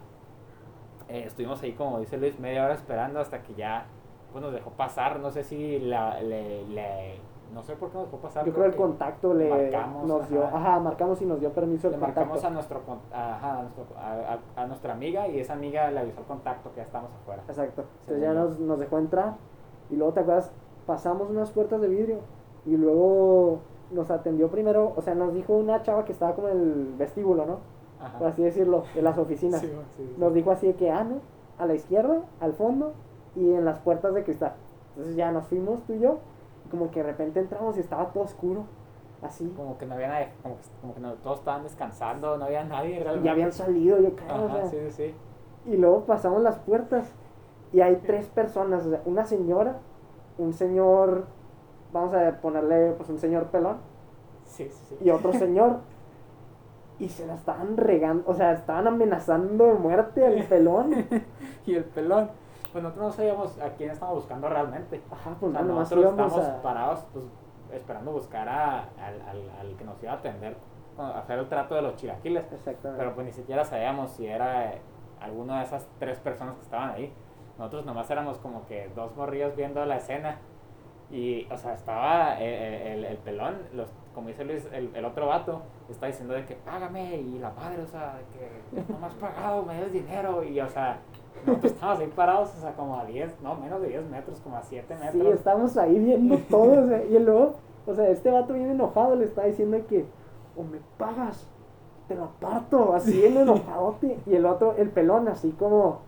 eh, 1.08 1.24
estuvimos 1.26 1.62
ahí, 1.64 1.74
como 1.74 2.00
dice 2.00 2.18
Luis, 2.18 2.40
media 2.40 2.66
hora 2.66 2.74
esperando 2.74 3.20
hasta 3.20 3.42
que 3.42 3.54
ya, 3.54 3.86
pues, 4.32 4.44
nos 4.44 4.54
dejó 4.54 4.72
pasar, 4.72 5.20
no 5.20 5.32
sé 5.32 5.44
si 5.44 5.80
la, 5.80 6.20
le, 6.22 6.66
le 6.68 7.20
no 7.56 7.64
sé 7.64 7.74
por 7.78 7.90
qué 7.90 7.98
nos 7.98 8.08
dejó 8.08 8.18
pasar. 8.18 8.46
Yo 8.46 8.54
creo, 8.54 8.66
el 8.66 8.76
contacto 8.76 9.34
le 9.34 9.50
marcamos, 9.50 10.06
nos 10.06 10.30
dio, 10.30 10.44
ajá. 10.44 10.78
marcamos 10.82 11.22
y 11.22 11.26
nos 11.26 11.40
dio 11.40 11.54
permiso 11.54 11.90
le 11.90 11.96
marcamos 11.96 12.44
a 12.44 12.50
nuestro, 12.50 12.82
ajá, 13.14 13.60
a, 13.60 13.62
nuestro 13.62 13.86
a, 14.58 14.66
nuestra 14.66 14.94
amiga 14.94 15.30
y 15.30 15.40
esa 15.40 15.54
amiga 15.54 15.90
le 15.90 16.02
avisó 16.02 16.20
el 16.20 16.26
contacto 16.26 16.70
que 16.72 16.78
ya 16.78 16.84
estamos 16.84 17.10
afuera. 17.14 17.44
Exacto. 17.48 17.86
Entonces 18.02 18.22
ya 18.22 18.34
nos, 18.34 18.60
nos 18.60 18.78
dejó 18.78 18.98
entrar 18.98 19.36
y 19.90 19.96
luego 19.96 20.12
te 20.12 20.20
acuerdas, 20.20 20.52
pasamos 20.86 21.30
unas 21.30 21.50
puertas 21.52 21.80
de 21.80 21.88
vidrio 21.88 22.18
y 22.66 22.76
luego 22.76 23.62
nos 23.92 24.12
atendió 24.12 24.50
primero, 24.50 24.92
o 24.94 25.02
sea, 25.02 25.16
nos 25.16 25.34
dijo 25.34 25.54
una 25.54 25.82
chava 25.82 26.04
que 26.04 26.12
estaba 26.12 26.36
como 26.36 26.50
en 26.50 26.58
el 26.58 26.94
vestíbulo, 26.98 27.46
¿no? 27.46 27.60
Ajá. 28.02 28.20
Por 28.20 28.28
así 28.28 28.44
decirlo, 28.44 28.84
de 28.94 29.02
las 29.02 29.18
oficinas. 29.18 29.62
Sí, 29.62 29.72
sí, 29.96 30.16
nos 30.18 30.34
dijo 30.34 30.52
así 30.52 30.68
de 30.68 30.74
que, 30.74 30.92
ah, 30.92 31.06
no, 31.06 31.20
a 31.58 31.66
la 31.66 31.74
izquierda, 31.74 32.20
al 32.42 32.52
fondo 32.52 32.92
y 33.34 33.54
en 33.54 33.64
las 33.64 33.80
puertas 33.80 34.14
de 34.14 34.26
cristal. 34.26 34.56
Entonces 34.90 35.16
ya 35.16 35.32
nos 35.32 35.46
fuimos 35.46 35.82
tú 35.84 35.94
y 35.94 36.00
yo 36.00 36.20
como 36.70 36.92
que 36.92 37.02
de 37.02 37.08
repente 37.12 37.40
entramos 37.40 37.78
y 37.78 37.80
estaba 37.80 38.12
todo 38.12 38.24
oscuro. 38.24 38.66
Así. 39.22 39.52
Como 39.56 39.78
que 39.78 39.86
no 39.86 39.96
había 39.96 40.08
nadie, 40.08 40.30
como 40.44 40.58
que, 40.58 40.62
como 40.82 40.94
que 40.94 41.00
no, 41.00 41.14
todos 41.14 41.40
estaban 41.40 41.64
descansando, 41.64 42.38
no 42.38 42.46
había 42.46 42.64
nadie 42.64 43.00
realmente. 43.00 43.26
Ya 43.26 43.32
habían 43.32 43.52
salido, 43.52 44.00
yo 44.00 44.16
creo. 44.16 44.68
sí, 44.70 44.78
sí. 44.92 45.16
Y 45.66 45.78
luego 45.78 46.06
pasamos 46.06 46.44
las 46.44 46.58
puertas 46.60 47.12
y 47.74 47.82
hay 47.82 47.96
tres 48.06 48.28
personas, 48.28 48.86
o 48.86 48.90
sea, 48.92 49.02
una 49.06 49.26
señora, 49.26 49.80
un 50.38 50.54
señor, 50.54 51.26
vamos 51.92 52.14
a 52.14 52.40
ponerle 52.40 52.92
pues 52.92 53.10
un 53.10 53.18
señor 53.18 53.46
pelón. 53.46 53.78
Sí, 54.44 54.70
sí, 54.70 54.86
sí. 54.90 54.98
Y 55.02 55.10
otro 55.10 55.34
señor. 55.44 55.80
y 57.00 57.10
se 57.10 57.26
la 57.26 57.36
estaban 57.36 57.78
regando, 57.78 58.30
o 58.30 58.34
sea, 58.34 58.54
estaban 58.54 58.88
amenazando 58.88 59.66
de 59.66 59.74
muerte 59.74 60.26
al 60.26 60.44
pelón. 60.50 60.94
y 61.66 61.76
el 61.76 61.84
pelón 61.86 62.30
pues 62.76 62.84
nosotros 62.84 63.06
no 63.06 63.12
sabíamos 63.14 63.58
a 63.62 63.70
quién 63.70 63.90
estábamos 63.92 64.24
buscando 64.24 64.50
realmente. 64.50 65.02
Ajá, 65.10 65.34
pues 65.40 65.54
nosotros 65.54 66.12
estábamos 66.12 66.46
parados, 66.62 67.08
pues, 67.14 67.24
esperando 67.72 68.12
buscar 68.12 68.50
a, 68.50 68.80
al, 69.00 69.22
al, 69.62 69.78
que 69.78 69.86
nos 69.86 70.04
iba 70.04 70.12
a 70.12 70.16
atender, 70.16 70.58
a 70.98 71.20
hacer 71.20 71.40
el 71.40 71.48
trato 71.48 71.76
de 71.76 71.84
los 71.84 71.96
chilaquiles. 71.96 72.52
Exactamente. 72.52 73.02
Pero 73.02 73.16
pues 73.16 73.28
ni 73.28 73.32
siquiera 73.32 73.64
sabíamos 73.64 74.12
si 74.12 74.28
era 74.28 74.74
alguna 75.22 75.60
de 75.60 75.64
esas 75.64 75.88
tres 76.00 76.20
personas 76.20 76.56
que 76.56 76.64
estaban 76.64 76.90
ahí. 76.90 77.14
Nosotros 77.58 77.86
nomás 77.86 78.12
éramos 78.12 78.40
como 78.40 78.66
que 78.66 78.90
dos 78.94 79.16
morrillos 79.16 79.56
viendo 79.56 79.86
la 79.86 79.96
escena. 79.96 80.40
Y, 81.10 81.48
o 81.50 81.58
sea, 81.58 81.76
estaba 81.76 82.38
el, 82.42 83.06
el, 83.06 83.18
pelón, 83.20 83.56
los, 83.74 83.88
como 84.14 84.28
dice 84.28 84.44
Luis, 84.44 84.68
el, 84.74 84.94
el, 84.94 85.06
otro 85.06 85.28
vato, 85.28 85.62
está 85.88 86.08
diciendo 86.08 86.34
de 86.34 86.44
que 86.44 86.56
págame 86.56 87.16
y 87.16 87.40
la 87.40 87.52
madre, 87.52 87.84
o 87.84 87.88
sea, 87.88 88.18
de 88.18 88.84
que 88.84 88.92
no 88.92 89.00
me 89.00 89.08
has 89.08 89.14
pagado, 89.14 89.64
me 89.64 89.80
des 89.80 89.94
dinero. 89.94 90.44
Y, 90.44 90.60
o 90.60 90.68
sea, 90.68 91.00
nosotros 91.46 91.74
estábamos 91.74 92.02
ahí 92.02 92.12
parados, 92.16 92.56
o 92.58 92.62
sea, 92.62 92.74
como 92.74 92.98
a 92.98 93.06
10, 93.06 93.42
no, 93.42 93.56
menos 93.56 93.82
de 93.82 93.90
10 93.90 94.10
metros, 94.10 94.40
como 94.42 94.58
a 94.58 94.64
7 94.64 94.96
metros. 94.96 95.14
Sí, 95.14 95.28
estamos 95.28 95.78
ahí 95.78 96.00
viendo 96.00 96.38
todo, 96.50 96.84
o 96.84 96.88
sea, 96.88 97.04
y 97.04 97.20
luego, 97.20 97.56
o 97.86 97.94
sea, 97.94 98.10
este 98.10 98.32
vato 98.32 98.54
bien 98.54 98.72
enojado 98.72 99.16
le 99.16 99.26
está 99.26 99.44
diciendo 99.44 99.78
que, 99.88 100.06
o 100.56 100.64
me 100.64 100.80
pagas, 100.98 101.48
te 102.08 102.16
lo 102.16 102.30
parto, 102.40 102.94
así 102.94 103.26
en 103.26 103.38
enojadote. 103.38 104.20
Y 104.26 104.36
el 104.36 104.46
otro, 104.46 104.76
el 104.78 104.90
pelón, 104.90 105.28
así 105.28 105.52
como, 105.52 106.00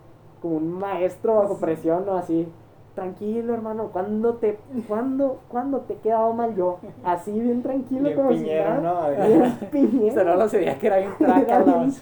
como 0.41 0.57
un 0.57 0.71
maestro 0.71 1.35
bajo 1.35 1.57
presión, 1.57 2.07
o 2.09 2.15
así 2.15 2.51
tranquilo, 2.97 3.53
hermano, 3.53 3.91
¿cuándo 3.93 4.37
te, 4.37 4.57
cuándo, 4.87 5.41
cuándo 5.49 5.81
te 5.81 5.93
he 5.93 5.97
quedado 5.97 6.33
mal 6.33 6.55
yo? 6.55 6.79
Así, 7.03 7.31
bien 7.39 7.61
tranquilo, 7.61 8.05
bien 8.05 8.15
como 8.15 8.29
piñero, 8.29 8.75
si 8.75 8.81
nada. 8.81 9.09
¿no? 9.09 9.27
Bien 9.27 9.57
piñero. 9.71 10.07
O 10.07 10.25
sea, 10.25 10.35
no 10.35 10.49
se 10.49 10.57
veía 10.57 10.79
que 10.79 10.87
era 10.87 10.97
bien 10.97 11.11
tranca, 11.15 11.59
bien 11.59 11.93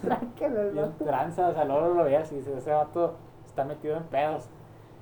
bien 0.74 0.94
tranza, 0.98 1.50
o 1.50 1.54
sea, 1.54 1.66
luego 1.66 1.96
lo 1.96 2.04
veías 2.06 2.32
y 2.32 2.36
dices, 2.36 2.56
ese 2.60 2.72
vato 2.72 3.16
está 3.56 3.64
metido 3.64 3.96
en 3.96 4.04
pedos. 4.04 4.50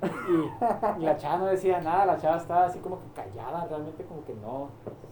Y, 0.02 1.00
y, 1.02 1.04
la 1.04 1.16
chava 1.16 1.38
no 1.38 1.46
decía 1.46 1.80
nada, 1.80 2.06
la 2.06 2.18
chava 2.18 2.36
estaba 2.36 2.66
así 2.66 2.78
como 2.78 3.00
que 3.00 3.06
callada, 3.14 3.66
realmente 3.66 4.04
como 4.04 4.22
que 4.24 4.34
no, 4.34 4.68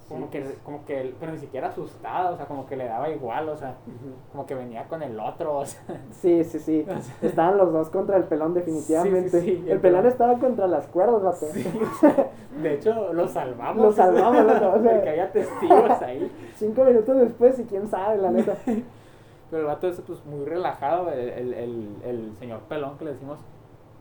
como 0.09 0.31
que, 0.31 0.55
como 0.63 0.85
que, 0.85 1.15
pero 1.19 1.33
ni 1.33 1.39
siquiera 1.39 1.69
asustada, 1.69 2.31
o 2.31 2.37
sea, 2.37 2.45
como 2.47 2.67
que 2.67 2.77
le 2.77 2.85
daba 2.85 3.09
igual, 3.09 3.49
o 3.49 3.57
sea, 3.57 3.75
como 4.31 4.45
que 4.45 4.55
venía 4.55 4.87
con 4.87 5.03
el 5.03 5.19
otro, 5.19 5.59
o 5.59 5.67
sea. 5.67 5.81
Sí, 6.11 6.45
sí, 6.45 6.59
sí, 6.59 6.87
estaban 7.23 7.57
los 7.57 7.73
dos 7.73 7.89
contra 7.89 8.17
el 8.19 8.25
pelón 8.25 8.53
definitivamente. 8.53 9.41
Sí, 9.41 9.65
el, 9.67 9.81
pelón, 9.81 10.07
estaba 10.07 10.39
contra 10.39 10.67
las 10.67 10.87
cuerdas, 10.89 11.23
vato. 11.23 11.47
de 12.63 12.75
hecho, 12.75 13.13
lo 13.13 13.27
salvamos. 13.27 13.83
Lo 13.83 13.93
salvamos, 13.93 14.45
¿no? 14.45 14.75
o 14.75 14.83
sea, 14.83 15.03
que 15.03 15.09
había 15.09 15.33
testigos 15.33 16.03
ahí. 16.03 16.31
Cinco 16.57 16.85
minutos 16.85 17.17
después 17.17 17.59
y 17.59 17.65
quién 17.65 17.89
sabe, 17.89 18.19
la 18.19 18.31
neta. 18.31 18.57
Pero 19.53 19.65
el 19.65 19.67
vato 19.67 19.87
es 19.87 20.01
pues 20.01 20.25
muy 20.25 20.47
relajado, 20.47 21.13
el, 21.13 21.53
el, 21.53 21.97
el 22.03 22.35
señor 22.39 22.61
pelón 22.61 22.97
que 22.97 23.05
le 23.05 23.13
decimos 23.13 23.39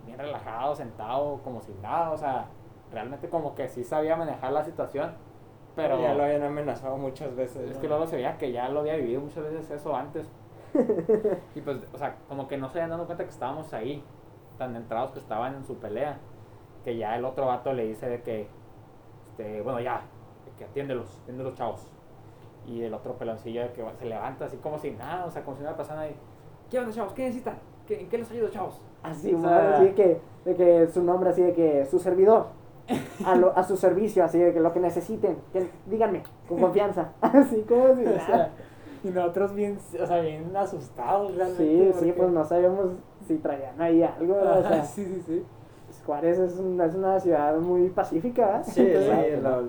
bien 0.06 0.18
relajado, 0.18 0.74
sentado, 0.74 1.42
como 1.44 1.60
sin 1.62 1.82
nada, 1.82 2.12
o 2.12 2.18
sea, 2.18 2.46
realmente 2.90 3.28
como 3.28 3.54
que 3.54 3.68
sí 3.68 3.84
sabía 3.84 4.16
manejar 4.16 4.54
la 4.54 4.64
situación, 4.64 5.12
pero... 5.76 6.00
Ya 6.00 6.14
lo 6.14 6.24
habían 6.24 6.44
amenazado 6.44 6.96
muchas 6.96 7.36
veces. 7.36 7.70
Es 7.70 7.78
que 7.80 7.90
luego 7.90 8.08
se 8.08 8.16
veía 8.16 8.38
que 8.38 8.54
ya 8.54 8.70
lo 8.70 8.80
había 8.80 8.96
vivido 8.96 9.20
muchas 9.20 9.44
veces 9.44 9.70
eso 9.72 9.94
antes. 9.94 10.26
y 11.54 11.60
pues, 11.60 11.86
o 11.94 11.98
sea, 11.98 12.16
como 12.30 12.48
que 12.48 12.56
no 12.56 12.70
se 12.70 12.80
habían 12.80 12.92
dado 12.92 13.06
cuenta 13.06 13.26
que 13.26 13.32
estábamos 13.32 13.74
ahí, 13.74 14.02
tan 14.58 14.74
entrados 14.78 15.12
que 15.12 15.20
estaban 15.20 15.56
en 15.56 15.66
su 15.66 15.76
pelea, 15.80 16.18
que 16.86 16.96
ya 16.96 17.18
el 17.18 17.26
otro 17.26 17.48
vato 17.48 17.74
le 17.74 17.88
dice 17.88 18.08
de 18.08 18.22
que, 18.22 18.48
este, 19.32 19.62
bueno, 19.64 19.82
ya, 19.82 20.04
que 20.58 20.64
atiéndelos, 20.64 21.20
atiéndelos 21.24 21.56
chavos. 21.56 21.91
Y 22.68 22.84
el 22.84 22.94
otro 22.94 23.14
peloncillo 23.14 23.62
que 23.74 23.84
se 24.00 24.06
levanta 24.06 24.46
así 24.46 24.58
como 24.58 24.78
si 24.78 24.92
nada, 24.92 25.26
o 25.26 25.32
sea, 25.32 25.44
como 25.44 25.58
si 25.58 25.64
nada 25.64 25.76
pasara 25.76 26.02
ahí. 26.02 26.16
¿Qué 26.70 26.80
onda, 26.80 26.92
chavos? 26.92 27.14
¿Qué 27.14 27.24
necesitan? 27.24 27.56
¿En 27.90 28.08
qué 28.08 28.18
les 28.18 28.32
ayudo, 28.32 28.50
chavos? 28.50 28.80
Así, 29.04 29.36
así 29.36 29.84
de 29.86 29.94
que, 29.94 30.22
de 30.46 30.56
que 30.56 30.88
su 30.88 31.04
nombre, 31.04 31.32
así 31.32 31.42
de 31.42 31.54
que 31.54 31.86
su 31.86 32.00
servidor, 32.00 32.48
a, 33.26 33.36
lo, 33.36 33.58
a 33.58 33.64
su 33.64 33.76
servicio, 33.76 34.24
así 34.24 34.38
de 34.38 34.54
que 34.54 34.60
lo 34.60 34.72
que 34.72 34.80
necesiten, 34.80 35.38
que, 35.52 35.68
díganme, 35.88 36.24
con 36.48 36.60
confianza, 36.62 37.14
así 37.22 37.66
como 37.68 37.96
si, 37.96 38.04
y 39.04 39.10
nosotros 39.10 39.54
bien, 39.54 39.80
o 40.00 40.06
sea, 40.06 40.20
bien 40.20 40.56
asustados 40.56 41.36
realmente. 41.36 41.94
Sí, 41.94 42.00
sí, 42.00 42.14
pues 42.16 42.30
no 42.30 42.46
sabíamos 42.46 42.92
si 43.26 43.38
traían 43.38 43.82
ahí 43.82 44.04
algo, 44.04 44.36
o 44.36 44.62
sea. 44.62 44.84
sí, 44.84 45.06
sí, 45.06 45.22
sí. 45.26 45.46
Juárez 46.06 46.40
es 46.40 46.58
una, 46.58 46.86
es 46.86 46.96
una 46.96 47.20
ciudad 47.20 47.58
muy 47.58 47.90
pacífica, 47.90 48.64
Sí, 48.64 48.86
sí, 48.94 49.12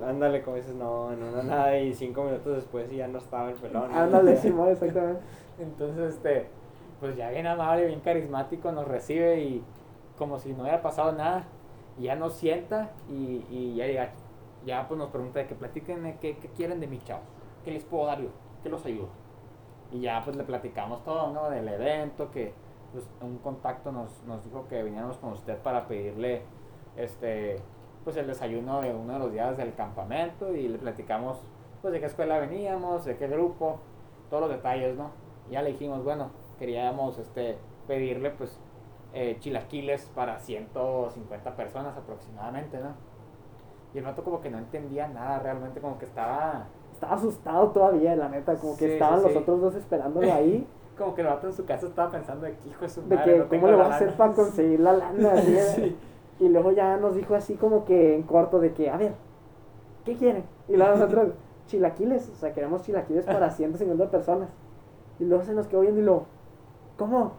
ándale, 0.07 0.43
como 0.43 0.57
dices, 0.57 0.75
no, 0.75 1.11
no, 1.13 1.43
nada, 1.43 1.79
y 1.79 1.93
cinco 1.95 2.25
minutos 2.25 2.57
después 2.57 2.91
y 2.93 2.97
ya 2.97 3.09
no 3.09 3.19
estaba 3.19 3.51
el 3.51 3.57
pelón. 3.57 3.93
Ándale, 3.93 4.37
Simón, 4.39 4.71
exactamente. 4.71 5.21
Entonces, 5.59 6.15
este, 6.15 6.47
pues 7.01 7.17
ya 7.17 7.31
bien 7.31 7.47
amable, 7.47 7.87
bien 7.87 8.01
carismático, 8.01 8.73
nos 8.73 8.87
recibe 8.87 9.41
y 9.41 9.65
como 10.17 10.39
si 10.39 10.53
no 10.53 10.63
hubiera 10.63 10.83
pasado 10.83 11.13
nada, 11.13 11.45
y 11.99 12.05
ya 12.05 12.17
nos 12.17 12.35
sienta 12.35 12.91
y, 13.11 13.45
y 13.51 13.75
ya 13.77 13.87
llega, 13.87 14.11
ya 14.65 14.87
pues 14.89 14.99
nos 14.99 15.11
pregunta 15.11 15.41
de 15.41 15.47
que 15.47 15.55
platiquen, 15.55 16.19
qué, 16.21 16.37
qué 16.39 16.49
quieren 16.49 16.81
de 16.81 16.87
mi 16.87 16.99
chavo, 17.01 17.23
qué 17.65 17.71
les 17.71 17.85
puedo 17.85 18.07
dar 18.07 18.21
yo, 18.21 18.29
qué 18.63 18.69
los 18.69 18.85
ayudo. 18.87 19.09
Y 19.91 20.01
ya 20.01 20.23
pues 20.25 20.37
le 20.37 20.45
platicamos 20.45 21.05
todo, 21.05 21.33
¿no? 21.33 21.51
Del 21.51 21.69
evento, 21.69 22.31
que 22.31 22.55
pues, 22.93 23.09
un 23.21 23.39
contacto 23.39 23.93
nos, 23.93 24.23
nos 24.25 24.45
dijo 24.45 24.67
que 24.69 24.83
viniéramos 24.83 25.17
con 25.19 25.33
usted 25.33 25.59
para 25.59 25.87
pedirle 25.87 26.43
este 26.97 27.61
pues 28.05 28.17
el 28.17 28.27
desayuno 28.27 28.83
de 28.83 28.93
uno 28.93 29.13
de 29.13 29.19
los 29.21 29.33
días 29.33 29.57
del 29.57 29.75
campamento 29.75 30.53
y 30.55 30.69
le 30.69 30.79
platicamos 30.79 31.41
pues 31.81 31.93
de 31.93 32.01
qué 32.01 32.07
escuela 32.07 32.39
veníamos, 32.39 33.05
de 33.05 33.17
qué 33.17 33.29
grupo, 33.29 33.79
todos 34.29 34.43
los 34.43 34.51
detalles, 34.51 34.97
¿no? 34.97 35.11
ya 35.51 35.63
le 35.63 35.73
dijimos, 35.73 36.03
bueno, 36.03 36.31
queríamos 36.59 37.19
este 37.19 37.59
pedirle 37.87 38.31
pues 38.31 38.59
eh, 39.13 39.37
chilaquiles 39.41 40.07
para 40.15 40.39
150 40.39 41.57
personas 41.57 41.97
aproximadamente, 41.97 42.79
¿no? 42.79 42.95
Y 43.95 43.99
el 43.99 44.05
rato 44.05 44.25
como 44.25 44.41
que 44.41 44.51
no 44.51 44.59
entendía 44.59 45.07
nada, 45.09 45.39
realmente 45.39 45.81
como 45.81 45.99
que 45.99 46.07
estaba... 46.07 46.67
Estaba 46.93 47.15
asustado 47.15 47.71
todavía, 47.71 48.17
la 48.17 48.29
neta, 48.29 48.55
como 48.55 48.77
que 48.77 48.95
estaban 48.95 49.23
los 49.23 49.37
otros 49.37 49.61
dos 49.61 49.75
esperándolo 49.75 50.33
ahí. 50.33 50.67
como 50.97 51.15
que 51.15 51.23
el 51.23 51.27
vato 51.27 51.47
en 51.47 51.53
su 51.53 51.65
casa 51.65 51.87
estaba 51.87 52.11
pensando 52.11 52.47
de 52.47 52.55
que 52.55 52.69
hijo 52.69 52.83
de 52.83 52.89
su 52.89 53.03
madre. 53.03 53.17
De 53.17 53.43
que 53.43 53.49
cómo 53.49 53.69
le 53.69 53.77
va 53.77 53.87
a 53.87 53.95
hacer 53.97 54.17
para 54.17 54.33
conseguir 54.33 54.81
la 54.81 54.93
lana. 54.93 55.35
Y 56.41 56.49
luego 56.49 56.73
ya 56.73 56.97
nos 56.97 57.15
dijo 57.15 57.37
así 57.37 57.55
como 57.55 57.85
que 57.85 58.17
en 58.17 58.25
corto 58.25 58.59
de 58.59 58.73
que, 58.73 58.91
a 58.91 58.97
ver, 58.97 59.13
¿qué 60.05 60.17
quieren? 60.17 60.43
Y 60.67 60.77
luego 60.77 60.95
nosotros, 60.97 61.35
chilaquiles, 61.67 62.29
o 62.31 62.35
sea, 62.35 62.53
queremos 62.53 62.83
chilaquiles 62.83 63.25
para 63.27 63.51
150 63.53 64.11
personas. 64.11 64.49
Y 65.21 65.25
luego 65.25 65.45
se 65.45 65.55
nos 65.55 65.69
quedó 65.69 65.83
viendo 65.83 66.01
y 66.01 66.05
lo, 66.05 66.25
¿cómo? 66.97 67.35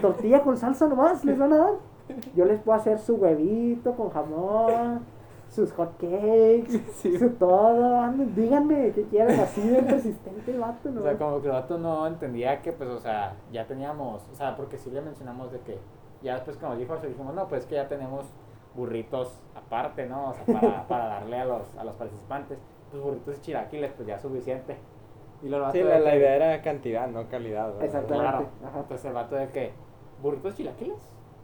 ¿Tortilla 0.00 0.42
con 0.42 0.56
salsa 0.56 0.86
nomás 0.86 1.24
les 1.24 1.36
van 1.36 1.52
a 1.52 1.58
dar? 1.58 1.74
Yo 2.36 2.44
les 2.44 2.60
puedo 2.60 2.78
hacer 2.78 2.98
su 3.00 3.16
huevito 3.16 3.92
con 3.96 4.10
jamón 4.10 5.00
sus 5.54 5.72
hotcakes, 5.72 6.78
sí. 6.94 7.16
su 7.18 7.30
todo, 7.30 8.12
díganme 8.34 8.92
qué 8.92 9.04
quieren, 9.04 9.38
así 9.38 9.60
de 9.68 9.82
persistente 9.82 10.50
el 10.50 10.58
vato, 10.58 10.90
¿no? 10.90 11.00
O 11.00 11.04
sea, 11.04 11.16
como 11.16 11.40
que 11.40 11.46
el 11.46 11.52
vato 11.52 11.78
no 11.78 12.06
entendía 12.06 12.60
que, 12.60 12.72
pues, 12.72 12.90
o 12.90 12.98
sea, 12.98 13.36
ya 13.52 13.66
teníamos, 13.66 14.22
o 14.32 14.34
sea, 14.34 14.56
porque 14.56 14.76
sí 14.78 14.90
le 14.90 15.00
mencionamos 15.00 15.52
de 15.52 15.60
que, 15.60 15.78
ya 16.22 16.34
después 16.34 16.56
cuando 16.56 16.78
dijo 16.78 16.94
eso, 16.94 17.06
dijimos, 17.06 17.34
no, 17.34 17.46
pues 17.46 17.66
que 17.66 17.76
ya 17.76 17.88
tenemos 17.88 18.26
burritos 18.74 19.40
aparte, 19.54 20.06
¿no? 20.06 20.30
O 20.30 20.34
sea, 20.34 20.60
para, 20.60 20.86
para 20.88 21.06
darle 21.06 21.38
a 21.38 21.44
los, 21.44 21.76
a 21.76 21.84
los 21.84 21.94
participantes, 21.94 22.58
pues 22.90 23.02
burritos 23.02 23.38
y 23.38 23.40
chilaquiles, 23.40 23.92
pues 23.92 24.08
ya 24.08 24.18
suficiente. 24.18 24.76
Y 25.42 25.48
lo 25.48 25.70
sí, 25.72 25.82
la, 25.82 25.98
la, 25.98 26.16
idea 26.16 26.36
era 26.36 26.62
cantidad, 26.62 27.06
no 27.06 27.28
calidad. 27.28 27.66
¿verdad? 27.66 27.84
Exactamente. 27.84 28.46
Claro. 28.60 28.80
Entonces 28.80 29.04
el 29.04 29.12
vato 29.12 29.36
de 29.36 29.48
que, 29.48 29.72
burritos 30.22 30.56
chilaquiles, 30.56 30.96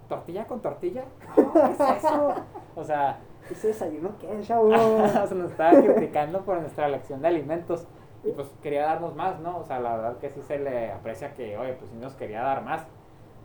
tortilla 0.09 0.47
con 0.47 0.61
tortilla, 0.61 1.05
¿qué 1.35 1.43
es 1.43 2.05
eso? 2.05 2.35
o 2.75 2.85
sea, 2.85 3.21
ese 3.55 3.69
desayuno 3.69 4.11
qué, 4.21 4.29
chavo. 4.43 4.71
se 5.27 5.35
nos 5.35 5.51
estaba 5.51 5.81
criticando 5.81 6.41
por 6.43 6.61
nuestra 6.61 6.87
elección 6.87 7.21
de 7.23 7.29
alimentos. 7.29 7.87
Y 8.23 8.33
pues 8.33 8.49
quería 8.63 8.83
darnos 8.83 9.15
más, 9.15 9.41
¿no? 9.41 9.59
O 9.59 9.65
sea, 9.65 9.81
la 9.81 9.97
verdad 9.97 10.19
que 10.19 10.29
sí 10.29 10.43
se 10.43 10.59
le 10.59 10.93
aprecia 10.93 11.33
que, 11.33 11.57
oye, 11.57 11.73
pues 11.73 11.91
sí 11.91 11.97
nos 11.97 12.15
quería 12.15 12.43
dar 12.43 12.63
más. 12.63 12.87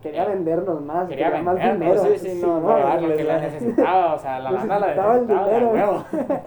Quería 0.01 0.25
vendernos 0.25 0.81
más, 0.81 1.07
quería, 1.07 1.27
quería 1.27 1.43
más 1.43 1.55
dinero. 1.55 2.03
Sí, 2.03 2.17
sí, 2.17 2.39
no, 2.41 2.59
no, 2.59 2.99
no 2.99 3.15
que 3.15 3.23
la 3.23 3.39
necesitaba, 3.39 4.13
o 4.13 4.19
sea, 4.19 4.39
la 4.39 4.51
lana 4.51 4.79
la 4.79 4.87
necesitaba 4.87 5.15
el 5.17 5.27
dinero. 5.27 6.05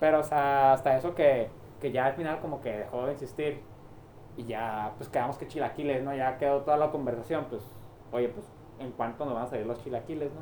Pero, 0.00 0.20
o 0.20 0.22
sea, 0.22 0.72
hasta 0.72 0.96
eso 0.96 1.14
que, 1.14 1.48
que 1.80 1.92
ya 1.92 2.06
al 2.06 2.14
final 2.14 2.40
como 2.40 2.60
que 2.60 2.72
dejó 2.72 3.06
de 3.06 3.12
insistir. 3.12 3.62
Y 4.36 4.44
ya, 4.44 4.92
pues 4.96 5.08
quedamos 5.08 5.38
que 5.38 5.46
chilaquiles, 5.46 6.02
¿no? 6.02 6.14
Ya 6.14 6.36
quedó 6.38 6.62
toda 6.62 6.76
la 6.76 6.90
conversación, 6.90 7.46
pues, 7.48 7.62
oye, 8.12 8.28
pues, 8.28 8.46
¿en 8.78 8.92
cuánto 8.92 9.24
nos 9.24 9.34
van 9.34 9.44
a 9.44 9.46
salir 9.46 9.66
los 9.66 9.82
chilaquiles, 9.82 10.30
no? 10.32 10.40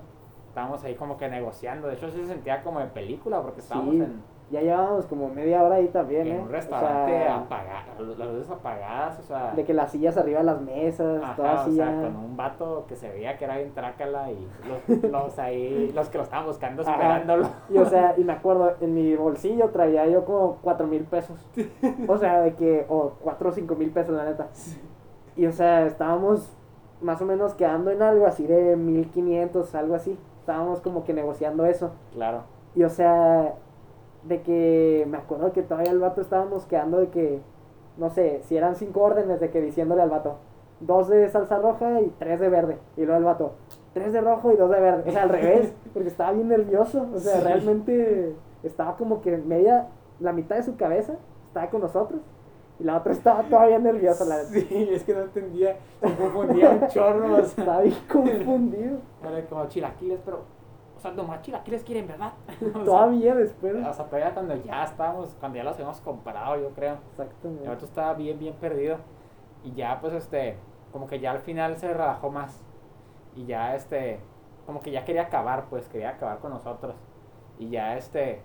Estábamos 0.55 0.85
ahí 0.85 0.95
como 0.95 1.17
que 1.17 1.29
negociando. 1.29 1.89
De 1.89 1.95
hecho, 1.95 2.09
se 2.09 2.25
sentía 2.27 2.63
como 2.63 2.79
de 2.79 2.87
película 2.87 3.43
porque 3.43 3.59
estábamos 3.59 3.97
en. 3.97 4.23
Ya 4.51 4.61
llevábamos 4.61 5.07
como 5.07 5.29
media 5.29 5.65
hora 5.65 5.77
ahí 5.77 5.89
también, 5.89 6.29
en 6.29 6.37
¿eh? 6.37 6.41
un 6.41 6.49
restaurante 6.51 7.27
apagado, 7.27 8.05
las 8.17 8.29
luces 8.29 8.51
apagadas, 8.51 9.19
o 9.19 9.23
sea. 9.23 9.53
De 9.53 9.65
que 9.65 9.75
las 9.75 9.91
sillas 9.91 10.17
arriba 10.17 10.41
de 10.41 10.45
las 10.45 10.61
mesas, 10.61 11.23
ajá, 11.25 11.35
todas 11.35 11.67
o 11.67 11.73
sea, 11.73 11.87
con 11.87 12.15
un 12.15 12.37
vato 12.37 12.85
que 12.87 12.95
se 12.95 13.11
veía 13.11 13.37
que 13.37 13.47
era 13.47 13.57
bien 13.57 13.73
trácala 13.73 14.31
y 14.31 14.47
los, 14.69 15.03
los 15.11 15.39
ahí, 15.41 15.91
los 15.93 16.09
que 16.09 16.19
lo 16.19 16.25
estaban 16.25 16.47
buscando 16.47 16.83
esperándolo. 16.83 17.49
Y 17.69 17.79
o 17.79 17.87
sea, 17.87 18.15
y 18.19 18.23
me 18.23 18.35
acuerdo, 18.35 18.75
en 18.81 18.95
mi 18.95 19.17
bolsillo 19.17 19.71
traía 19.71 20.07
yo 20.07 20.25
como 20.25 20.59
cuatro 20.63 20.87
mil 20.87 21.03
pesos. 21.03 21.45
O 22.07 22.17
sea, 22.17 22.43
de 22.43 22.55
que, 22.55 22.87
o 22.89 23.15
cuatro 23.21 23.49
o 23.49 23.53
cinco 23.53 23.75
mil 23.75 23.91
pesos, 23.91 24.15
la 24.15 24.25
neta. 24.25 24.49
Y 25.37 25.47
o 25.47 25.53
sea, 25.53 25.85
estábamos 25.87 26.55
más 27.01 27.21
o 27.21 27.25
menos 27.25 27.55
quedando 27.55 27.91
en 27.91 28.03
algo 28.03 28.27
así 28.27 28.47
de 28.47 28.77
mil 28.77 29.11
quinientos, 29.11 29.75
algo 29.75 29.95
así 29.95 30.17
estábamos 30.45 30.83
como 30.83 31.05
que 31.05 31.15
negociando 31.15 31.65
eso. 31.65 31.93
Claro. 32.13 32.43
Y 32.75 32.85
o 32.85 32.91
sea, 32.91 33.55
de 34.25 34.43
que 34.43 35.07
me 35.09 35.17
acuerdo 35.17 35.53
que 35.53 35.63
todavía 35.63 35.91
el 35.91 35.99
vato 35.99 36.21
estábamos 36.21 36.67
quedando 36.67 36.99
de 36.99 37.09
que, 37.09 37.41
no 37.97 38.11
sé, 38.11 38.43
si 38.43 38.55
eran 38.55 38.77
cinco 38.77 39.01
órdenes 39.01 39.41
de 39.41 39.51
que 39.51 39.63
diciéndole 39.63 40.03
al 40.03 40.11
vato, 40.11 40.37
dos 40.81 41.09
de 41.09 41.31
salsa 41.31 41.59
roja 41.59 42.03
y 42.03 42.13
tres 42.19 42.41
de 42.41 42.51
verde. 42.51 42.79
Y 42.99 43.07
luego 43.07 43.17
el 43.17 43.25
vato, 43.25 43.53
tres 43.95 44.13
de 44.13 44.21
rojo 44.21 44.53
y 44.53 44.57
dos 44.57 44.71
de 44.71 44.81
verde. 44.81 45.05
O 45.09 45.13
sea, 45.13 45.23
al 45.23 45.31
revés, 45.31 45.73
porque 45.95 46.09
estaba 46.09 46.33
bien 46.33 46.49
nervioso. 46.49 47.07
O 47.15 47.19
sea, 47.19 47.41
realmente 47.41 48.35
estaba 48.63 48.97
como 48.99 49.23
que 49.23 49.39
media, 49.39 49.89
la 50.21 50.35
mitad 50.35 50.57
de 50.57 50.63
su 50.63 50.77
cabeza 50.77 51.15
estaba 51.47 51.71
con 51.71 51.81
nosotros. 51.81 52.21
Y 52.79 52.85
la 52.85 52.97
otra 52.97 53.13
estaba 53.13 53.43
todavía 53.45 53.79
nerviosa, 53.79 54.25
la 54.25 54.45
Sí, 54.45 54.89
es 54.91 55.05
que 55.05 55.15
no 55.15 55.23
entendía, 55.23 55.77
se 56.01 56.15
confundía 56.17 56.71
un 56.71 56.89
chorro. 56.89 57.35
O 57.35 57.45
sea. 57.45 57.65
Estaba 57.65 57.81
bien 57.83 57.97
confundido. 58.11 58.99
Era 59.23 59.47
como 59.47 59.67
chilaquiles, 59.69 60.21
pero, 60.25 60.43
o 60.97 61.01
sea, 61.01 61.13
nomás 61.13 61.43
chilaquiles 61.43 61.85
quieren, 61.85 62.09
¿verdad? 62.09 62.33
todavía 62.85 63.35
después. 63.35 63.75
O 63.77 63.93
sea, 63.93 64.07
todavía 64.07 64.35
cuando 64.35 64.57
ya 64.57 64.85
estábamos, 64.85 65.37
cuando 65.39 65.59
ya 65.59 65.65
los 65.65 65.75
habíamos 65.75 66.01
comprado, 66.01 66.61
yo 66.61 66.71
creo. 66.71 66.99
Exactamente. 67.11 67.65
El 67.65 67.71
otro 67.71 67.87
estaba 67.87 68.15
bien, 68.15 68.39
bien 68.39 68.55
perdido. 68.55 68.99
Y 69.63 69.73
ya, 69.73 70.01
pues, 70.01 70.13
este, 70.15 70.57
como 70.93 71.07
que 71.07 71.21
ya 71.21 71.31
al 71.31 71.41
final 71.41 71.77
se 71.77 71.93
relajó 71.93 72.31
más. 72.31 72.65
Y 73.37 73.47
ya, 73.47 73.77
este, 73.77 74.19
como 74.67 74.81
que 74.81 74.91
ya 74.91 75.05
quería 75.05 75.23
acabar, 75.23 75.67
pues, 75.71 75.89
quería 75.89 76.11
acabar 76.11 76.39
con 76.41 76.51
nosotros. 76.51 76.97
Y 77.59 77.71
ya, 77.71 77.97
este, 77.97 78.43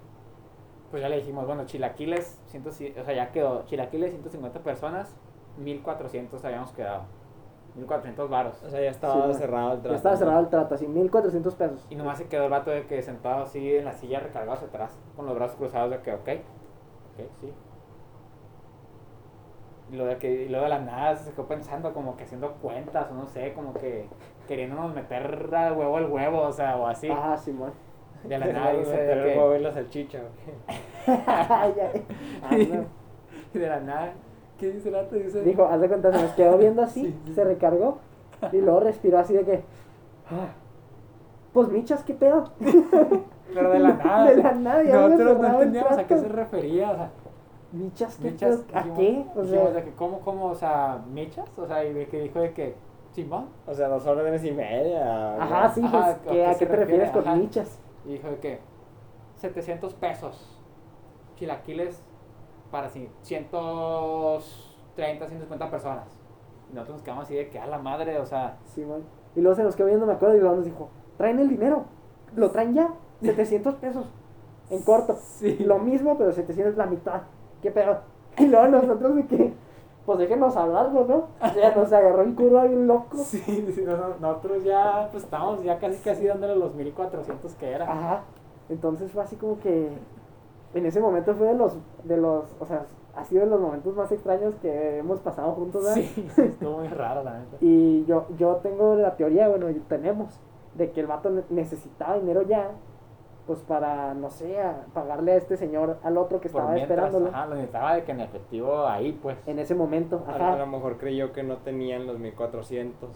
pues 0.89 1.01
ya 1.01 1.09
le 1.09 1.17
dijimos, 1.17 1.45
bueno, 1.45 1.65
chilaquiles, 1.65 2.39
ciento, 2.47 2.69
o 2.69 2.73
sea, 2.73 3.13
ya 3.13 3.31
quedó, 3.31 3.65
chilaquiles 3.65 4.11
150 4.11 4.59
personas, 4.61 5.15
1400 5.57 6.43
habíamos 6.45 6.71
quedado. 6.71 7.03
1400 7.75 8.29
varos. 8.29 8.63
O 8.63 8.69
sea, 8.69 8.81
ya 8.81 8.89
estaba 8.89 9.33
cerrado 9.33 9.73
el 9.73 9.79
trato. 9.79 9.89
Ya 9.89 9.95
estaba 9.95 10.15
cerrado 10.15 10.39
el 10.39 10.49
trato, 10.49 10.75
así, 10.75 10.87
1400 10.87 11.55
pesos. 11.55 11.85
Y 11.89 11.95
nomás 11.95 12.17
se 12.17 12.27
quedó 12.27 12.45
el 12.45 12.49
vato 12.49 12.71
de 12.71 12.85
que 12.87 13.01
sentado 13.01 13.43
así 13.43 13.75
en 13.75 13.85
la 13.85 13.93
silla 13.93 14.19
recargado 14.19 14.53
hacia 14.53 14.67
atrás, 14.67 14.99
con 15.15 15.25
los 15.25 15.35
brazos 15.35 15.57
cruzados 15.57 15.91
de 15.91 16.01
que, 16.01 16.13
ok, 16.13 16.29
ok, 17.13 17.27
sí. 17.39 17.53
Y 19.91 19.95
lo 19.95 20.05
de 20.05 20.17
que, 20.17 20.45
y 20.45 20.49
luego 20.49 20.65
de 20.65 20.69
la 20.69 20.79
nada 20.79 21.15
se 21.15 21.31
quedó 21.31 21.47
pensando, 21.47 21.93
como 21.93 22.15
que 22.15 22.23
haciendo 22.23 22.53
cuentas, 22.55 23.09
o 23.11 23.13
no 23.15 23.27
sé, 23.27 23.53
como 23.53 23.73
que 23.73 24.07
queriéndonos 24.47 24.93
meter 24.93 25.53
al 25.53 25.73
huevo 25.73 25.97
al 25.97 26.05
huevo, 26.11 26.41
o 26.41 26.51
sea, 26.51 26.77
o 26.77 26.87
así. 26.87 27.09
Ah, 27.11 27.35
sí, 27.37 27.51
bueno. 27.51 27.73
De 28.23 28.37
la 28.37 28.45
nada 28.53 28.73
dice 28.73 28.91
de 28.91 29.23
que... 29.23 29.57
y 29.57 29.61
la 29.61 29.71
salchicha, 29.71 30.19
de 33.53 33.67
la 33.67 33.79
nada, 33.79 34.13
¿qué 34.57 34.71
dice 34.71 34.89
el 34.89 34.95
vato? 34.95 35.15
Dice... 35.15 35.41
Dijo, 35.41 35.65
haz 35.65 35.81
de 35.81 35.87
cuenta, 35.87 36.11
se 36.11 36.21
nos 36.21 36.31
quedó 36.33 36.57
viendo 36.57 36.81
así, 36.81 37.15
se 37.35 37.43
recargó, 37.43 37.99
y 38.51 38.57
luego 38.57 38.81
respiró 38.81 39.19
así 39.19 39.33
de 39.33 39.43
que... 39.43 39.63
Ah, 40.29 40.49
pues 41.53 41.69
michas, 41.69 42.03
¿qué 42.03 42.13
pedo? 42.13 42.51
Pero 43.53 43.71
de 43.71 43.79
la 43.79 43.93
nada. 43.93 44.29
De 44.29 44.35
la 44.35 44.51
nada, 44.51 44.83
ya 44.83 45.07
Nosotros 45.07 45.39
no 45.39 45.47
entendíamos 45.53 45.97
a 45.97 46.05
qué 46.05 46.17
se 46.17 46.27
refería, 46.27 46.91
o 46.91 46.95
sea... 46.95 47.11
¿Michas 47.71 48.17
qué 48.17 48.31
michas, 48.31 48.65
¿A 48.73 48.83
qué? 48.95 49.25
O 49.35 49.45
sea, 49.45 49.63
o 49.63 49.71
sea, 49.71 49.83
que 49.83 49.91
¿cómo, 49.91 50.21
cómo, 50.21 50.45
o 50.47 50.55
sea, 50.55 51.03
michas? 51.11 51.47
O 51.55 51.67
sea, 51.67 51.85
y 51.85 51.93
de 51.93 52.07
que 52.07 52.21
dijo 52.21 52.39
de 52.39 52.51
que... 52.53 52.75
Simón. 53.11 53.47
O 53.65 53.73
sea, 53.73 53.87
dos 53.87 54.05
órdenes 54.05 54.43
y 54.43 54.51
media. 54.51 55.35
Ajá, 55.41 55.69
sí, 55.69 55.81
pues, 55.81 56.17
¿qué, 56.29 56.45
¿a 56.45 56.55
qué, 56.55 56.65
te 56.65 56.75
refieres 56.75 57.09
con 57.09 57.39
michas? 57.39 57.79
Y 58.05 58.13
dijo 58.13 58.29
de 58.29 58.39
que 58.39 58.59
700 59.35 59.93
pesos 59.95 60.61
chilaquiles 61.35 62.01
para 62.71 62.89
130, 62.89 64.41
150 64.95 65.71
personas. 65.71 66.19
Y 66.71 66.75
nosotros 66.75 66.97
nos 66.97 67.03
quedamos 67.03 67.25
así 67.25 67.35
de 67.35 67.49
que 67.49 67.59
a 67.59 67.65
la 67.65 67.79
madre, 67.79 68.19
o 68.19 68.25
sea. 68.25 68.57
Sí, 68.65 68.85
man. 68.85 69.03
Y 69.35 69.41
luego 69.41 69.55
se 69.55 69.63
nos 69.63 69.75
quedó 69.75 69.87
viendo, 69.87 70.05
me 70.05 70.13
acuerdo, 70.13 70.35
y 70.35 70.39
luego 70.39 70.55
nos 70.55 70.65
dijo, 70.65 70.89
traen 71.17 71.39
el 71.39 71.49
dinero, 71.49 71.85
lo 72.35 72.51
traen 72.51 72.73
ya, 72.73 72.93
700 73.21 73.75
pesos, 73.75 74.07
en 74.69 74.81
corto. 74.83 75.15
Sí. 75.15 75.57
Lo 75.59 75.79
mismo, 75.79 76.17
pero 76.17 76.31
700 76.31 76.77
la 76.77 76.85
mitad. 76.85 77.21
¿Qué 77.61 77.71
pedo? 77.71 77.99
Y 78.37 78.45
luego 78.45 78.67
nosotros 78.67 79.15
de 79.15 79.25
que, 79.25 79.53
pues 80.09 80.17
déjenos 80.17 80.57
hablarlo, 80.57 81.05
¿no? 81.05 81.27
Ya 81.55 81.75
nos 81.75 81.93
agarró 81.93 82.23
en 82.23 82.33
curva 82.33 82.63
bien 82.63 82.87
loco. 82.87 83.15
Sí, 83.19 83.43
sí 83.75 83.85
nosotros 84.19 84.63
ya, 84.63 85.07
pues 85.11 85.23
estamos 85.23 85.61
ya 85.61 85.77
casi 85.77 86.01
casi 86.01 86.25
dándole 86.25 86.55
los 86.55 86.73
1400 86.73 87.53
que 87.53 87.69
era. 87.69 87.85
Ajá. 87.85 88.23
Entonces 88.69 89.11
fue 89.11 89.21
así 89.21 89.35
como 89.35 89.59
que 89.59 89.91
en 90.73 90.85
ese 90.87 90.99
momento 90.99 91.35
fue 91.35 91.49
de 91.49 91.53
los, 91.53 91.77
de 92.05 92.17
los, 92.17 92.45
o 92.59 92.65
sea, 92.65 92.87
ha 93.15 93.23
sido 93.23 93.43
de 93.43 93.51
los 93.51 93.61
momentos 93.61 93.95
más 93.95 94.11
extraños 94.11 94.55
que 94.63 94.97
hemos 94.97 95.19
pasado 95.19 95.51
juntos, 95.51 95.83
¿verdad? 95.83 96.01
Sí, 96.01 96.27
estuvo 96.37 96.79
muy 96.79 96.87
raro, 96.87 97.23
la 97.23 97.37
neta. 97.37 97.57
y 97.61 98.03
yo, 98.05 98.25
yo 98.35 98.55
tengo 98.63 98.95
la 98.95 99.15
teoría, 99.15 99.47
bueno, 99.47 99.67
tenemos, 99.87 100.39
de 100.73 100.89
que 100.89 101.01
el 101.01 101.05
vato 101.05 101.29
necesitaba 101.51 102.17
dinero 102.17 102.41
ya, 102.41 102.71
pues 103.49 103.61
para, 103.61 104.13
no 104.13 104.29
sé, 104.29 104.57
pagarle 104.93 105.31
a 105.31 105.35
este 105.37 105.57
señor 105.57 105.97
al 106.03 106.17
otro 106.19 106.39
que 106.39 106.49
estaba 106.49 106.77
esperándolo. 106.77 107.29
Ajá, 107.29 107.47
lo 107.47 107.55
necesitaba 107.55 107.95
de 107.95 108.03
que 108.03 108.11
en 108.11 108.21
efectivo 108.21 108.85
ahí, 108.85 109.11
pues. 109.11 109.39
En 109.47 109.57
ese 109.57 109.73
momento, 109.73 110.23
ajá. 110.27 110.53
A, 110.53 110.55
lo 110.55 110.67
mejor 110.67 110.99
creyó 110.99 111.33
que 111.33 111.41
no 111.41 111.57
tenían 111.57 112.05
los 112.05 112.19
1400. 112.19 113.09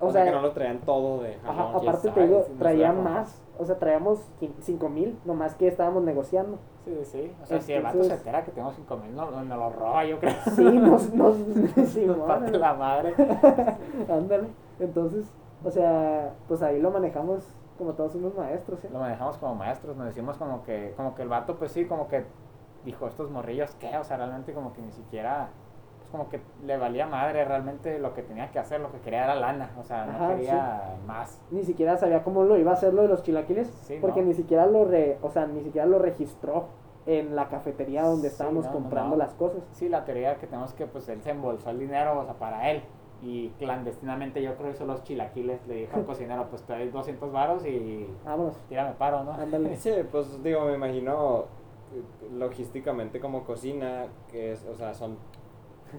O, 0.00 0.10
sea, 0.10 0.24
que 0.24 0.30
no 0.30 0.40
lo 0.40 0.52
traían 0.52 0.78
todo 0.78 1.22
de 1.22 1.36
Ajá, 1.46 1.72
aparte 1.74 2.10
te 2.12 2.26
digo, 2.26 2.46
traían 2.58 3.04
más. 3.04 3.42
O 3.58 3.66
sea, 3.66 3.76
traíamos 3.76 4.20
5 4.60 4.88
mil, 4.88 5.18
nomás 5.26 5.54
que 5.54 5.68
estábamos 5.68 6.02
negociando. 6.02 6.58
Sí, 6.86 6.98
sí. 7.02 7.32
O 7.42 7.44
sea, 7.44 7.60
si 7.60 7.74
el 7.74 7.82
vato 7.82 8.02
se 8.02 8.14
entera 8.14 8.44
que 8.46 8.52
tenemos 8.52 8.74
5 8.74 8.96
mil, 8.96 9.14
no, 9.14 9.30
no, 9.30 9.54
lo 9.54 9.68
roba, 9.68 10.02
yo 10.06 10.18
creo. 10.18 10.32
Sí, 10.56 10.64
nos, 10.64 11.12
nos, 11.12 11.36
sí, 11.90 12.06
nos 12.06 12.16
parte 12.20 12.56
la 12.56 12.72
madre. 12.72 13.12
Ándale. 14.08 14.48
Entonces, 14.80 15.26
o 15.62 15.70
sea, 15.70 16.32
pues 16.48 16.62
ahí 16.62 16.80
lo 16.80 16.90
manejamos 16.90 17.44
como 17.78 17.94
todos 17.94 18.14
unos 18.16 18.34
maestros, 18.34 18.80
¿sí? 18.80 18.88
Lo 18.92 18.98
manejamos 18.98 19.38
como 19.38 19.54
maestros, 19.54 19.96
nos 19.96 20.06
decimos 20.06 20.36
como 20.36 20.62
que, 20.64 20.92
como 20.96 21.14
que 21.14 21.22
el 21.22 21.28
vato, 21.28 21.56
pues 21.56 21.72
sí, 21.72 21.86
como 21.86 22.08
que 22.08 22.24
dijo, 22.84 23.06
estos 23.06 23.30
morrillos, 23.30 23.74
¿qué? 23.76 23.96
O 23.96 24.04
sea, 24.04 24.16
realmente 24.16 24.52
como 24.52 24.72
que 24.72 24.82
ni 24.82 24.92
siquiera 24.92 25.48
como 26.10 26.28
que 26.28 26.40
le 26.64 26.78
valía 26.78 27.06
madre 27.06 27.44
realmente 27.44 27.98
lo 27.98 28.14
que 28.14 28.22
tenía 28.22 28.50
que 28.50 28.58
hacer, 28.58 28.80
lo 28.80 28.90
que 28.90 28.98
quería 29.00 29.24
era 29.24 29.34
lana, 29.34 29.72
o 29.78 29.84
sea, 29.84 30.06
no 30.06 30.28
quería 30.28 30.96
más. 31.06 31.40
Ni 31.50 31.62
siquiera 31.64 31.96
sabía 31.96 32.24
cómo 32.24 32.44
lo 32.44 32.56
iba 32.56 32.70
a 32.70 32.74
hacer 32.74 32.94
lo 32.94 33.02
de 33.02 33.08
los 33.08 33.22
chilaquiles, 33.22 33.70
porque 34.00 34.22
ni 34.22 34.34
siquiera 34.34 34.66
lo 34.66 34.84
re, 34.84 35.18
o 35.22 35.30
sea, 35.30 35.46
ni 35.46 35.62
siquiera 35.62 35.86
lo 35.86 35.98
registró 35.98 36.68
en 37.06 37.36
la 37.36 37.48
cafetería 37.48 38.04
donde 38.04 38.28
estábamos 38.28 38.66
comprando 38.68 39.16
las 39.16 39.34
cosas. 39.34 39.62
Sí, 39.72 39.88
la 39.88 40.04
teoría 40.04 40.36
que 40.36 40.46
tenemos 40.46 40.72
que 40.74 40.86
pues 40.86 41.08
él 41.08 41.22
se 41.22 41.30
embolsó 41.30 41.70
el 41.70 41.78
dinero, 41.78 42.18
o 42.18 42.24
sea, 42.24 42.34
para 42.34 42.70
él. 42.70 42.82
Y 43.22 43.48
clandestinamente 43.58 44.40
yo 44.42 44.54
creo 44.54 44.70
que 44.70 44.76
hizo 44.76 44.86
los 44.86 45.02
chilaquiles, 45.02 45.66
le 45.66 45.74
dijo 45.74 45.96
al 45.96 46.04
cocinero, 46.06 46.46
pues 46.48 46.62
te 46.62 46.72
doy 46.72 46.88
200 46.88 47.32
varos 47.32 47.66
y 47.66 48.06
Vámonos. 48.24 48.56
tírame 48.68 48.92
paro, 48.92 49.24
¿no? 49.24 49.36
Sí, 49.76 49.90
pues 50.10 50.42
digo, 50.42 50.64
me 50.66 50.74
imagino 50.74 51.46
eh, 51.94 52.02
logísticamente 52.32 53.18
como 53.18 53.44
cocina, 53.44 54.06
que 54.30 54.52
es, 54.52 54.64
o 54.66 54.74
sea, 54.76 54.94
son 54.94 55.16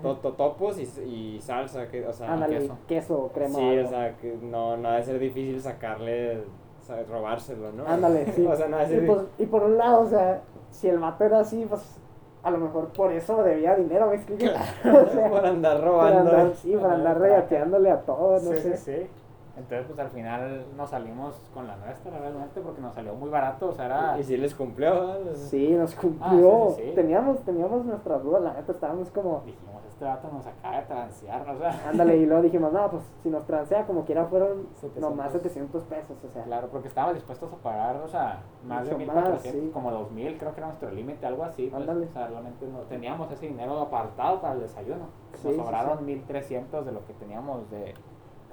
totopos 0.01 0.78
y, 0.80 0.84
y 1.03 1.41
salsa, 1.41 1.88
que, 1.88 2.05
o 2.05 2.13
sea, 2.13 2.45
queso. 2.47 2.78
queso, 2.88 3.32
crema. 3.34 3.55
Sí, 3.55 3.78
o 3.80 3.88
sea, 3.88 4.15
que 4.17 4.38
no, 4.41 4.78
no 4.78 4.91
debe 4.91 5.03
ser 5.03 5.20
difícil 5.20 5.59
sacarle, 5.59 6.39
o 6.39 6.84
sea, 6.84 7.03
robárselo, 7.03 7.72
¿no? 7.72 7.86
Ándale, 7.88 8.32
sí. 8.34 8.45
o 8.45 8.55
sea, 8.55 8.67
no 8.67 8.78
y, 8.82 9.07
pues, 9.07 9.22
y 9.39 9.45
por 9.47 9.63
un 9.63 9.78
lado, 9.78 10.01
o 10.01 10.05
sea, 10.07 10.41
si 10.70 10.88
el 10.88 10.99
vato 10.99 11.24
era 11.24 11.39
así, 11.39 11.65
pues 11.67 11.99
a 12.44 12.52
lo 12.52 12.58
mejor 12.58 12.88
por 12.90 13.12
eso 13.12 13.44
debía 13.44 13.76
dinero, 13.76 14.08
¿me 14.08 14.16
explico? 14.16 14.52
o 14.86 15.06
sea, 15.08 15.30
por 15.30 15.46
andar 15.46 15.84
robando. 15.84 16.30
Por 16.30 16.40
andar, 16.40 16.56
sí, 16.56 16.76
por 16.76 16.92
andar 16.92 17.20
regateándole 17.20 17.92
a 17.92 18.02
todos, 18.02 18.44
no 18.44 18.52
sí, 18.52 18.58
sé. 18.58 18.78
Sí, 18.78 18.92
sí. 18.94 19.10
Entonces, 19.58 19.88
pues 19.88 20.00
al 20.00 20.10
final 20.10 20.66
nos 20.78 20.90
salimos 20.90 21.36
con 21.54 21.68
la 21.68 21.76
nuestra 21.76 22.18
realmente 22.18 22.62
porque 22.62 22.82
nos 22.82 22.94
salió 22.94 23.14
muy 23.14 23.30
barato, 23.30 23.68
o 23.68 23.74
sea, 23.74 23.88
era... 23.88 24.18
Y 24.18 24.24
sí 24.24 24.38
les 24.38 24.56
cumplió, 24.56 25.18
Sí, 25.36 25.72
nos 25.72 25.96
cumplió. 25.96 26.70
Ah, 26.70 26.96
teníamos, 26.96 27.44
teníamos 27.44 27.84
nuestras 27.84 28.24
dudas, 28.24 28.42
la 28.42 28.54
neta, 28.54 28.72
estábamos 28.72 29.10
como... 29.10 29.44
Dijimos, 29.46 29.78
este 30.00 30.06
vato 30.06 30.30
nos 30.32 30.47
acaba 30.47 30.78
de 30.78 30.86
transear, 30.86 31.50
o 31.50 31.58
sea... 31.58 31.89
Ándale, 31.89 32.16
y 32.16 32.26
luego 32.28 32.41
dijimos, 32.41 32.72
no, 32.72 32.89
pues 32.89 33.04
si 33.22 33.30
nos 33.30 33.45
transea 33.45 33.86
como 33.86 34.06
quiera 34.06 34.26
fueron 34.26 34.68
700. 34.76 35.02
nomás 35.02 35.34
700 35.34 35.84
pesos, 35.84 36.18
o 36.24 36.30
sea... 36.30 36.43
Claro, 36.43 36.70
porque 36.72 36.88
estábamos 36.88 37.16
dispuestos 37.16 37.52
a 37.52 37.58
pagar, 37.58 37.97
o 37.97 38.08
sea, 38.08 38.41
más 38.66 38.88
de 38.88 38.95
1400, 38.95 39.52
sí. 39.52 39.70
como 39.74 39.91
2000, 39.91 40.38
creo 40.38 40.54
que 40.54 40.60
era 40.62 40.68
nuestro 40.68 40.89
límite, 40.91 41.26
algo 41.26 41.43
así. 41.43 41.68
Pues. 41.68 41.84
O 41.84 42.14
sea, 42.14 42.28
realmente 42.28 42.66
no, 42.66 42.80
teníamos 42.84 43.30
ese 43.32 43.47
dinero 43.47 43.78
apartado 43.78 44.39
para 44.39 44.54
el 44.54 44.62
desayuno. 44.62 45.08
Nos 45.43 45.56
sobraron 45.56 46.06
1300 46.06 46.86
de 46.86 46.91
lo 46.93 47.06
que 47.06 47.14
teníamos 47.14 47.70
de 47.70 47.93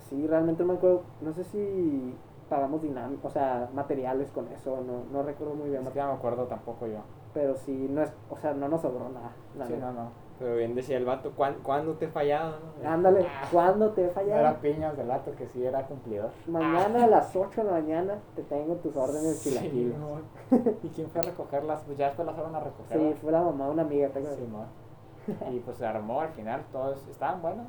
sí, 0.09 0.27
realmente 0.27 0.63
no 0.63 0.73
me 0.73 0.79
acuerdo, 0.79 1.03
no 1.21 1.33
sé 1.33 1.45
si 1.45 2.15
pagamos 2.49 2.83
dinámico, 2.83 3.27
o 3.27 3.31
sea, 3.31 3.69
materiales 3.73 4.31
con 4.31 4.47
eso, 4.49 4.81
no, 4.87 5.05
no 5.13 5.23
recuerdo 5.23 5.55
muy 5.55 5.71
bien. 5.71 5.83
Es 5.83 5.91
que 5.91 6.01
no 6.01 6.09
me 6.09 6.15
acuerdo 6.15 6.45
tampoco 6.45 6.87
yo. 6.87 6.99
Pero 7.35 7.57
sí, 7.57 7.89
no 7.91 8.03
es, 8.03 8.13
o 8.31 8.37
sea, 8.37 8.55
no 8.55 8.69
nos 8.69 8.83
sobró 8.83 9.09
nada. 9.09 9.33
sí, 9.67 9.75
no, 9.81 9.93
no. 9.93 10.26
Pero 10.39 10.57
bien 10.57 10.75
decía 10.75 10.99
el 10.99 11.07
vato, 11.07 11.33
¿cuándo, 11.63 11.95
te 11.95 12.05
he 12.05 12.09
fallado? 12.09 12.57
Ándale, 12.85 13.27
ah. 13.27 13.49
¿cuándo 13.51 13.91
te 13.91 14.05
he 14.05 14.09
fallado? 14.11 14.41
Era 14.41 14.61
piñas 14.61 14.97
del 14.97 15.09
vato 15.09 15.35
que 15.35 15.47
sí 15.47 15.65
era 15.65 15.83
cumplidor. 15.87 16.31
Mañana 16.47 17.05
a 17.05 17.07
las 17.07 17.35
8 17.35 17.63
de 17.63 17.65
la 17.65 17.73
mañana 17.73 18.19
te 18.35 18.43
tengo 18.43 18.75
tus 18.77 18.95
órdenes 18.97 19.39
sí, 19.39 19.95
¿Y 20.83 20.89
quién 20.89 21.09
fue 21.09 21.21
a 21.21 21.25
recogerlas? 21.25 21.83
Pues 21.87 21.97
ya 21.97 22.09
después 22.09 22.27
las 22.27 22.35
fueron 22.35 22.55
a 22.55 22.61
recoger. 22.61 22.99
Sí, 22.99 23.15
fue 23.21 23.33
la 23.33 23.41
mamá 23.41 23.67
de 23.67 23.71
una 23.71 23.83
amiga. 23.83 24.09
Tengo 24.11 24.29
sí, 24.31 24.47
Y 25.53 25.61
pues 25.61 25.79
se 25.79 25.87
armó 25.87 26.21
al 26.21 26.31
final, 26.31 26.63
todos 26.71 27.07
estaban 27.09 27.41
buenos. 27.41 27.67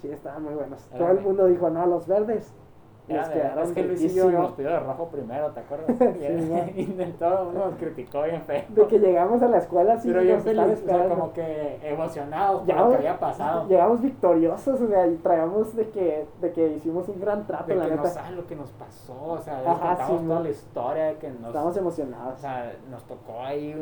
Sí, 0.00 0.10
estaban 0.10 0.44
muy 0.44 0.54
buenos. 0.54 0.80
Todo 0.96 1.10
el 1.10 1.20
mundo 1.20 1.46
dijo, 1.46 1.68
no, 1.68 1.84
los 1.86 2.06
verdes. 2.06 2.54
Les 3.08 3.28
quedaron 3.28 3.64
es 3.64 3.72
que 3.72 3.82
Luis 3.82 4.02
y 4.02 4.14
yo 4.14 4.30
nos 4.30 4.52
pidió 4.52 4.70
de 4.70 4.80
rojo 4.80 5.08
primero, 5.08 5.50
¿te 5.52 5.60
acuerdas? 5.60 5.96
sí, 5.98 6.80
Intentó, 6.80 7.48
uno 7.50 7.66
nos 7.70 7.74
criticó 7.76 8.22
bien 8.22 8.42
feo. 8.42 8.64
De 8.68 8.86
que 8.86 8.98
llegamos 8.98 9.42
a 9.42 9.48
la 9.48 9.58
escuela 9.58 9.98
sí, 9.98 10.08
Pero 10.08 10.22
yo 10.22 10.38
feliz, 10.40 10.82
o 10.82 10.86
sea, 10.86 11.08
como 11.08 11.32
que 11.32 11.78
emocionados 11.82 12.62
por 12.62 12.76
lo 12.76 12.90
que 12.90 12.96
había 12.96 13.18
pasado. 13.18 13.68
Llegamos 13.68 14.02
victoriosos, 14.02 14.80
o 14.80 14.88
sea, 14.88 15.06
y 15.06 15.16
traíamos 15.16 15.74
de 15.74 15.88
que, 15.90 16.26
de 16.40 16.52
que 16.52 16.68
hicimos 16.68 17.08
un 17.08 17.20
gran 17.20 17.46
trato, 17.46 17.66
de 17.66 17.76
la 17.76 17.84
que 17.84 17.90
neta. 17.90 18.02
no 18.02 18.08
sabes 18.08 18.32
lo 18.32 18.46
que 18.46 18.56
nos 18.56 18.70
pasó, 18.72 19.22
o 19.22 19.38
sea, 19.38 19.60
Ajá, 19.66 19.96
contamos 19.96 20.26
toda 20.26 20.40
la 20.40 20.50
historia 20.50 21.04
de 21.04 21.14
que 21.16 21.30
nos... 21.30 21.48
Estábamos 21.48 21.76
emocionados. 21.76 22.34
O 22.34 22.38
sea, 22.38 22.72
nos 22.90 23.04
tocó 23.04 23.42
ahí, 23.42 23.74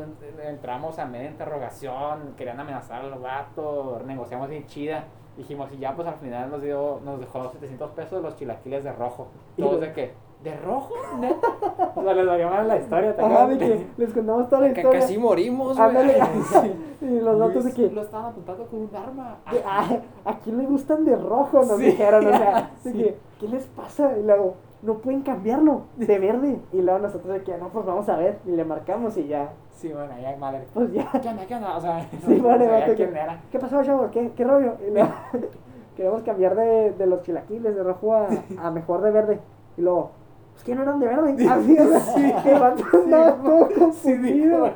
entramos 0.44 0.98
a 0.98 1.06
media 1.06 1.30
interrogación, 1.30 2.34
querían 2.36 2.60
amenazar 2.60 3.02
al 3.02 3.18
vato, 3.18 4.00
negociamos 4.06 4.48
bien 4.48 4.66
chida 4.66 5.04
dijimos, 5.37 5.68
y 5.72 5.78
ya 5.78 5.95
pues 5.95 6.09
al 6.09 6.16
final 6.16 6.51
nos 6.51 6.62
dio, 6.62 7.01
nos 7.05 7.20
dejó 7.20 7.51
700 7.51 7.91
pesos 7.91 8.22
los 8.22 8.37
chilaquiles 8.37 8.84
de 8.84 8.93
rojo. 8.93 9.28
Todos 9.57 9.80
de 9.80 9.93
que, 9.93 10.12
¿de 10.43 10.57
rojo? 10.57 10.95
¿Neta? 11.20 11.49
o 11.95 12.03
sea, 12.03 12.14
les 12.14 12.26
daría 12.26 12.49
mal 12.49 12.68
la 12.68 12.76
historia. 12.76 13.14
Ajá, 13.18 13.47
de 13.47 13.59
que 13.59 13.87
les 13.97 14.12
contamos 14.12 14.49
toda 14.49 14.62
la 14.62 14.68
historia. 14.68 14.91
Que 14.91 14.99
casi 14.99 15.18
morimos, 15.18 15.78
Ándale. 15.78 16.18
y 17.01 17.20
los 17.20 17.39
datos 17.39 17.64
de 17.64 17.72
que... 17.72 17.91
Lo 17.91 18.03
estaban 18.03 18.26
apuntando 18.26 18.66
con 18.66 18.80
un 18.80 18.97
arma. 18.97 19.37
Ah, 19.47 19.99
¿A 20.24 20.39
quién 20.39 20.59
le 20.59 20.64
gustan 20.64 21.05
de 21.05 21.16
rojo? 21.16 21.62
Nos 21.62 21.78
dijeron, 21.78 22.26
o 22.26 22.30
sea, 22.30 22.70
de 22.84 22.93
que, 22.93 23.18
¿qué 23.41 23.49
les 23.49 23.64
pasa? 23.66 24.16
Y 24.18 24.22
luego, 24.22 24.55
no 24.82 24.98
pueden 24.98 25.22
cambiarlo 25.22 25.82
de 25.96 26.18
verde. 26.18 26.60
Y 26.72 26.82
luego 26.82 26.98
nosotros 27.00 27.32
de 27.34 27.42
que, 27.42 27.56
no, 27.58 27.68
pues 27.68 27.84
vamos 27.86 28.08
a 28.08 28.16
ver. 28.16 28.38
Y 28.46 28.50
le 28.50 28.64
marcamos 28.64 29.16
y 29.16 29.26
ya. 29.26 29.50
Sí, 29.72 29.92
bueno, 29.92 30.12
ya 30.20 30.36
madre. 30.36 30.64
Pues 30.72 30.92
ya. 30.92 31.10
¿Qué 31.20 31.28
onda? 31.28 31.46
¿Qué 31.46 31.54
onda? 31.54 31.76
O 31.76 31.80
sea, 31.80 32.08
sí, 32.26 32.40
no, 32.40 32.48
vale, 32.48 32.94
quién 32.96 33.16
era. 33.16 33.40
¿Qué 33.50 33.58
pasó, 33.58 33.82
chavo? 33.82 34.10
¿Qué, 34.10 34.32
qué 34.36 34.44
rollo? 34.44 34.74
Y 34.86 34.90
luego, 34.90 35.08
queremos 35.96 36.22
cambiar 36.22 36.54
de, 36.56 36.92
de 36.92 37.06
los 37.06 37.22
chilaquiles 37.22 37.74
de 37.74 37.82
rojo 37.82 38.14
a, 38.14 38.28
a 38.62 38.70
mejor 38.70 39.02
de 39.02 39.10
verde. 39.10 39.40
Y 39.76 39.82
luego, 39.82 40.10
pues 40.52 40.64
que 40.64 40.74
no 40.74 40.82
eran 40.82 41.00
de 41.00 41.06
verde. 41.06 41.48
Así, 41.48 41.76
sí, 42.14 42.34
que 42.42 42.54
va 42.58 42.74
todo 42.74 43.68
confundido. 43.78 44.70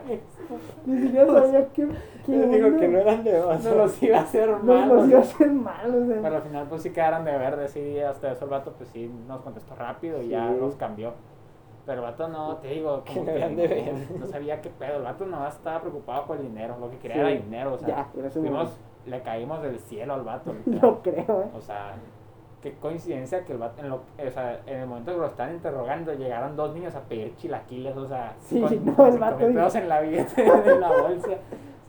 Ni 0.87 1.03
siquiera 1.03 1.27
sabía 1.33 1.69
qué 1.73 1.89
digo 2.27 2.77
que 2.79 2.89
no 2.89 2.99
eran 2.99 3.25
de 3.25 3.41
No 3.41 3.75
los 3.75 4.03
iba 4.03 4.19
a 4.19 4.23
hacer 4.23 4.51
mal. 4.51 4.89
No 4.89 4.95
los 4.95 5.09
iba 5.09 5.19
a 5.19 5.23
hacer 5.23 5.51
mal, 5.51 5.95
o 5.95 6.07
sea. 6.07 6.23
Pero 6.23 6.37
al 6.37 6.43
final, 6.43 6.67
pues 6.69 6.83
sí 6.83 6.91
quedaron 6.91 7.25
de 7.25 7.33
verde, 7.33 7.69
sí. 7.69 7.99
Hasta 8.01 8.33
eso 8.33 8.45
el 8.45 8.51
vato, 8.51 8.73
pues 8.73 8.89
sí, 8.91 9.11
nos 9.27 9.41
contestó 9.43 9.75
rápido 9.75 10.23
y 10.23 10.29
ya 10.29 10.51
los 10.51 10.75
cambió. 10.77 11.13
Pero 11.87 12.03
el 12.03 12.11
vato 12.11 12.29
no, 12.29 12.57
te 12.57 12.69
digo, 12.69 13.03
como 13.07 13.25
que 13.25 14.05
no, 14.13 14.19
no, 14.19 14.27
sabía 14.27 14.61
qué 14.61 14.71
pedo. 14.71 14.99
El 14.99 15.03
vato 15.05 15.27
no 15.27 15.47
estaba 15.47 15.81
preocupado 15.81 16.27
por 16.27 16.37
el 16.37 16.43
dinero. 16.43 16.77
Lo 16.79 16.91
que 16.91 16.99
quería 16.99 17.17
era 17.17 17.29
dinero, 17.29 17.75
o 17.75 17.79
sea. 17.79 17.89
Ya, 17.89 18.31
fuimos, 18.31 18.77
le 19.07 19.23
caímos 19.23 19.63
del 19.63 19.79
cielo 19.79 20.15
al 20.15 20.23
vato. 20.23 20.55
Lo 20.67 21.03
creo, 21.03 21.43
eh. 21.43 21.51
O 21.57 21.61
sea, 21.61 21.95
qué 22.63 22.75
coincidencia 22.75 23.45
que 23.45 23.53
el 23.53 23.59
vato, 23.59 23.83
en, 23.83 23.89
lo, 23.89 23.97
o 23.97 24.31
sea, 24.33 24.61
en 24.67 24.81
el 24.81 24.87
momento 24.87 25.13
que 25.13 25.19
lo 25.19 25.27
están 25.27 25.53
interrogando, 25.55 26.13
llegaron 26.15 26.57
dos 26.57 26.75
niños 26.75 26.95
a 26.95 27.01
pedir 27.01 27.35
chilaquiles, 27.37 27.97
o 27.97 28.07
sea, 28.07 28.35
sí, 28.41 28.61
con, 28.61 28.85
no, 28.85 29.07
el 29.07 29.19
vato 29.19 29.39
pedos 29.39 29.75
en 29.77 29.89
la 29.89 30.01
billete 30.01 30.43
de 30.65 30.79
la 30.79 30.89
bolsa. 30.89 31.31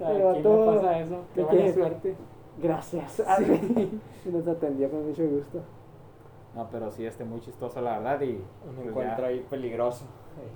Sea, 0.01 0.33
¿quién 0.33 0.43
le 0.43 0.65
pasa 0.65 0.99
eso? 0.99 1.17
Qué 1.33 1.43
buena 1.43 1.73
suerte. 1.73 2.15
Gracias. 2.61 3.23
Sí. 4.23 4.29
nos 4.31 4.47
atendió 4.47 4.89
con 4.89 5.07
mucho 5.07 5.23
gusto. 5.27 5.61
No, 6.55 6.67
pero 6.69 6.91
sí, 6.91 7.05
este 7.05 7.23
muy 7.23 7.39
chistoso, 7.39 7.81
la 7.81 7.99
verdad. 7.99 8.21
Y 8.21 8.33
un 8.67 8.75
pues 8.75 8.87
encuentro 8.87 9.25
ahí 9.25 9.45
peligroso. 9.49 10.05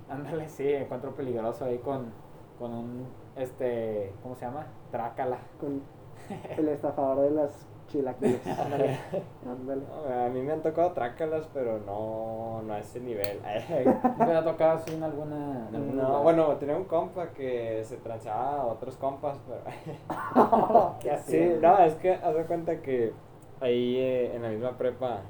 Ándale, 0.10 0.50
sí, 0.50 0.68
encuentro 0.68 1.16
peligroso 1.16 1.66
ahí 1.66 1.78
con, 1.80 2.12
con 2.60 2.74
un, 2.74 3.08
este, 3.36 4.14
¿cómo 4.22 4.36
se 4.36 4.46
llama? 4.46 4.68
Trácala. 4.92 5.38
Con 5.60 5.82
el 6.58 6.70
estafador 6.70 7.22
de 7.22 7.32
las 7.32 7.68
chilaquiles. 7.88 8.42
Ándale. 9.46 9.84
a 10.08 10.30
mí 10.30 10.42
me 10.42 10.54
han 10.54 10.62
tocado 10.62 10.92
trácalas, 10.92 11.48
pero 11.54 11.80
no, 11.80 12.62
no 12.64 12.74
a 12.74 12.80
ese 12.80 13.00
nivel. 13.00 13.40
¿Te 14.18 14.24
ha 14.24 14.44
tocado 14.44 14.78
así 14.78 14.94
en 14.94 15.04
alguna.? 15.04 15.70
no, 15.72 16.24
bueno, 16.24 16.56
tenía 16.58 16.76
un 16.76 16.86
compa 16.86 17.30
que 17.30 17.84
se 17.84 17.98
transeaba 17.98 18.62
a 18.62 18.66
otros 18.66 18.96
compas, 18.98 19.38
pero. 19.48 20.96
¿Qué 21.00 21.18
sí, 21.26 21.58
no, 21.62 21.78
es 21.80 21.96
que 21.96 22.14
haz 22.14 22.36
de 22.36 22.46
cuenta 22.46 22.82
que 22.82 23.14
ahí 23.62 23.98
eh, 23.98 24.36
en 24.36 24.42
la 24.42 24.50
misma 24.50 24.78
prepa 24.78 25.22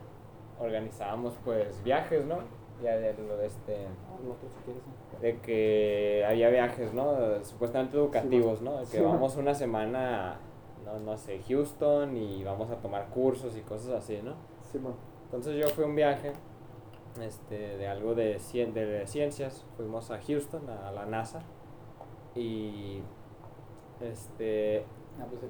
organizábamos 0.59 1.33
pues 1.43 1.83
viajes, 1.83 2.25
¿no? 2.25 2.37
Ya 2.83 2.97
de 2.97 3.13
lo 3.13 3.37
de 3.37 3.47
este. 3.47 3.87
De 5.21 5.39
que 5.39 6.25
había 6.27 6.49
viajes, 6.49 6.93
¿no? 6.93 7.15
Supuestamente 7.43 7.95
educativos, 7.95 8.61
¿no? 8.61 8.79
De 8.79 8.85
que 8.85 9.01
vamos 9.01 9.37
una 9.37 9.53
semana 9.53 10.39
no, 10.85 10.99
no 10.99 11.17
sé, 11.17 11.41
Houston 11.47 12.15
y 12.15 12.43
vamos 12.43 12.69
a 12.69 12.75
tomar 12.75 13.07
cursos 13.09 13.57
y 13.57 13.61
cosas 13.61 13.91
así, 13.91 14.21
¿no? 14.23 14.33
Sí, 14.71 14.79
Entonces 15.25 15.57
yo 15.57 15.67
fui 15.69 15.83
a 15.83 15.87
un 15.87 15.95
viaje 15.95 16.33
este, 17.21 17.77
de 17.77 17.87
algo 17.87 18.13
de, 18.13 18.39
de, 18.53 19.07
ciencias, 19.07 19.65
fuimos 19.77 20.11
a 20.11 20.19
Houston, 20.21 20.69
a 20.69 20.91
la 20.91 21.05
NASA, 21.05 21.41
y 22.35 23.01
este... 24.01 24.85
Ah, 25.17 25.25
pues 25.29 25.41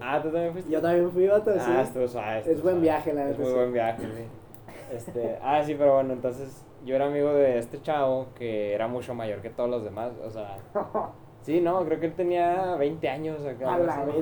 ah, 0.00 0.20
¿tú 0.22 0.30
también 0.30 0.52
fuiste? 0.52 0.70
Yo 0.70 0.80
también 0.80 1.10
fui, 1.10 1.26
vato, 1.26 1.52
sí. 1.52 1.58
Ah, 1.60 1.82
esto, 1.82 2.20
ah, 2.20 2.38
es 2.38 2.62
buen 2.62 2.80
viaje, 2.80 3.12
la 3.12 3.24
verdad. 3.24 3.40
Es 3.40 3.46
muy 3.48 3.58
buen 3.58 3.72
viaje, 3.72 4.02
sí. 4.02 4.24
Este, 4.94 5.38
ah, 5.42 5.60
sí, 5.64 5.74
pero 5.74 5.94
bueno, 5.94 6.12
entonces 6.12 6.64
yo 6.84 6.94
era 6.94 7.06
amigo 7.06 7.32
de 7.34 7.58
este 7.58 7.82
chavo 7.82 8.28
que 8.36 8.72
era 8.72 8.86
mucho 8.86 9.14
mayor 9.14 9.42
que 9.42 9.50
todos 9.50 9.68
los 9.68 9.82
demás, 9.82 10.12
o 10.24 10.30
sea... 10.30 10.56
Sí, 11.48 11.62
no, 11.62 11.82
creo 11.86 11.98
que 11.98 12.04
él 12.04 12.12
tenía 12.12 12.76
20 12.76 13.08
años 13.08 13.42
acá. 13.46 13.72
A 13.72 13.78
la 13.78 14.04
vez, 14.04 14.16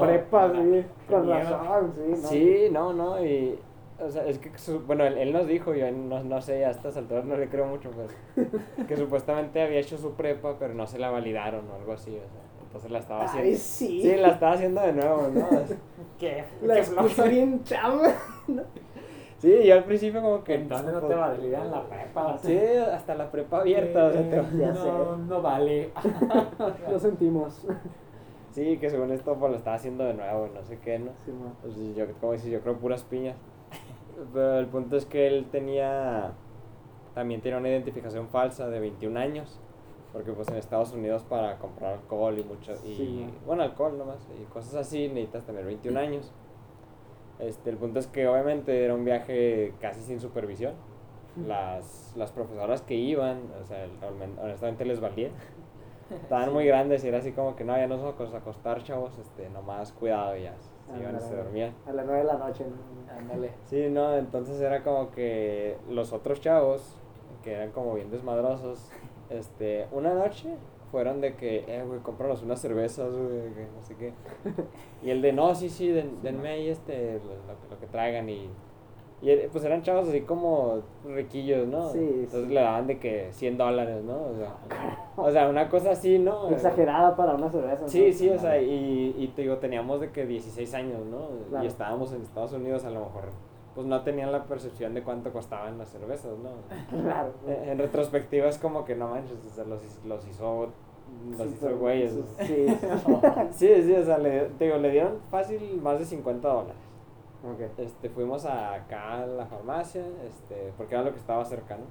prepa, 0.00 0.50
sí, 0.50 0.84
con 1.10 1.28
razón, 1.28 1.92
sí. 1.94 2.08
No, 2.08 2.16
sí, 2.16 2.68
no, 2.72 2.92
no, 2.94 3.22
y, 3.22 3.58
o 4.00 4.10
sea, 4.10 4.24
es 4.26 4.38
que, 4.38 4.50
bueno, 4.86 5.04
él, 5.04 5.30
nos 5.30 5.46
dijo, 5.46 5.74
yo 5.74 5.92
no, 5.92 6.24
no 6.24 6.40
sé, 6.40 6.64
a 6.64 6.70
estas 6.70 6.96
alturas 6.96 7.26
no 7.26 7.36
le 7.36 7.50
creo 7.50 7.66
mucho, 7.66 7.90
pues, 7.90 8.16
que 8.88 8.96
supuestamente 8.96 9.60
había 9.60 9.78
hecho 9.78 9.98
su 9.98 10.14
prepa, 10.14 10.56
pero 10.58 10.72
no 10.72 10.86
se 10.86 10.98
la 10.98 11.10
validaron 11.10 11.68
o 11.70 11.74
algo 11.74 11.92
así, 11.92 12.12
o 12.12 12.30
sea, 12.30 12.40
entonces 12.62 12.90
la 12.90 12.98
estaba 13.00 13.24
haciendo. 13.24 13.50
Ay, 13.50 13.56
sí. 13.56 14.00
Sí, 14.00 14.16
la 14.16 14.28
estaba 14.28 14.52
haciendo 14.54 14.80
de 14.80 14.92
nuevo, 14.94 15.28
¿no? 15.34 15.46
¿Qué? 16.18 16.44
La 16.62 16.78
excusa 16.78 17.24
bien 17.24 17.62
chamba. 17.64 18.14
Sí, 19.44 19.62
yo 19.62 19.74
al 19.74 19.84
principio 19.84 20.22
como 20.22 20.42
que... 20.42 20.54
Entonces 20.54 20.90
no 20.90 21.02
te 21.02 21.14
validan 21.14 21.70
la 21.70 21.86
prepa. 21.86 22.38
Sí, 22.38 22.56
hasta 22.56 23.14
la 23.14 23.30
prepa 23.30 23.60
abierta. 23.60 24.10
no, 24.10 25.18
no 25.18 25.42
vale. 25.42 25.90
Lo 26.90 26.98
sentimos. 26.98 27.66
Sí, 28.52 28.78
que 28.78 28.88
según 28.88 29.12
esto 29.12 29.36
pues 29.36 29.50
lo 29.50 29.58
estaba 29.58 29.76
haciendo 29.76 30.04
de 30.04 30.14
nuevo, 30.14 30.48
no 30.54 30.64
sé 30.64 30.78
qué, 30.78 30.98
¿no? 30.98 31.10
Sí, 31.26 31.32
pues, 31.60 31.74
yo, 31.94 32.06
como 32.20 32.32
dices, 32.32 32.50
yo 32.50 32.60
creo 32.60 32.78
puras 32.78 33.02
piñas. 33.02 33.36
Pero 34.32 34.60
el 34.60 34.66
punto 34.66 34.96
es 34.96 35.04
que 35.04 35.26
él 35.26 35.46
tenía... 35.52 36.32
También 37.14 37.42
tenía 37.42 37.58
una 37.58 37.68
identificación 37.68 38.28
falsa 38.28 38.70
de 38.70 38.80
21 38.80 39.20
años. 39.20 39.60
Porque 40.14 40.32
pues 40.32 40.48
en 40.48 40.56
Estados 40.56 40.94
Unidos 40.94 41.22
para 41.22 41.58
comprar 41.58 41.94
alcohol 41.94 42.38
y 42.38 42.44
mucho... 42.44 42.72
Y, 42.82 43.26
bueno, 43.44 43.62
alcohol 43.62 43.98
nomás. 43.98 44.26
Y 44.40 44.44
cosas 44.44 44.74
así 44.76 45.08
necesitas 45.08 45.44
tener 45.44 45.66
21 45.66 46.00
años. 46.00 46.32
Este, 47.38 47.70
el 47.70 47.76
punto 47.76 47.98
es 47.98 48.06
que 48.06 48.28
obviamente 48.28 48.84
era 48.84 48.94
un 48.94 49.04
viaje 49.04 49.74
casi 49.80 50.00
sin 50.00 50.20
supervisión. 50.20 50.74
Las, 51.48 52.12
las 52.16 52.30
profesoras 52.30 52.82
que 52.82 52.94
iban, 52.94 53.40
o 53.60 53.66
sea, 53.66 53.88
honestamente 54.40 54.84
les 54.84 55.00
valía. 55.00 55.30
Estaban 56.10 56.52
muy 56.52 56.66
grandes 56.66 57.02
y 57.02 57.08
era 57.08 57.18
así 57.18 57.32
como 57.32 57.56
que 57.56 57.64
no, 57.64 57.76
ya 57.76 57.88
nos 57.88 58.00
vamos 58.00 58.34
a 58.34 58.38
acostar, 58.38 58.82
chavos, 58.84 59.18
este, 59.18 59.48
nomás 59.50 59.90
cuidado 59.92 60.36
ya. 60.36 60.54
iban, 61.00 61.20
se 61.20 61.34
dormían. 61.34 61.74
A 61.86 61.92
las 61.92 62.06
9 62.06 62.20
de 62.20 62.26
la 62.26 62.34
noche, 62.38 62.64
ándale. 63.18 63.50
Sí, 63.64 63.88
no, 63.90 64.14
entonces 64.14 64.60
era 64.60 64.84
como 64.84 65.10
que 65.10 65.76
los 65.88 66.12
otros 66.12 66.40
chavos, 66.40 66.96
que 67.42 67.52
eran 67.54 67.72
como 67.72 67.94
bien 67.94 68.10
desmadrosos, 68.10 68.90
este, 69.30 69.88
una 69.90 70.14
noche 70.14 70.54
fueron 70.94 71.20
de 71.20 71.34
que, 71.34 71.64
eh, 71.66 71.82
güey, 71.84 71.98
cómpranos 72.02 72.44
unas 72.44 72.60
cervezas, 72.60 73.12
güey, 73.12 73.52
que 73.52 73.66
no 73.74 73.82
sé 73.82 73.96
qué. 73.96 74.12
Y 75.02 75.10
el 75.10 75.22
de, 75.22 75.32
no, 75.32 75.52
sí, 75.52 75.68
sí, 75.68 75.88
denme 76.22 76.50
ahí 76.50 76.68
este, 76.68 77.20
lo, 77.68 77.80
que 77.80 77.86
traigan 77.88 78.28
y... 78.28 78.48
Y 79.20 79.30
eh, 79.30 79.48
pues 79.50 79.64
eran 79.64 79.82
chavos 79.82 80.08
así 80.08 80.20
como 80.20 80.82
riquillos, 81.04 81.66
¿no? 81.66 81.90
Sí, 81.90 81.98
Entonces 81.98 82.48
le 82.48 82.60
daban 82.60 82.86
de 82.86 83.00
que 83.00 83.32
100 83.32 83.58
dólares, 83.58 84.04
¿no? 84.04 84.22
O 84.22 84.34
sea, 84.36 84.54
o 85.16 85.30
sea, 85.32 85.48
una 85.48 85.68
cosa 85.68 85.90
así, 85.90 86.20
¿no? 86.20 86.48
Exagerada 86.50 87.16
para 87.16 87.34
una 87.34 87.50
cerveza. 87.50 87.88
Sí, 87.88 88.12
sí, 88.12 88.30
o 88.30 88.38
sea, 88.38 88.62
y, 88.62 89.16
y 89.18 89.26
te 89.34 89.42
digo, 89.42 89.56
teníamos 89.56 90.00
de 90.00 90.12
que 90.12 90.26
16 90.26 90.74
años, 90.74 91.00
¿no? 91.06 91.60
Y 91.60 91.66
estábamos 91.66 92.12
en 92.12 92.22
Estados 92.22 92.52
Unidos 92.52 92.84
a 92.84 92.90
lo 92.90 93.00
mejor 93.00 93.30
pues 93.74 93.86
no 93.86 94.02
tenían 94.02 94.30
la 94.30 94.44
percepción 94.44 94.94
de 94.94 95.02
cuánto 95.02 95.32
costaban 95.32 95.78
las 95.78 95.88
cervezas, 95.88 96.32
¿no? 96.38 96.50
Claro. 97.02 97.32
En, 97.46 97.78
retrospectiva 97.78 98.48
es 98.48 98.58
como 98.58 98.84
que 98.84 98.94
no 98.94 99.08
manches, 99.08 99.44
o 99.44 99.50
sea, 99.50 99.64
los, 99.64 99.82
los 100.04 100.26
hizo, 100.28 100.68
los 101.36 101.52
hizo 101.52 101.76
güeyes. 101.76 102.12
Sí, 102.40 102.66
sí, 103.50 103.82
sí, 103.82 103.92
o 103.94 104.04
sea, 104.04 104.18
le, 104.18 104.48
digo, 104.58 104.76
le 104.76 104.90
dieron 104.90 105.18
fácil 105.30 105.80
más 105.82 105.98
de 105.98 106.04
50 106.04 106.48
dólares. 106.48 106.76
Okay. 107.54 107.68
Este, 107.84 108.08
fuimos 108.08 108.46
a, 108.46 108.72
acá 108.72 109.22
a 109.22 109.26
la 109.26 109.46
farmacia, 109.46 110.02
este, 110.26 110.72
porque 110.78 110.94
era 110.94 111.04
lo 111.04 111.12
que 111.12 111.18
estaba 111.18 111.44
cerca, 111.44 111.76
¿no? 111.76 111.84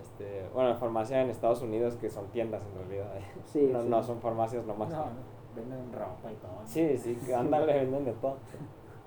Este, 0.00 0.48
bueno, 0.52 0.70
la 0.70 0.76
farmacia 0.76 1.22
en 1.22 1.30
Estados 1.30 1.62
Unidos, 1.62 1.94
que 1.96 2.10
son 2.10 2.26
tiendas 2.28 2.62
en 2.66 2.78
realidad. 2.78 3.16
¿eh? 3.16 3.24
Sí, 3.44 3.68
no, 3.72 3.82
no 3.82 4.02
son 4.02 4.20
farmacias 4.20 4.66
nomás. 4.66 4.90
No, 4.90 4.96
no, 4.96 5.10
venden 5.54 5.92
ropa 5.92 6.32
y 6.32 6.34
todo. 6.36 6.60
Sí, 6.64 6.96
sí, 6.98 7.32
ándale, 7.32 7.72
venden 7.80 8.04
de 8.04 8.12
todo. 8.14 8.36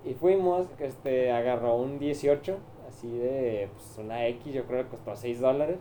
Y 0.06 0.14
fuimos, 0.14 0.68
este, 0.80 1.32
agarró 1.32 1.76
un 1.76 2.00
18, 2.00 2.58
así 2.88 3.18
de 3.18 3.70
pues, 3.74 3.98
una 3.98 4.26
X, 4.28 4.54
yo 4.54 4.66
creo 4.66 4.84
que 4.84 4.90
costó 4.92 5.16
6 5.16 5.42
dólares. 5.42 5.80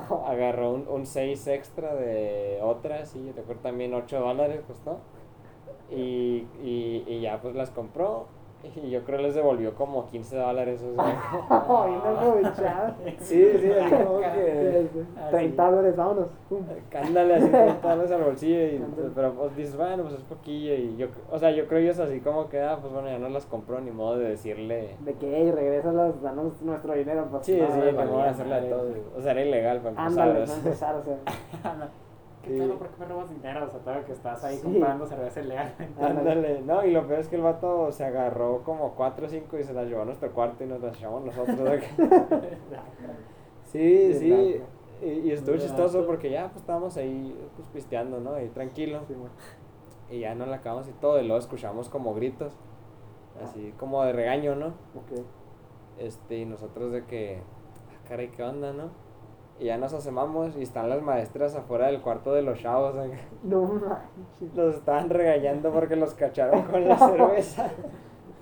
Agarró 0.26 0.72
un, 0.72 0.88
un 0.88 1.06
6 1.06 1.46
extra 1.48 1.94
de 1.94 2.60
otra, 2.62 3.04
sí, 3.06 3.32
recuerdo 3.34 3.62
también 3.62 3.94
8 3.94 4.20
dólares 4.20 4.62
costó. 4.66 5.00
Y, 5.90 6.46
y, 6.62 7.04
y 7.06 7.20
ya 7.20 7.40
pues 7.40 7.54
las 7.54 7.70
compró 7.70 8.28
y 8.82 8.90
yo 8.90 9.02
creo 9.04 9.20
les 9.20 9.34
devolvió 9.34 9.74
como 9.74 10.06
15 10.06 10.36
dólares. 10.36 10.82
O 10.82 10.94
sea. 10.94 11.22
sí, 13.18 13.44
sí, 13.58 13.70
así 13.72 13.94
como 14.04 14.20
que. 14.20 14.86
30 15.30 15.70
dólares, 15.70 15.96
vámonos. 15.96 16.26
Cándale 16.90 17.34
así 17.34 17.48
30 17.48 17.88
dólares 17.88 18.10
al 18.10 18.22
bolsillo. 18.22 18.66
Y, 18.66 18.84
pero 19.14 19.32
pues 19.34 19.56
dices, 19.56 19.76
bueno, 19.76 20.02
pues 20.04 20.14
es 20.16 20.22
poquillo. 20.22 20.74
Y 20.74 20.96
yo, 20.96 21.08
o 21.30 21.38
sea, 21.38 21.50
yo 21.50 21.66
creo 21.66 21.80
ellos 21.80 21.98
así 21.98 22.20
como 22.20 22.48
que, 22.48 22.60
ah, 22.60 22.78
pues 22.80 22.92
bueno, 22.92 23.08
ya 23.08 23.18
no 23.18 23.28
las 23.28 23.46
compró, 23.46 23.80
ni 23.80 23.90
modo 23.90 24.18
de 24.18 24.30
decirle. 24.30 24.96
De 25.00 25.14
que, 25.14 25.36
hey, 25.36 25.52
regrésalas, 25.52 26.20
danos 26.22 26.60
nuestro 26.62 26.94
dinero. 26.94 27.28
Pues, 27.30 27.46
sí, 27.46 27.58
sí, 27.58 27.80
no 27.94 28.06
voy 28.06 28.22
a 28.22 28.30
hacerle 28.30 28.54
a 28.54 28.68
todos. 28.68 28.96
O 29.16 29.20
sea, 29.20 29.32
era 29.32 29.42
ilegal 29.42 29.78
para 29.78 29.90
empezar. 29.90 30.28
Ándale, 30.28 30.52
empezar, 30.52 30.96
o 30.96 31.02
sea. 31.02 31.88
¿Qué 32.48 32.58
sí. 32.58 32.72
¿Por 32.78 32.88
qué 32.88 33.00
me 33.00 33.06
robas 33.06 33.30
dinero? 33.30 33.66
O 33.66 33.68
sea, 33.68 33.80
todo 33.80 34.04
que 34.04 34.12
estás 34.12 34.42
ahí 34.42 34.58
comprando 34.58 35.06
cerveza 35.06 35.40
ilegal. 35.40 35.74
Ándale, 36.00 36.62
no, 36.62 36.84
y 36.84 36.92
lo 36.92 37.06
peor 37.06 37.20
es 37.20 37.28
que 37.28 37.36
el 37.36 37.42
vato 37.42 37.92
se 37.92 38.04
agarró 38.04 38.62
como 38.64 38.94
4 38.94 39.26
o 39.26 39.28
5 39.28 39.58
y 39.58 39.64
se 39.64 39.74
las 39.74 39.86
llevó 39.86 40.02
a 40.02 40.04
nuestro 40.06 40.32
cuarto 40.32 40.64
y 40.64 40.66
nos 40.66 40.80
las 40.80 40.96
echamos 40.96 41.24
nosotros. 41.24 41.58
sí, 43.64 44.14
sí. 44.14 44.62
Y, 45.02 45.06
y 45.06 45.30
estuvo 45.30 45.56
chistoso 45.56 46.06
porque 46.06 46.30
ya 46.30 46.48
pues 46.48 46.62
estábamos 46.62 46.96
ahí 46.96 47.36
pues 47.54 47.68
pisteando, 47.68 48.18
¿no? 48.18 48.40
Y 48.40 48.48
tranquilo. 48.48 49.00
y 50.10 50.20
ya 50.20 50.34
no 50.34 50.46
la 50.46 50.56
acabamos 50.56 50.88
y 50.88 50.92
todo, 50.92 51.20
y 51.20 51.26
luego 51.26 51.38
escuchamos 51.38 51.88
como 51.88 52.14
gritos, 52.14 52.56
así 53.42 53.74
como 53.78 54.02
de 54.04 54.12
regaño, 54.12 54.56
¿no? 54.56 54.68
Ok. 54.68 55.22
Este, 55.98 56.38
y 56.38 56.44
nosotros 56.46 56.92
de 56.92 57.04
que, 57.04 57.42
ah, 57.90 58.08
caray, 58.08 58.28
¿qué 58.28 58.42
onda, 58.42 58.72
no? 58.72 59.07
Y 59.60 59.64
ya 59.64 59.76
nos 59.76 59.92
asomamos 59.92 60.56
y 60.56 60.62
están 60.62 60.88
las 60.88 61.02
maestras 61.02 61.54
afuera 61.56 61.86
del 61.88 62.00
cuarto 62.00 62.32
de 62.32 62.42
los 62.42 62.60
chavos. 62.60 62.94
No 63.42 63.62
manches. 63.62 64.54
Los 64.54 64.76
estaban 64.76 65.10
regañando 65.10 65.72
porque 65.72 65.96
los 65.96 66.14
cacharon 66.14 66.62
con 66.62 66.86
la 66.86 66.96
cerveza. 66.98 67.70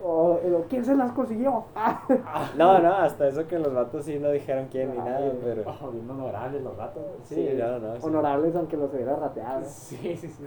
Oh, 0.05 0.39
¿Quién 0.69 0.85
se 0.85 0.95
las 0.95 1.11
consiguió? 1.13 1.65
no, 2.57 2.79
no, 2.79 2.95
hasta 2.95 3.29
eso 3.29 3.47
que 3.49 3.59
los 3.59 3.73
vatos 3.75 4.05
sí 4.05 4.19
no 4.19 4.31
dijeron 4.31 4.69
quién 4.71 4.93
ni 4.93 4.99
nada, 4.99 5.33
pero... 5.43 5.65
Oh, 5.67 5.91
bien 5.91 6.09
honorables 6.09 6.63
los 6.63 6.77
vatos. 6.77 7.03
Sí, 7.25 7.49
no, 7.57 7.79
no. 7.79 7.95
Honorables 7.95 8.55
aunque 8.55 8.77
los 8.77 8.93
hubiera 8.93 9.17
rateado. 9.17 9.65
Sí, 9.65 10.17
sí, 10.17 10.29
sí. 10.29 10.45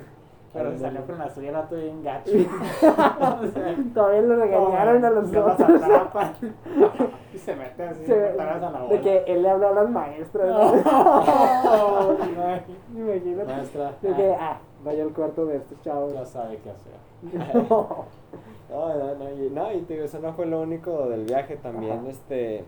Pero 0.51 0.77
salió 0.77 1.05
con 1.05 1.19
la 1.19 1.29
suya 1.29 1.51
rato 1.51 1.75
bien 1.75 2.01
gacho. 2.03 2.31
Todavía 3.93 4.21
lo 4.21 4.35
regañaron 4.35 5.05
a 5.05 5.09
los 5.11 5.29
otros. 5.29 5.81
y 7.33 7.37
se 7.37 7.55
mete 7.55 7.83
así, 7.83 8.05
se, 8.05 8.29
a 8.29 8.57
la 8.57 8.87
De 8.89 9.01
que 9.01 9.23
él 9.27 9.43
le 9.43 9.49
habló 9.49 9.67
a 9.67 9.71
las 9.73 9.89
maestras. 9.89 10.47
No, 10.47 10.73
Imagínate. 12.95 13.53
Maestra. 13.53 13.93
De 14.01 14.15
que, 14.15 14.35
ah, 14.39 14.59
vaya 14.83 15.03
al 15.03 15.13
cuarto 15.13 15.45
de 15.45 15.57
estos 15.57 15.79
chavos. 15.81 16.13
Ya 16.13 16.25
sabe 16.25 16.59
qué 16.63 16.71
hacer. 16.71 16.93
no, 17.69 18.07
no, 18.69 19.15
no, 19.15 19.29
y, 19.29 19.49
no, 19.51 19.71
y 19.71 19.81
te 19.81 19.93
digo, 19.93 20.05
eso 20.05 20.19
no 20.19 20.33
fue 20.33 20.47
lo 20.47 20.61
único 20.61 21.09
del 21.09 21.25
viaje 21.25 21.57
también, 21.57 22.07
este, 22.07 22.63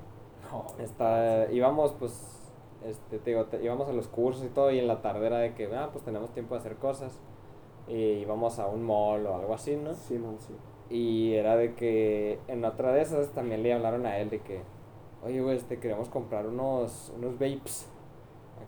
está, 0.80 1.50
íbamos 1.52 1.94
pues, 1.94 2.52
este, 2.84 3.20
te 3.20 3.30
digo, 3.30 3.46
íbamos 3.62 3.88
a 3.88 3.94
los 3.94 4.08
cursos 4.08 4.44
y 4.44 4.50
todo, 4.50 4.72
y 4.72 4.80
en 4.80 4.88
la 4.88 5.02
tarde 5.02 5.28
era 5.28 5.38
de 5.38 5.54
que, 5.54 5.74
ah, 5.76 5.90
pues 5.92 6.04
tenemos 6.04 6.32
tiempo 6.32 6.56
de 6.56 6.60
hacer 6.60 6.76
cosas, 6.76 7.20
y 7.88 7.94
íbamos 7.94 8.60
a 8.60 8.68
un 8.68 8.84
mall 8.84 9.26
o 9.26 9.36
algo 9.36 9.54
así, 9.54 9.76
¿no? 9.76 9.94
Sí, 9.94 10.18
no, 10.18 10.38
sí. 10.40 10.54
Y 10.90 11.34
era 11.36 11.56
de 11.56 11.74
que 11.74 12.40
en 12.48 12.66
otra 12.66 12.92
de 12.92 13.02
esas 13.02 13.30
también 13.30 13.64
le 13.64 13.74
hablaron 13.74 14.06
a 14.06 14.18
él 14.18 14.30
de 14.30 14.40
que, 14.40 14.62
oye, 15.24 15.42
güey, 15.42 15.58
este, 15.58 15.80
queremos 15.80 16.10
comprar 16.10 16.46
unos, 16.46 17.12
unos 17.16 17.34
vapes. 17.34 17.90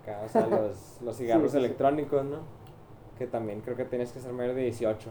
Acá, 0.02 0.22
o 0.26 0.30
sea, 0.30 0.48
los, 0.48 1.00
los 1.02 1.18
cigarros 1.18 1.54
electrónicos, 1.54 2.24
¿no? 2.24 2.40
Que 3.18 3.28
también 3.28 3.62
creo 3.62 3.76
que 3.76 3.86
tenías 3.86 4.12
que 4.12 4.20
ser 4.20 4.34
mayor 4.34 4.56
de 4.56 4.64
18. 4.64 5.10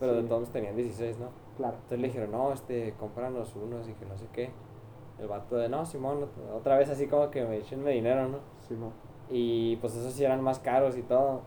Pero 0.00 0.14
de 0.14 0.22
todos 0.24 0.50
tenían 0.50 0.76
16, 0.76 1.18
¿no? 1.18 1.28
Claro. 1.56 1.74
Entonces 1.74 2.00
le 2.00 2.06
dijeron, 2.08 2.32
no, 2.32 2.52
este, 2.52 2.94
cómpranos 2.98 3.54
unos 3.54 3.88
y 3.88 3.92
que 3.92 4.04
no 4.04 4.16
sé 4.16 4.26
qué. 4.32 4.50
El 5.20 5.28
vato 5.28 5.56
de, 5.56 5.68
no, 5.68 5.86
Simón, 5.86 6.28
otra 6.52 6.76
vez 6.76 6.88
así 6.88 7.06
como 7.06 7.30
que 7.30 7.44
me 7.44 7.58
echenme 7.58 7.92
dinero, 7.92 8.28
¿no? 8.28 8.38
Simón. 8.66 8.92
Y 9.30 9.76
pues 9.76 9.94
esos 9.94 10.12
sí 10.12 10.24
eran 10.24 10.42
más 10.42 10.58
caros 10.58 10.96
y 10.96 11.02
todo. 11.02 11.42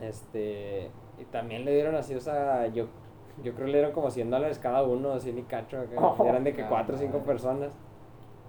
Este, 0.00 0.90
y 1.18 1.24
también 1.24 1.64
le 1.64 1.72
dieron 1.74 1.94
así, 1.94 2.14
o 2.14 2.20
sea, 2.20 2.66
yo, 2.68 2.86
yo 3.42 3.52
creo 3.54 3.66
que 3.66 3.72
le 3.72 3.78
dieron 3.78 3.92
como 3.92 4.10
100 4.10 4.30
dólares 4.30 4.58
cada 4.58 4.82
uno, 4.82 5.12
así 5.12 5.32
ni 5.32 5.42
cacho, 5.42 5.78
que 5.88 5.96
Oh. 5.98 6.16
eran 6.26 6.44
de 6.44 6.52
que 6.52 6.64
4 6.66 6.94
o 6.94 6.98
5 6.98 7.18
personas. 7.20 7.72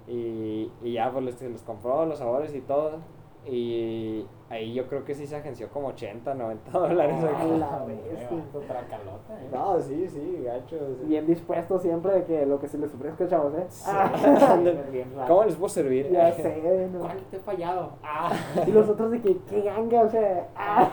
Y, 0.07 0.71
y 0.83 0.93
ya, 0.93 1.11
pues 1.11 1.25
les, 1.25 1.41
les 1.41 1.63
compró 1.63 2.05
los 2.05 2.19
sabores 2.19 2.53
y 2.55 2.61
todo. 2.61 2.99
Y 3.47 4.25
ahí 4.49 4.73
yo 4.73 4.87
creo 4.87 5.03
que 5.05 5.13
sí 5.13 5.27
se 5.27 5.35
agenció 5.35 5.69
como 5.69 5.89
80, 5.89 6.33
90 6.33 6.71
dólares. 6.79 7.15
Ah, 7.23 7.29
acá. 7.29 7.45
la 7.45 7.85
bestia. 7.85 8.29
Otra 8.53 8.81
calota, 8.87 9.39
¿eh? 9.39 9.49
No, 9.53 9.79
sí, 9.81 10.07
sí, 10.07 10.41
gacho. 10.43 10.77
sí. 10.99 11.05
Bien 11.07 11.27
dispuesto 11.27 11.77
siempre 11.79 12.11
de 12.13 12.23
que 12.23 12.45
lo 12.47 12.59
que 12.59 12.67
se 12.67 12.77
les 12.79 12.93
ofrezca, 12.93 13.27
chavos, 13.27 13.53
¿eh? 13.55 13.67
Ah, 13.85 14.11
Bien 14.91 15.11
raro. 15.15 15.27
¿Cómo 15.27 15.43
les 15.43 15.55
puedo 15.55 15.69
servir? 15.69 16.09
ya 16.11 16.31
sé, 16.33 16.89
¿no? 16.91 16.99
¿Cuál 16.99 17.17
te 17.29 17.37
he 17.37 17.39
fallado? 17.39 17.91
Ah, 18.03 18.31
Y 18.65 18.71
los 18.71 18.89
otros 18.89 19.11
de 19.11 19.21
que, 19.21 19.37
qué 19.47 19.61
ganga, 19.61 20.01
o 20.01 20.09
sea, 20.09 20.49
ah, 20.55 20.89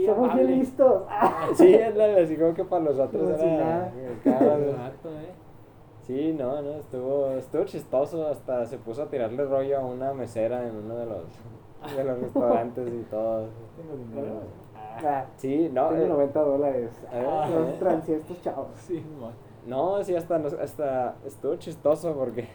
qué 0.00 0.06
somos 0.06 0.28
bien 0.34 0.46
amable. 0.46 0.56
listos. 0.56 1.02
Ah. 1.08 1.48
Sí, 1.54 1.74
es 1.74 1.96
la- 1.96 2.16
así 2.22 2.36
como 2.36 2.54
que 2.54 2.64
para 2.64 2.84
los 2.84 2.98
otros 2.98 3.40
era... 3.40 3.92
vato, 4.24 5.10
¿eh? 5.10 5.32
Sí, 6.02 6.32
no, 6.38 6.62
no, 6.62 6.70
estuvo, 6.76 7.30
estuvo 7.32 7.64
chistoso, 7.64 8.28
hasta 8.28 8.64
se 8.66 8.78
puso 8.78 9.02
a 9.02 9.06
tirarle 9.06 9.44
rollo 9.44 9.78
a 9.78 9.84
una 9.84 10.12
mesera 10.12 10.66
en 10.68 10.76
uno 10.76 10.94
de 10.96 11.06
los, 11.06 11.96
de 11.96 12.04
los 12.04 12.20
restaurantes 12.20 12.88
y 12.88 13.02
todo. 13.10 13.48
Tengo 13.76 13.96
dinero. 13.96 14.32
Ah, 14.74 14.82
Ah, 15.04 15.24
Sí, 15.36 15.68
no, 15.72 15.88
tengo 15.88 16.04
eh, 16.04 16.08
90 16.08 16.40
dólares. 16.40 16.90
Ah. 17.12 17.48
Los 17.50 18.40
chavos. 18.42 18.68
sí, 18.76 19.04
mo- 19.20 19.30
no, 19.66 20.02
sí, 20.04 20.14
hasta, 20.14 20.38
nos- 20.38 20.54
hasta 20.54 21.16
estuvo 21.26 21.56
chistoso 21.56 22.14
porque 22.14 22.48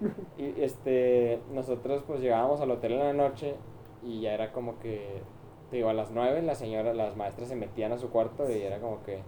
y, 0.36 0.60
este, 0.62 1.40
nosotros 1.52 2.02
pues 2.06 2.20
llegábamos 2.20 2.60
al 2.60 2.70
hotel 2.72 2.92
en 2.94 2.98
la 2.98 3.12
noche 3.12 3.54
y 4.02 4.20
ya 4.22 4.34
era 4.34 4.52
como 4.52 4.78
que, 4.80 5.22
te 5.70 5.76
digo, 5.76 5.88
a 5.88 5.94
las 5.94 6.10
nueve 6.10 6.42
las 6.42 6.58
señoras, 6.58 6.96
las 6.96 7.16
maestras 7.16 7.48
se 7.48 7.56
metían 7.56 7.92
a 7.92 7.98
su 7.98 8.10
cuarto 8.10 8.50
y 8.50 8.60
era 8.60 8.80
como 8.80 9.02
que 9.04 9.22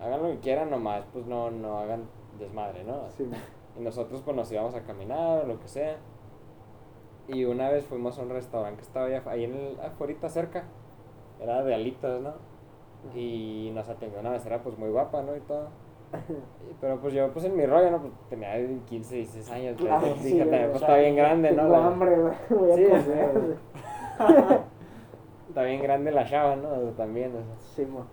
hagan 0.00 0.22
lo 0.22 0.28
que 0.28 0.38
quieran 0.40 0.70
nomás, 0.70 1.04
pues 1.12 1.26
no, 1.26 1.50
no 1.50 1.78
hagan 1.78 2.04
desmadre, 2.38 2.84
¿no? 2.84 3.08
Sí, 3.16 3.28
Y 3.78 3.80
nosotros 3.80 4.22
pues 4.24 4.36
nos 4.36 4.50
íbamos 4.52 4.74
a 4.74 4.82
caminar 4.82 5.44
o 5.44 5.46
lo 5.46 5.58
que 5.60 5.68
sea. 5.68 5.96
Y 7.28 7.44
una 7.44 7.68
vez 7.70 7.84
fuimos 7.84 8.18
a 8.18 8.22
un 8.22 8.30
restaurante 8.30 8.78
que 8.78 8.86
estaba 8.86 9.06
ahí, 9.06 9.44
en 9.44 9.54
el, 9.54 9.80
afuera 9.80 10.28
cerca. 10.28 10.64
Era 11.40 11.62
de 11.62 11.74
alitas, 11.74 12.20
¿no? 12.20 12.34
Y 13.14 13.70
nos 13.74 13.88
atendió 13.88 14.20
una 14.20 14.30
mesera 14.30 14.62
pues 14.62 14.78
muy 14.78 14.90
guapa, 14.90 15.22
¿no? 15.22 15.36
Y 15.36 15.40
todo. 15.40 15.68
Pero 16.80 17.00
pues 17.00 17.12
yo 17.12 17.30
pues 17.32 17.44
en 17.44 17.56
mi 17.56 17.66
rollo, 17.66 17.90
¿no? 17.90 18.00
Pues 18.00 18.12
tenía 18.30 18.54
15, 18.86 19.14
16 19.14 19.50
años. 19.50 19.74
pero 19.76 19.88
Claro, 19.88 20.06
dije, 20.14 20.30
sí, 20.30 20.38
también, 20.38 20.70
pues 20.70 20.82
está 20.82 20.96
bien 20.96 21.16
grande, 21.16 21.50
¿no? 21.52 21.62
Tengo 21.62 21.76
hambre, 21.76 22.16
güey. 22.18 22.34
Sí. 22.76 22.86
Está 25.48 25.62
bien 25.62 25.82
grande 25.82 26.10
la 26.10 26.24
chava, 26.24 26.56
¿no? 26.56 26.68
O 26.70 26.80
sea, 26.82 26.92
también, 26.92 27.30
o 27.34 27.38
sea. 27.38 27.56
Sí, 27.74 27.86
mo. 27.86 28.04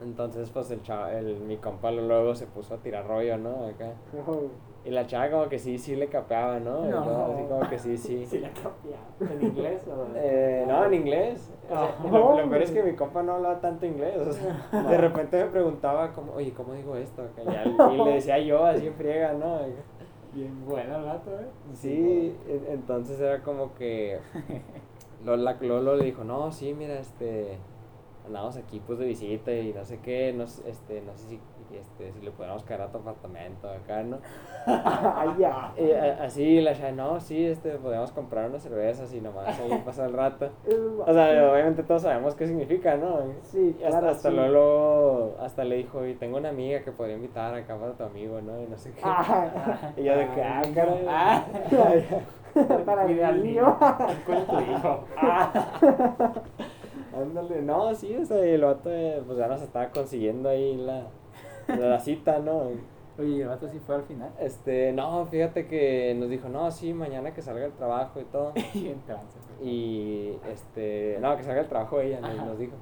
Entonces 0.00 0.48
pues 0.50 0.70
el 0.70 0.80
chava, 0.82 1.12
el, 1.12 1.40
mi 1.40 1.56
compa 1.56 1.90
luego 1.90 2.32
se 2.34 2.46
puso 2.46 2.74
a 2.74 2.78
tirar 2.78 3.06
rollo, 3.08 3.36
¿no? 3.36 3.66
Acá. 3.66 3.94
Oh, 4.28 4.42
Y 4.84 4.90
la 4.90 5.04
chava 5.08 5.28
como 5.28 5.48
que 5.48 5.58
sí, 5.58 5.76
sí 5.76 5.96
le 5.96 6.06
capeaba, 6.06 6.60
¿no? 6.60 6.84
No. 6.84 7.26
Así 7.34 7.42
como 7.48 7.68
que 7.68 7.78
sí, 7.80 7.96
sí. 7.96 8.24
Sí, 8.30 8.38
la 8.38 8.50
cambiaba. 8.50 9.02
¿En 9.34 9.42
inglés 9.44 9.82
o...? 9.88 10.06
Eh, 10.14 10.64
no, 10.68 10.84
en 10.84 10.94
inglés. 10.94 11.52
Ah. 11.68 11.88
lo, 12.04 12.40
lo 12.40 12.48
peor 12.48 12.62
es 12.62 12.70
que 12.70 12.82
mi 12.84 12.94
compa 12.94 13.24
no 13.24 13.32
hablaba 13.34 13.60
tanto 13.60 13.86
inglés. 13.86 14.16
o 14.18 14.32
sea, 14.32 14.82
de 14.88 14.98
repente 14.98 15.42
me 15.44 15.50
preguntaba, 15.50 16.12
como, 16.12 16.32
oye, 16.34 16.52
¿cómo 16.52 16.74
digo 16.74 16.94
esto? 16.94 17.24
Y 17.92 17.96
le 18.04 18.12
decía 18.14 18.38
yo 18.38 18.64
así 18.64 18.86
en 18.86 18.94
friega, 18.94 19.32
¿no? 19.32 19.58
Bien 20.32 20.64
buena 20.64 20.98
el 20.98 21.04
¿eh? 21.06 21.46
Sí, 21.74 22.36
en- 22.46 22.72
entonces 22.72 23.18
era 23.18 23.42
como 23.42 23.74
que 23.74 24.20
Lola, 25.28 25.58
Lolo 25.60 25.96
le 25.96 26.06
dijo, 26.06 26.24
no, 26.24 26.50
sí, 26.52 26.72
mira, 26.72 26.98
este, 26.98 27.58
andamos 28.24 28.56
aquí 28.56 28.80
pues 28.80 28.98
de 28.98 29.04
visita 29.04 29.52
y 29.52 29.74
no 29.74 29.84
sé 29.84 30.00
qué, 30.00 30.32
no, 30.32 30.44
este, 30.44 31.02
no 31.02 31.14
sé 31.16 31.28
si, 31.28 31.40
este, 31.76 32.12
si 32.12 32.20
le 32.20 32.30
podemos 32.30 32.62
caer 32.64 32.82
a 32.82 32.88
tu 32.90 32.98
apartamento 32.98 33.68
acá, 33.68 34.02
¿no? 34.02 34.18
Y 35.38 35.44
a- 35.44 36.22
así 36.22 36.60
la 36.60 36.74
chava, 36.74 36.92
no, 36.92 37.20
sí, 37.20 37.44
este, 37.46 37.72
podemos 37.72 38.12
comprar 38.12 38.48
unas 38.48 38.62
cervezas 38.62 39.12
y 39.14 39.20
nomás 39.20 39.58
ahí 39.60 39.82
pasa 39.84 40.06
el 40.06 40.12
rato. 40.12 40.50
O 41.06 41.12
sea, 41.12 41.50
obviamente 41.52 41.82
todos 41.82 42.02
sabemos 42.02 42.34
qué 42.34 42.46
significa, 42.46 42.96
¿no? 42.96 43.20
Sí, 43.42 43.76
Y 43.78 43.84
hasta, 43.84 43.98
claro, 44.00 44.08
hasta 44.14 44.30
sí. 44.30 44.36
Lolo, 44.36 45.34
hasta 45.40 45.64
le 45.64 45.76
dijo, 45.76 46.04
y 46.06 46.14
tengo 46.14 46.38
una 46.38 46.48
amiga 46.50 46.80
que 46.82 46.92
podría 46.92 47.16
invitar 47.16 47.54
acá 47.54 47.76
para 47.76 47.92
tu 47.92 48.04
amigo, 48.04 48.40
¿no? 48.40 48.60
Y 48.62 48.66
no 48.66 48.76
sé 48.78 48.92
qué. 48.92 49.00
Ah, 49.04 49.92
Y 49.96 50.04
yo 50.04 50.16
de 50.16 50.28
que, 50.30 50.42
ah, 50.42 50.62
caray. 50.74 51.04
Ah. 51.08 51.44
para 52.84 53.04
el 53.04 53.42
niño. 53.42 53.78
Con 54.26 54.46
tu 54.46 54.60
hijo. 54.60 55.04
Ándale, 57.16 57.62
no, 57.62 57.94
sí, 57.94 58.14
o 58.16 58.24
sea, 58.24 58.44
y 58.46 58.50
el 58.50 58.62
vato, 58.62 58.90
eh, 58.92 59.22
pues 59.26 59.38
ya 59.38 59.48
nos 59.48 59.60
estaba 59.62 59.88
consiguiendo 59.88 60.48
ahí 60.48 60.76
la, 60.76 61.02
la 61.68 61.98
cita, 62.00 62.38
¿no? 62.38 62.62
Oye, 63.18 63.42
el 63.42 63.48
vato 63.48 63.68
sí 63.68 63.78
fue 63.80 63.96
al 63.96 64.02
final. 64.04 64.30
Este, 64.38 64.92
no, 64.92 65.26
fíjate 65.26 65.66
que 65.66 66.14
nos 66.18 66.28
dijo, 66.30 66.48
no, 66.48 66.70
sí, 66.70 66.94
mañana 66.94 67.34
que 67.34 67.42
salga 67.42 67.66
el 67.66 67.72
trabajo 67.72 68.20
y 68.20 68.24
todo. 68.24 68.52
Y 68.74 68.88
en 68.88 69.00
trance. 69.02 69.38
Y, 69.62 70.38
este, 70.50 71.18
no, 71.20 71.36
que 71.36 71.42
salga 71.42 71.62
el 71.62 71.68
trabajo 71.68 72.00
ella, 72.00 72.20
nos, 72.20 72.30
Ajá. 72.30 72.44
nos 72.44 72.58
dijo. 72.58 72.74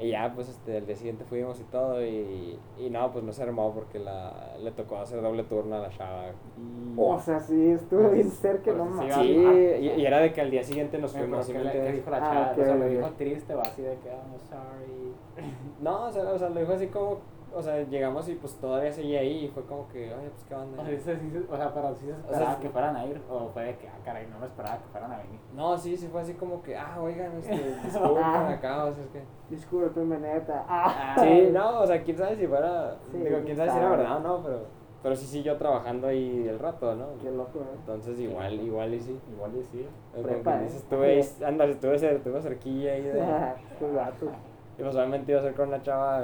Y 0.00 0.10
ya, 0.10 0.32
pues, 0.32 0.48
este, 0.48 0.76
el 0.76 0.86
día 0.86 0.94
siguiente 0.94 1.24
fuimos 1.24 1.58
y 1.58 1.64
todo, 1.64 2.00
y, 2.06 2.56
y 2.78 2.88
no, 2.88 3.10
pues 3.10 3.24
no 3.24 3.32
se 3.32 3.42
armó 3.42 3.74
porque 3.74 3.98
la, 3.98 4.54
le 4.62 4.70
tocó 4.70 4.98
hacer 4.98 5.20
doble 5.20 5.42
turno 5.42 5.74
a 5.74 5.80
la 5.80 5.88
chava. 5.90 6.28
Y... 6.28 6.94
O 6.96 7.18
sea, 7.18 7.40
sí, 7.40 7.70
estuvo 7.72 8.08
bien 8.10 8.30
cerca, 8.30 8.70
no 8.74 8.84
Pues 8.84 8.92
sí, 8.92 8.96
mames. 9.08 9.14
Sí, 9.16 9.44
ah, 9.44 9.76
y, 9.96 10.00
y 10.00 10.06
era 10.06 10.20
de 10.20 10.32
que 10.32 10.40
al 10.40 10.52
día 10.52 10.62
siguiente 10.62 10.98
nos 10.98 11.10
fuimos. 11.16 11.44
¿sí 11.44 11.52
¿qué, 11.52 11.58
me 11.58 11.64
le- 11.74 11.92
dijo 11.94 12.10
la 12.10 12.18
Ah, 12.18 12.20
chava? 12.20 12.52
ok, 12.52 12.58
o 12.60 12.64
sea, 12.64 12.74
lo 12.76 12.86
dijo 12.86 13.08
triste 13.18 13.54
o 13.56 13.60
así 13.60 13.82
de 13.82 13.96
que, 13.96 14.08
I'm 14.08 14.38
sorry. 14.48 15.50
No, 15.82 16.04
o 16.06 16.12
sea, 16.12 16.22
o 16.32 16.38
sea, 16.38 16.48
lo 16.50 16.60
dijo 16.60 16.72
así 16.74 16.86
como, 16.86 17.18
o 17.54 17.62
sea, 17.62 17.82
llegamos 17.82 18.28
y 18.28 18.34
pues 18.34 18.54
todavía 18.56 18.92
seguía 18.92 19.20
ahí 19.20 19.44
y 19.44 19.48
fue 19.48 19.64
como 19.64 19.88
que, 19.88 20.12
oye, 20.14 20.28
pues 20.30 20.44
qué 20.44 20.54
onda. 20.54 20.82
O 20.82 20.84
sea, 20.84 20.98
sí, 20.98 21.30
sí, 21.30 21.46
o 21.50 21.56
sea, 21.56 21.72
pero 21.74 21.94
sí 21.94 22.06
se 22.06 22.12
esperaba 22.12 22.58
que 22.60 22.68
fueran 22.68 22.96
a 22.96 23.06
ir. 23.06 23.20
O 23.28 23.48
fue 23.48 23.64
de 23.64 23.76
que, 23.78 23.88
ah, 23.88 23.98
caray, 24.04 24.26
no 24.26 24.38
me 24.38 24.46
esperaba 24.46 24.78
que 24.78 24.88
fueran 24.90 25.12
a 25.12 25.16
venir. 25.18 25.40
No, 25.54 25.76
sí, 25.76 25.96
sí 25.96 26.08
fue 26.08 26.20
así 26.20 26.34
como 26.34 26.62
que, 26.62 26.76
ah, 26.76 26.98
oigan, 27.00 27.36
este, 27.38 27.54
disculpen 27.84 28.24
acá, 28.24 28.84
o 28.84 28.92
sea, 28.92 29.04
es 29.04 29.10
que... 29.10 29.22
Discúlpeme, 29.50 30.18
neta. 30.18 30.64
Ah, 30.68 31.16
Sí, 31.18 31.48
no, 31.52 31.80
o 31.80 31.86
sea, 31.86 32.02
quién 32.02 32.16
sabe 32.18 32.36
si 32.36 32.46
fuera, 32.46 32.96
Sí, 33.10 33.18
digo, 33.18 33.38
quién 33.44 33.56
sabe 33.56 33.70
si 33.70 33.78
era 33.78 33.90
verdad 33.90 34.16
o 34.16 34.20
no, 34.20 34.42
pero, 34.42 34.60
pero 35.02 35.16
sí, 35.16 35.26
sí, 35.26 35.42
yo 35.42 35.56
trabajando 35.56 36.08
ahí 36.08 36.46
el 36.48 36.58
rato, 36.58 36.94
¿no? 36.94 37.06
Qué 37.22 37.30
loco, 37.30 37.60
¿eh? 37.60 37.76
Entonces 37.78 38.18
igual, 38.20 38.54
igual 38.60 38.92
y 38.94 39.00
sí. 39.00 39.18
Igual 39.32 39.52
y 39.56 39.62
sí. 39.64 39.88
Prepa, 40.22 40.56
¿eh? 40.56 40.64
dices, 40.64 40.82
estuve 40.82 41.06
ahí, 41.06 41.28
ándale, 41.46 41.72
estuve, 41.72 41.94
estuve 41.94 42.42
cerquilla 42.42 42.92
ahí 42.92 43.02
de... 43.02 43.20
Vatos. 43.94 44.30
Y 44.78 44.82
pues 44.82 44.94
obviamente 44.94 45.32
iba 45.32 45.40
a 45.40 45.44
ser 45.44 45.54
con 45.54 45.68
una 45.68 45.82
chava 45.82 46.20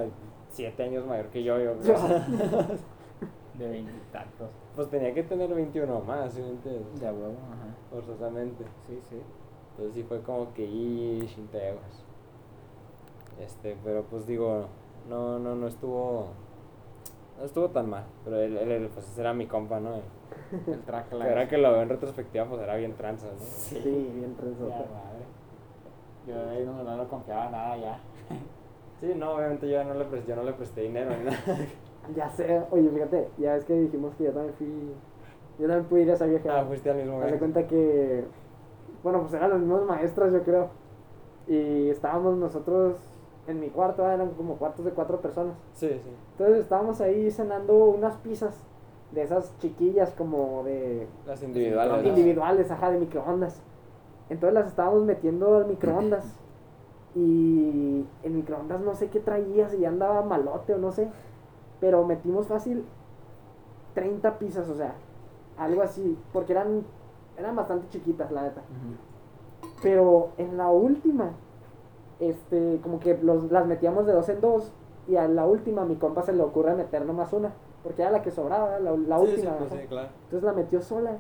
siete 0.55 0.83
años 0.85 1.05
mayor 1.07 1.27
que 1.27 1.43
yo, 1.43 1.59
yo 1.61 1.75
creo. 1.83 1.99
De 3.59 3.69
veintitantos. 3.69 4.51
Pues 4.75 4.89
tenía 4.91 5.15
que 5.15 5.23
tener 5.23 5.53
21 5.55 6.01
más, 6.01 6.33
¿sí 6.33 6.41
me 6.43 6.49
entiendes? 6.51 7.01
De 7.01 7.07
huevo, 7.07 7.35
ajá. 7.53 7.75
Forzosamente. 7.91 8.65
Sí, 8.89 8.99
sí. 9.09 9.21
Entonces 9.71 9.95
sí 9.95 10.03
fue 10.05 10.23
como 10.23 10.53
que 10.55 10.65
y. 10.65 11.29
Este, 13.41 13.77
pero 13.85 14.03
pues 14.05 14.27
digo, 14.27 14.67
no, 15.09 15.39
no, 15.39 15.55
no 15.55 15.67
estuvo. 15.69 16.29
No 17.39 17.45
estuvo 17.45 17.69
tan 17.71 17.91
mal. 17.91 18.05
Pero 18.25 18.41
él, 18.41 18.57
él, 18.57 18.71
él, 18.71 18.89
pues 18.93 19.09
ese 19.09 19.21
era 19.21 19.33
mi 19.35 19.47
compa, 19.47 19.81
¿no? 19.81 19.97
El 20.67 20.81
track 20.83 21.09
Que 21.11 21.17
ahora 21.23 21.49
que 21.49 21.59
lo 21.59 21.73
veo 21.73 21.83
en 21.83 21.89
retrospectiva, 21.89 22.47
pues 22.47 22.61
era 22.63 22.77
bien 22.77 22.95
tranza, 22.95 23.27
¿no? 23.27 23.39
Sí, 23.39 23.79
bien 24.15 24.33
Ya, 24.35 24.37
trenzote. 24.41 24.71
madre. 24.73 25.25
Yo 26.27 26.47
de 26.47 26.51
ahí 26.57 26.65
no, 26.65 26.83
no 26.83 26.97
lo 26.97 27.09
confiaba 27.09 27.51
nada 27.51 27.77
ya. 27.77 28.01
Sí, 29.01 29.13
no, 29.17 29.33
obviamente 29.35 29.69
yo 29.69 29.83
no 29.85 29.95
le 29.95 30.05
presté, 30.05 30.31
yo 30.31 30.37
no 30.37 30.43
le 30.45 30.53
presté 30.53 30.83
dinero 30.83 31.11
ni 31.17 31.25
nada. 31.25 31.39
Ya 32.15 32.29
sé, 32.29 32.63
oye, 32.71 32.91
fíjate, 32.91 33.29
ya 33.39 33.57
es 33.57 33.65
que 33.65 33.73
dijimos 33.73 34.15
que 34.17 34.25
yo 34.25 34.33
también 34.33 34.53
fui. 34.59 34.67
Yo 35.59 35.67
también 35.67 35.85
pude 35.87 36.03
ir 36.03 36.11
a 36.11 36.15
esa 36.15 36.27
viaje. 36.27 36.51
Ah, 36.51 36.63
fuiste 36.67 36.91
al 36.91 36.97
mismo 36.99 37.19
viaje. 37.19 37.39
cuenta 37.39 37.67
que. 37.67 38.25
Bueno, 39.03 39.21
pues 39.23 39.33
eran 39.33 39.49
los 39.49 39.61
mismos 39.61 39.87
maestros, 39.87 40.31
yo 40.31 40.43
creo. 40.43 40.69
Y 41.49 41.89
estábamos 41.89 42.37
nosotros 42.37 42.99
en 43.47 43.59
mi 43.59 43.69
cuarto, 43.71 44.05
ah, 44.05 44.13
eran 44.13 44.31
como 44.31 44.57
cuartos 44.57 44.85
de 44.85 44.91
cuatro 44.91 45.21
personas. 45.23 45.55
Sí, 45.73 45.89
sí. 45.89 46.11
Entonces 46.33 46.59
estábamos 46.65 47.01
ahí 47.01 47.31
cenando 47.31 47.75
unas 47.87 48.17
pizzas 48.19 48.61
de 49.13 49.23
esas 49.23 49.57
chiquillas 49.61 50.13
como 50.13 50.63
de 50.65 51.07
Las 51.27 51.43
individuales. 51.43 52.05
individuales, 52.05 52.71
ajá, 52.71 52.91
de 52.91 52.99
microondas. 52.99 53.63
Entonces 54.29 54.53
las 54.55 54.67
estábamos 54.69 55.05
metiendo 55.05 55.57
al 55.57 55.67
microondas. 55.69 56.39
Y 57.15 58.05
el 58.23 58.33
microondas 58.33 58.81
no 58.81 58.95
sé 58.95 59.09
qué 59.09 59.21
traía, 59.21 59.69
si 59.69 59.79
ya 59.79 59.89
andaba 59.89 60.23
malote 60.23 60.75
o 60.75 60.79
no 60.79 60.91
sé. 60.93 61.09
pero 61.81 62.05
metimos 62.05 62.47
fácil 62.47 62.85
30 63.95 64.39
pizzas, 64.39 64.69
o 64.69 64.75
sea, 64.75 64.95
algo 65.59 65.83
así, 65.83 66.19
porque 66.33 66.53
eran, 66.53 66.83
eran 67.37 67.55
bastante 67.55 67.89
chiquitas, 67.89 68.31
la 68.33 68.43
neta. 68.43 68.63
Pero 69.83 70.31
en 70.39 70.57
la 70.57 70.69
última, 70.71 71.33
este, 72.21 72.81
como 72.83 72.99
que 73.01 73.19
los, 73.19 73.51
las 73.51 73.67
metíamos 73.67 74.07
de 74.07 74.13
dos 74.13 74.29
en 74.29 74.41
dos, 74.41 74.73
y 75.07 75.17
a 75.17 75.29
la 75.29 75.45
última 75.45 75.85
mi 75.85 75.97
compa 75.97 76.23
se 76.23 76.33
le 76.33 76.43
ocurre 76.43 76.75
meter 76.75 77.05
nomás 77.05 77.33
una, 77.33 77.53
porque 77.83 78.03
era 78.03 78.11
la 78.11 78.23
que 78.23 78.31
sobraba, 78.31 78.79
la, 78.81 78.97
la 78.97 79.19
última. 79.19 79.51
Sí, 79.53 79.57
pues 79.59 79.71
sí, 79.71 79.87
claro. 79.87 80.09
Entonces 80.25 80.43
la 80.43 80.53
metió 80.53 80.81
sola. 80.81 81.19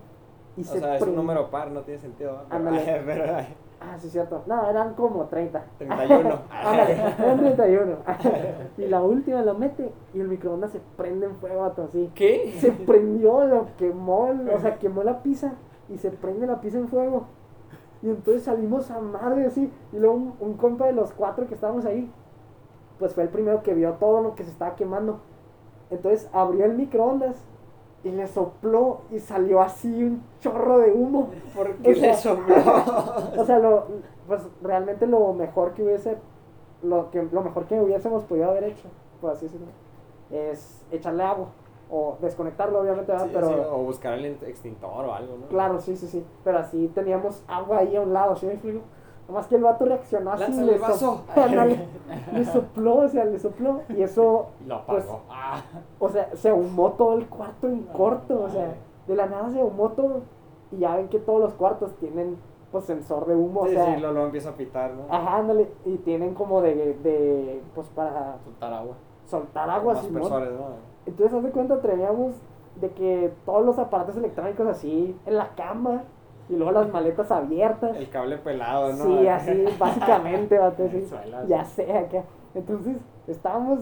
Y 0.57 0.61
o 0.61 0.65
se 0.65 0.79
sea, 0.79 0.97
es 0.97 1.03
un 1.03 1.17
número 1.17 1.51
par, 1.51 1.71
no 1.71 1.81
tiene 1.83 2.01
sentido. 2.01 2.43
Pero, 2.49 3.25
Ah, 3.81 3.99
sí, 3.99 4.09
cierto. 4.09 4.43
No, 4.47 4.69
eran 4.71 4.95
como 4.95 5.27
30. 5.27 5.63
31. 5.79 6.39
Ándale, 6.51 6.93
eran 6.93 7.39
31. 7.39 7.97
y 8.79 8.87
la 8.87 9.03
última 9.03 9.43
lo 9.43 9.55
mete 9.55 9.93
y 10.15 10.21
el 10.21 10.29
microondas 10.29 10.71
se 10.71 10.81
prende 10.97 11.27
en 11.27 11.37
fuego, 11.37 11.65
así. 11.65 12.11
¿Qué? 12.15 12.55
Se 12.61 12.73
prendió, 12.73 13.45
lo 13.45 13.67
quemó, 13.77 14.31
o 14.55 14.61
sea, 14.61 14.79
quemó 14.79 15.03
la 15.03 15.23
pizza 15.23 15.55
y 15.89 15.99
se 15.99 16.11
prende 16.11 16.47
la 16.47 16.61
pizza 16.61 16.79
en 16.79 16.89
fuego. 16.89 17.27
Y 18.03 18.09
entonces 18.09 18.45
salimos 18.45 18.91
a 18.91 19.01
madre 19.01 19.47
así. 19.47 19.71
Y 19.93 19.99
luego 19.99 20.15
un, 20.15 20.35
un 20.41 20.55
compa 20.55 20.87
de 20.87 20.93
los 20.93 21.13
cuatro 21.13 21.47
que 21.47 21.55
estábamos 21.55 21.85
ahí, 21.85 22.11
pues 22.99 23.13
fue 23.13 23.25
el 23.25 23.29
primero 23.29 23.63
que 23.63 23.75
vio 23.75 23.93
todo 23.95 24.23
lo 24.23 24.35
que 24.35 24.45
se 24.45 24.51
estaba 24.51 24.77
quemando. 24.77 25.21
Entonces 25.91 26.29
abrió 26.33 26.65
el 26.65 26.75
microondas 26.75 27.37
y 28.05 28.11
le 28.11 28.29
sopló 28.29 29.01
y 29.11 29.19
salió 29.19 29.61
así 29.61 29.89
un 29.89 30.23
chorro 30.41 30.79
de 30.79 30.93
humo. 30.93 31.31
¿Por 31.55 31.75
qué 31.77 31.95
le 31.95 32.15
sopló? 32.15 32.55
o 33.37 33.45
sea, 33.45 33.59
lo, 33.59 33.87
pues 34.29 34.43
realmente 34.63 35.07
lo 35.07 35.33
mejor 35.33 35.73
que 35.73 35.83
hubiese, 35.83 36.19
lo, 36.83 37.11
que, 37.11 37.23
lo 37.23 37.43
mejor 37.43 37.65
que 37.65 37.81
hubiésemos 37.81 38.25
podido 38.25 38.51
haber 38.51 38.65
hecho, 38.65 38.89
por 39.21 39.31
así 39.31 39.47
decirlo, 39.47 39.69
es 40.31 40.85
echarle 40.93 41.25
agua. 41.25 41.49
O 41.91 42.17
desconectarlo, 42.21 42.81
obviamente, 42.81 43.13
pero... 43.33 43.77
o 43.77 43.83
buscar 43.83 44.15
el 44.15 44.25
extintor 44.25 45.05
o 45.05 45.15
algo, 45.15 45.37
¿no? 45.37 45.47
Claro, 45.49 45.81
sí, 45.81 45.97
sí, 45.97 46.09
sí. 46.09 46.25
Pero 46.43 46.59
así 46.59 46.91
teníamos 46.95 47.45
agua 47.47 47.79
ahí 47.79 47.95
a 47.95 48.01
un 48.01 48.13
lado, 48.13 48.35
¿sí 48.37 48.47
me 48.47 48.55
explico? 48.55 48.81
Nomás 49.29 49.47
que 49.47 49.57
el 49.57 49.62
vato 49.62 49.87
reaccionó 49.87 50.33
así. 50.33 50.53
y 50.53 50.64
le, 50.64 50.79
vaso. 50.79 51.22
le 52.33 52.45
sopló, 52.45 52.97
o 52.97 53.09
sea, 53.09 53.25
le 53.25 53.39
sopló. 53.39 53.81
Y 53.89 54.03
eso. 54.03 54.49
Lo 54.66 54.77
apagó. 54.77 54.97
Pues, 54.97 55.09
ah. 55.31 55.62
O 55.99 56.09
sea, 56.11 56.31
se 56.35 56.51
ahumó 56.51 56.93
todo 56.93 57.16
el 57.16 57.27
cuarto 57.27 57.68
en 57.68 57.83
corto. 57.85 58.43
O 58.43 58.51
sea, 58.51 58.75
de 59.07 59.16
la 59.16 59.27
nada 59.27 59.51
se 59.51 59.61
ahumó 59.61 59.91
todo. 59.91 60.22
Y 60.70 60.79
ya 60.79 60.97
ven 60.97 61.09
que 61.09 61.18
todos 61.18 61.41
los 61.41 61.55
cuartos 61.55 61.95
tienen 61.97 62.37
pues 62.70 62.85
sensor 62.85 63.27
de 63.27 63.35
humo. 63.35 63.66
Sí, 63.66 63.77
o 63.77 63.85
sea, 63.85 63.95
sí, 63.95 64.01
lo, 64.01 64.12
lo 64.12 64.27
empieza 64.27 64.51
a 64.51 64.55
pitar, 64.55 64.93
¿no? 64.93 65.05
Ajá, 65.09 65.37
ándale. 65.39 65.70
Y 65.87 65.97
tienen 65.99 66.35
como 66.35 66.61
de. 66.61 66.95
de 67.03 67.62
pues 67.75 67.87
para. 67.89 68.37
Soltar 68.45 68.72
agua. 68.75 68.97
Soltar 69.25 69.70
agua, 69.70 69.97
sí. 69.97 70.09
¿no? 70.11 70.20
Entonces, 71.07 71.35
haz 71.35 71.43
de 71.43 71.51
cuenta, 71.51 71.81
teníamos 71.81 72.35
de 72.81 72.91
que 72.91 73.33
todos 73.47 73.64
los 73.64 73.79
aparatos 73.79 74.16
electrónicos 74.16 74.66
así 74.66 75.16
en 75.27 75.37
la 75.37 75.55
cama 75.55 76.05
y 76.49 76.57
luego 76.57 76.73
las 76.73 76.93
maletas 76.93 77.31
abiertas. 77.31 77.97
El 77.97 78.09
cable 78.09 78.39
pelado, 78.39 78.93
¿no? 78.93 79.05
Sí, 79.05 79.27
así, 79.29 79.65
básicamente, 79.79 80.59
vato, 80.59 80.85
Ya 81.49 81.65
sé, 81.65 81.93
acá. 81.97 82.25
Entonces, 82.55 82.97
estábamos, 83.27 83.81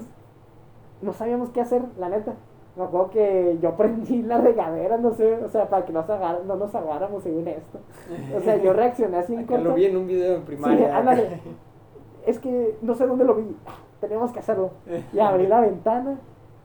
no 1.00 1.12
sabíamos 1.12 1.50
qué 1.50 1.60
hacer, 1.60 1.82
la 1.98 2.08
neta. 2.08 2.34
Me 2.74 2.84
acuerdo 2.84 3.10
que 3.10 3.58
yo 3.60 3.76
prendí 3.76 4.22
la 4.22 4.38
regadera, 4.38 4.96
no 4.96 5.12
sé, 5.12 5.34
o 5.44 5.48
sea, 5.48 5.68
para 5.68 5.84
que 5.84 5.92
no, 5.92 6.04
no 6.46 6.56
nos 6.56 6.74
agarráramos 6.74 7.22
según 7.22 7.46
esto. 7.48 7.78
O 8.34 8.40
sea, 8.40 8.56
yo 8.56 8.72
reaccioné 8.72 9.18
así 9.18 9.34
en 9.34 9.44
corto. 9.44 9.64
Lo 9.64 9.74
vi 9.74 9.86
en 9.86 9.96
un 9.96 10.06
video 10.06 10.36
en 10.36 10.42
primaria. 10.42 11.16
Sí, 11.16 11.22
Es 12.24 12.38
que 12.38 12.78
no 12.80 12.94
sé 12.94 13.06
dónde 13.06 13.24
lo 13.24 13.34
vi. 13.34 13.56
Tenemos 14.00 14.32
que 14.32 14.38
hacerlo. 14.38 14.70
Y 15.12 15.18
abrí 15.18 15.46
la 15.46 15.60
ventana 15.60 16.18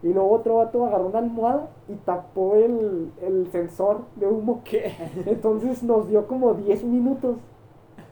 y 0.03 0.13
luego 0.13 0.31
otro 0.31 0.55
vato 0.57 0.85
agarró 0.85 1.07
una 1.07 1.19
almohada 1.19 1.69
y 1.87 1.95
tapó 1.95 2.55
el, 2.55 3.11
el 3.21 3.47
sensor 3.51 4.01
de 4.15 4.27
humo. 4.27 4.61
¿Qué? 4.63 4.93
Entonces 5.25 5.83
nos 5.83 6.07
dio 6.07 6.27
como 6.27 6.53
10 6.53 6.83
minutos 6.83 7.37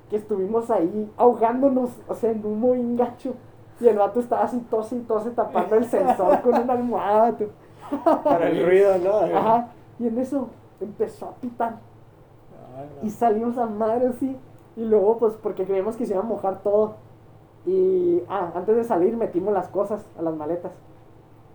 que 0.09 0.17
estuvimos 0.17 0.69
ahí 0.71 1.11
ahogándonos, 1.17 1.91
o 2.07 2.15
sea, 2.15 2.31
en 2.31 2.45
humo 2.45 2.75
y 2.75 2.95
gacho. 2.95 3.33
Y 3.79 3.87
el 3.87 3.97
vato 3.97 4.19
estaba 4.19 4.43
así 4.43 4.59
tose 4.69 4.95
y 4.95 4.99
tose 5.01 5.31
tapando 5.31 5.75
el 5.75 5.85
sensor 5.85 6.41
con 6.41 6.55
una 6.55 6.73
almohada. 6.73 7.35
Para 8.23 8.49
el 8.49 8.65
ruido, 8.65 8.97
¿no? 8.97 9.37
Ajá. 9.37 9.69
Y 9.99 10.07
en 10.07 10.17
eso 10.17 10.47
empezó 10.79 11.27
a 11.27 11.31
pitar. 11.35 11.77
Y 13.03 13.09
salimos 13.09 13.57
a 13.57 13.65
madre 13.65 14.07
así. 14.07 14.35
Y 14.75 14.83
luego, 14.83 15.17
pues, 15.17 15.33
porque 15.41 15.65
creíamos 15.65 15.95
que 15.95 16.05
se 16.05 16.13
iba 16.13 16.21
a 16.21 16.25
mojar 16.25 16.61
todo. 16.61 16.95
Y, 17.65 18.21
ah, 18.29 18.51
antes 18.55 18.75
de 18.75 18.83
salir 18.83 19.15
metimos 19.17 19.53
las 19.53 19.67
cosas 19.67 20.05
a 20.17 20.21
las 20.21 20.35
maletas. 20.35 20.71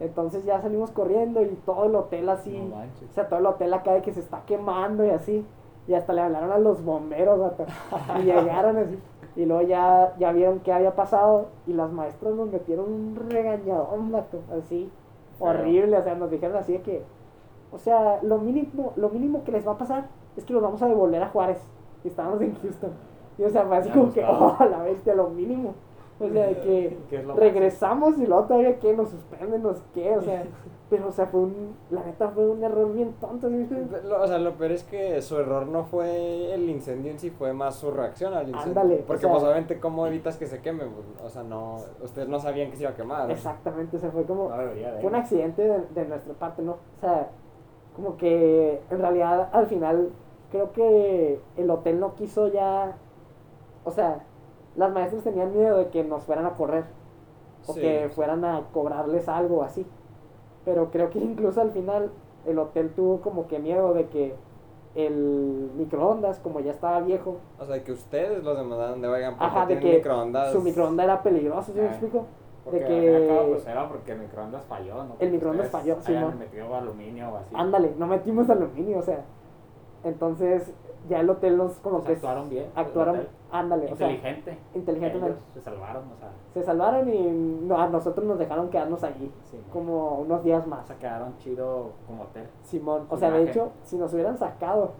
Entonces 0.00 0.44
ya 0.44 0.60
salimos 0.60 0.90
corriendo 0.90 1.42
y 1.42 1.48
todo 1.66 1.84
el 1.84 1.94
hotel 1.94 2.28
así, 2.30 2.58
o 2.58 3.12
sea, 3.12 3.28
todo 3.28 3.38
el 3.38 3.46
hotel 3.46 3.72
acá 3.74 3.92
de 3.92 4.02
que 4.02 4.12
se 4.12 4.20
está 4.20 4.42
quemando 4.46 5.04
y 5.04 5.10
así. 5.10 5.46
Y 5.86 5.94
hasta 5.94 6.12
le 6.12 6.22
hablaron 6.22 6.52
a 6.52 6.58
los 6.58 6.82
bomberos, 6.82 7.52
y 8.18 8.22
llegaron 8.22 8.76
así. 8.78 8.98
Y 9.36 9.44
luego 9.44 9.62
ya, 9.62 10.14
ya 10.18 10.32
vieron 10.32 10.60
qué 10.60 10.72
había 10.72 10.94
pasado 10.94 11.48
y 11.66 11.72
las 11.72 11.92
maestras 11.92 12.34
nos 12.34 12.50
metieron 12.50 12.92
un 12.92 13.16
regañadón, 13.28 14.14
así, 14.58 14.90
horrible, 15.38 15.96
o 15.98 16.02
sea, 16.02 16.14
nos 16.14 16.30
dijeron 16.30 16.56
así 16.56 16.72
de 16.72 16.82
que, 16.82 17.04
o 17.70 17.78
sea, 17.78 18.20
lo 18.22 18.38
mínimo, 18.38 18.92
lo 18.96 19.10
mínimo 19.10 19.44
que 19.44 19.52
les 19.52 19.66
va 19.66 19.72
a 19.72 19.78
pasar 19.78 20.08
es 20.36 20.44
que 20.44 20.52
los 20.52 20.62
vamos 20.62 20.82
a 20.82 20.88
devolver 20.88 21.22
a 21.22 21.28
Juárez. 21.28 21.60
Y 22.02 22.08
estábamos 22.08 22.40
en 22.40 22.54
Houston. 22.54 22.90
Y 23.38 23.44
o 23.44 23.50
sea, 23.50 23.64
fue 23.64 23.76
así 23.76 23.90
como 23.90 24.12
que, 24.12 24.24
oh, 24.28 24.56
la 24.70 24.82
bestia, 24.82 25.14
lo 25.14 25.28
mínimo. 25.28 25.74
O 26.20 26.28
sea, 26.28 26.46
de 26.46 26.60
que 26.60 26.98
regresamos 27.36 28.18
y 28.18 28.26
luego 28.26 28.44
todavía 28.44 28.78
que 28.78 28.92
nos 28.92 29.08
suspenden, 29.08 29.62
nos 29.62 29.78
qué, 29.94 30.16
o 30.16 30.20
sea, 30.20 30.44
pero 30.90 31.08
o 31.08 31.12
sea, 31.12 31.26
fue 31.26 31.40
un, 31.40 31.74
la 31.90 32.04
neta 32.04 32.28
fue 32.28 32.48
un 32.48 32.62
error 32.62 32.92
bien 32.92 33.14
tonto. 33.20 33.48
o 33.48 34.26
sea, 34.26 34.38
lo 34.38 34.52
peor 34.54 34.72
es 34.72 34.84
que 34.84 35.22
su 35.22 35.38
error 35.38 35.66
no 35.66 35.84
fue 35.84 36.52
el 36.52 36.68
incendio 36.68 37.10
en 37.10 37.18
sí, 37.18 37.30
fue 37.30 37.52
más 37.52 37.76
su 37.76 37.90
reacción 37.90 38.34
al 38.34 38.48
incendio. 38.48 38.80
Ándale. 38.80 39.04
Porque 39.06 39.26
pues 39.26 39.42
obviamente 39.42 39.80
cómo 39.80 40.06
evitas 40.06 40.36
que 40.36 40.46
se 40.46 40.60
queme, 40.60 40.84
pues, 40.84 41.06
o 41.24 41.30
sea, 41.30 41.42
no, 41.42 41.76
ustedes 42.02 42.28
no 42.28 42.38
sabían 42.38 42.70
que 42.70 42.76
se 42.76 42.82
iba 42.82 42.92
a 42.92 42.96
quemar. 42.96 43.30
Exactamente, 43.30 43.96
o 43.96 44.00
sea, 44.00 44.10
fue 44.10 44.24
como, 44.24 44.50
fue 44.50 45.06
un 45.06 45.14
accidente 45.14 45.62
de, 45.62 45.80
de 45.94 46.04
nuestra 46.06 46.34
parte, 46.34 46.60
¿no? 46.60 46.72
O 46.72 47.00
sea, 47.00 47.30
como 47.96 48.16
que 48.16 48.80
en 48.90 48.98
realidad 48.98 49.48
al 49.52 49.66
final 49.66 50.10
creo 50.50 50.72
que 50.72 51.40
el 51.56 51.70
hotel 51.70 52.00
no 52.00 52.14
quiso 52.14 52.48
ya, 52.48 52.96
o 53.84 53.90
sea, 53.90 54.24
las 54.76 54.92
maestras 54.92 55.24
tenían 55.24 55.52
miedo 55.52 55.78
de 55.78 55.88
que 55.88 56.04
nos 56.04 56.24
fueran 56.24 56.46
a 56.46 56.54
correr 56.54 56.84
o 57.66 57.74
que 57.74 58.10
fueran 58.14 58.44
a 58.44 58.62
cobrarles 58.72 59.28
algo 59.28 59.62
así. 59.62 59.86
Pero 60.64 60.90
creo 60.90 61.10
que 61.10 61.18
incluso 61.18 61.60
al 61.60 61.72
final 61.72 62.10
el 62.46 62.58
hotel 62.58 62.90
tuvo 62.94 63.20
como 63.20 63.46
que 63.48 63.58
miedo 63.58 63.92
de 63.94 64.06
que 64.06 64.34
el 64.94 65.70
microondas, 65.76 66.40
como 66.40 66.60
ya 66.60 66.72
estaba 66.72 67.00
viejo. 67.00 67.38
O 67.58 67.64
sea, 67.64 67.82
que 67.82 67.92
ustedes 67.92 68.42
los 68.42 68.56
demandaron 68.56 69.00
de 69.00 69.08
vayan 69.08 69.36
porque 69.36 69.44
Ajá, 69.44 69.66
de 69.66 69.78
que 69.78 69.96
microondas. 69.96 70.52
Su 70.52 70.60
microondas 70.60 71.04
era 71.04 71.22
peligroso, 71.22 71.72
¿sí 71.72 71.80
me 71.80 71.86
explico? 71.86 72.26
de 72.70 72.78
que 72.84 73.46
pues 73.48 73.66
era 73.66 73.88
porque 73.88 74.12
el 74.12 74.20
microondas 74.20 74.64
falló, 74.64 75.02
¿no? 75.02 75.16
el 75.18 75.30
microondas 75.30 75.70
falló, 75.70 75.96
sí, 76.02 76.12
¿no? 76.12 76.30
metido 76.32 76.74
aluminio 76.74 77.30
o 77.30 77.36
así. 77.38 77.54
Ándale, 77.54 77.94
no 77.96 78.06
metimos 78.06 78.48
aluminio, 78.50 78.98
o 78.98 79.02
sea. 79.02 79.24
Entonces, 80.04 80.72
ya 81.08 81.20
el 81.20 81.30
hotel 81.30 81.56
nos 81.56 81.72
como 81.78 82.02
que 82.02 82.12
actuaron 82.12 82.48
bien 82.48 82.66
actuaron 82.74 83.26
ándale 83.50 83.88
inteligente. 83.88 84.58
inteligente 84.74 85.34
se 85.54 85.60
salvaron 85.60 86.04
o 86.12 86.16
sea. 86.16 86.30
Se 86.54 86.62
salvaron 86.62 87.08
y 87.08 87.72
a 87.72 87.88
nosotros 87.88 88.26
nos 88.26 88.38
dejaron 88.38 88.68
quedarnos 88.70 89.02
allí 89.02 89.30
como 89.72 90.20
unos 90.20 90.44
días 90.44 90.66
más. 90.66 90.84
O 90.84 90.86
sea 90.88 90.98
quedaron 90.98 91.36
chido 91.38 91.92
como 92.06 92.24
hotel. 92.24 92.46
Simón 92.62 93.06
o 93.08 93.16
sea 93.16 93.30
de 93.30 93.44
hecho 93.44 93.72
si 93.84 93.96
nos 93.96 94.12
hubieran 94.12 94.36
sacado 94.36 94.92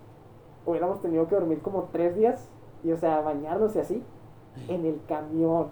hubiéramos 0.66 1.00
tenido 1.00 1.26
que 1.28 1.34
dormir 1.34 1.60
como 1.60 1.88
tres 1.92 2.16
días 2.16 2.48
y 2.82 2.92
o 2.92 2.96
sea 2.96 3.20
bañarnos 3.20 3.74
y 3.76 3.78
así 3.80 4.02
en 4.68 4.86
el 4.86 5.00
camión. 5.06 5.68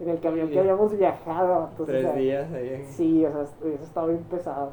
En 0.00 0.08
el 0.08 0.20
camión 0.20 0.48
que 0.48 0.58
habíamos 0.58 0.96
viajado 0.96 1.68
tres 1.84 2.14
días 2.14 2.52
ahí 2.52 2.84
sí 2.88 3.24
o 3.26 3.32
sea 3.32 3.42
eso 3.42 3.84
estaba 3.84 4.06
bien 4.06 4.22
pesado 4.24 4.70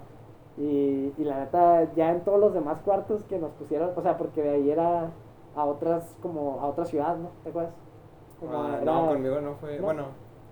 y, 0.57 1.13
y 1.17 1.23
la 1.23 1.39
neta, 1.39 1.93
ya 1.93 2.11
en 2.11 2.21
todos 2.21 2.39
los 2.39 2.53
demás 2.53 2.79
cuartos 2.81 3.23
que 3.23 3.37
nos 3.39 3.51
pusieron, 3.51 3.91
o 3.95 4.01
sea, 4.01 4.17
porque 4.17 4.41
de 4.41 4.49
ahí 4.49 4.71
era 4.71 5.11
a 5.55 5.65
otras, 5.65 6.15
como 6.21 6.59
a 6.61 6.67
otra 6.67 6.85
ciudad, 6.85 7.15
¿no? 7.17 7.29
¿Te 7.43 7.49
acuerdas? 7.49 7.73
Ah, 8.51 8.79
no, 8.83 9.07
conmigo 9.07 9.41
no 9.41 9.55
fue, 9.55 9.79
bueno. 9.79 10.05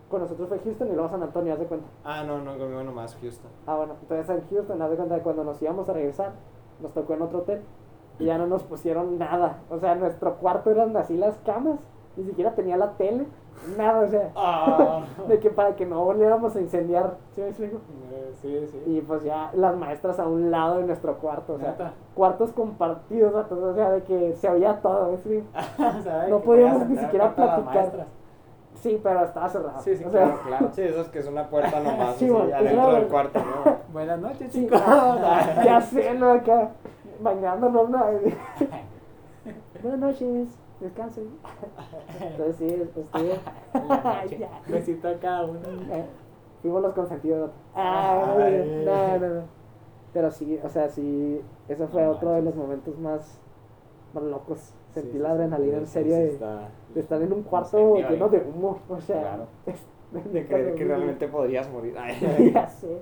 Con 0.10 0.22
nosotros 0.22 0.48
fue 0.50 0.60
Houston 0.60 0.88
y 0.90 0.94
luego 0.94 1.10
San 1.10 1.24
Antonio, 1.24 1.54
haz 1.54 1.60
de 1.60 1.66
cuenta. 1.66 1.88
Ah, 2.04 2.24
no, 2.24 2.40
no, 2.40 2.58
conmigo 2.58 2.84
nomás 2.84 3.18
Houston. 3.22 3.50
Ah, 3.66 3.76
bueno, 3.76 3.96
entonces 4.02 4.30
en 4.30 4.50
Houston, 4.50 4.82
haz 4.82 4.90
de 4.92 4.96
cuenta 4.96 5.16
de 5.16 5.22
cuando 5.22 5.44
nos 5.44 5.62
íbamos 5.62 5.90
a 5.90 5.94
regresar, 5.94 6.34
nos 6.80 6.94
tocó 6.94 7.14
en 7.14 7.22
otro 7.24 7.40
hotel 7.40 7.62
y 8.20 8.26
ya 8.26 8.38
no 8.38 8.48
nos 8.48 8.64
pusieron 8.64 9.18
nada. 9.18 9.62
O 9.70 9.80
sea, 9.80 9.96
nuestro 9.96 10.36
cuarto 10.36 10.70
eran 10.72 10.96
así 10.96 11.18
las 11.18 11.36
camas, 11.40 11.80
ni 12.18 12.26
siquiera 12.26 12.56
tenía 12.56 12.78
la 12.78 12.92
tele 12.94 13.26
nada, 13.78 14.02
o 14.02 14.08
sea, 14.08 14.32
ah. 14.36 15.02
de 15.28 15.40
que 15.40 15.50
para 15.50 15.76
que 15.76 15.86
no 15.86 16.04
volviéramos 16.04 16.56
a 16.56 16.62
incendiar, 16.62 17.16
¿sí 17.34 17.42
me 17.42 17.48
explico? 17.48 17.78
Eh, 18.12 18.32
sí, 18.42 18.68
sí. 18.72 18.84
Y 18.86 19.02
pues 19.02 19.24
ya 19.24 19.52
las 19.54 19.76
maestras 19.76 20.20
a 20.20 20.28
un 20.28 20.52
lado 20.52 20.80
de 20.80 20.86
nuestro 20.86 21.18
cuarto, 21.18 21.54
o 21.54 21.60
sea, 21.60 21.94
cuartos 22.14 22.52
compartidos, 22.52 23.52
o 23.52 23.74
sea, 23.74 23.92
de 23.92 24.04
que 24.04 24.34
se 24.36 24.50
oía 24.50 24.80
todo, 24.82 25.18
¿sí? 25.24 25.44
o 25.80 26.02
sea, 26.02 26.28
no 26.28 26.40
podíamos 26.40 26.88
ni 26.88 26.98
siquiera 26.98 27.34
platicar. 27.36 28.08
Sí, 28.76 29.00
pero 29.02 29.24
estaba 29.24 29.50
cerrado. 29.50 29.80
Sí, 29.82 29.96
sí, 29.96 30.04
claro, 30.04 30.40
claro. 30.46 30.70
Sí, 30.74 30.82
eso 30.82 31.02
es 31.02 31.08
que 31.08 31.20
es 31.20 31.28
una 31.28 31.50
puerta 31.50 31.80
nomás, 31.84 32.18
Sí, 32.18 32.26
así, 32.26 32.30
bueno, 32.30 32.56
adentro 32.56 32.84
claro. 32.84 32.94
del 32.94 33.08
cuarto, 33.08 33.40
¿no? 33.40 33.76
Buenas 33.92 34.20
noches, 34.20 34.52
Sí, 34.52 34.62
chicos. 34.66 34.82
ya 35.64 35.82
sé, 35.82 36.14
¿no? 36.14 36.34
Acá, 36.34 36.70
bañándonos, 37.20 37.90
¿no? 37.90 38.06
Buenas 39.82 40.00
noches, 40.00 40.50
descansen. 40.80 41.30
Entonces 42.22 42.56
sí, 42.58 42.66
estuve. 42.68 43.06
Ya. 44.40 44.62
Besito 44.68 45.08
a 45.08 45.14
cada 45.16 45.46
uno. 45.46 45.60
Eh, 45.92 46.06
Fuimos 46.62 46.82
los 46.82 46.94
consentidos. 46.94 47.52
Ay. 47.76 48.84
no, 48.86 49.18
no, 49.20 49.30
no. 49.36 49.42
Pero 50.14 50.32
sí, 50.32 50.60
o 50.64 50.70
sea, 50.70 50.88
sí, 50.90 51.42
eso 51.68 51.88
fue 51.90 52.02
No 52.04 52.12
otro 52.12 52.32
de 52.32 52.42
los 52.42 52.56
momentos 52.56 52.98
más, 52.98 53.40
más 54.14 54.24
locos. 54.24 54.74
Sentí 54.94 55.12
Sí, 55.12 55.18
la 55.20 55.32
adrenalina 55.32 55.78
en 55.80 55.88
serio 55.88 56.16
de, 56.16 56.30
está- 56.30 56.70
de 56.94 57.00
estar 57.02 57.22
en 57.22 57.34
un 57.34 57.44
cuarto 57.44 57.96
lleno 57.98 58.30
de 58.30 58.38
humo. 58.40 58.80
O 58.90 59.00
sea, 59.02 59.22
Claro. 59.22 59.48
De 60.32 60.46
creer 60.46 60.76
que 60.76 60.86
realmente 60.86 61.28
podrías 61.28 61.70
morir. 61.70 61.96
Ay. 62.00 62.52
ya 62.54 62.68
sé. 62.70 63.02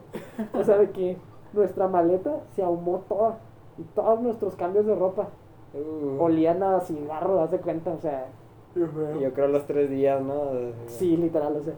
O 0.53 0.63
sea, 0.63 0.77
de 0.79 0.89
que 0.89 1.17
nuestra 1.53 1.87
maleta 1.87 2.39
se 2.55 2.63
ahumó 2.63 3.03
toda. 3.07 3.37
Y 3.77 3.83
todos 3.95 4.19
nuestros 4.21 4.55
cambios 4.55 4.85
de 4.87 4.95
ropa 4.95 5.27
Uh, 5.73 6.21
olían 6.21 6.61
a 6.63 6.79
cigarro, 6.79 7.41
haz 7.41 7.51
de 7.51 7.59
cuenta. 7.59 7.91
O 7.91 7.99
sea, 7.99 8.27
Yo 8.75 9.33
creo 9.33 9.47
los 9.47 9.65
tres 9.65 9.89
días, 9.89 10.21
¿no? 10.21 10.51
sí, 10.87 11.17
literal. 11.17 11.55
O 11.57 11.61
sea, 11.61 11.73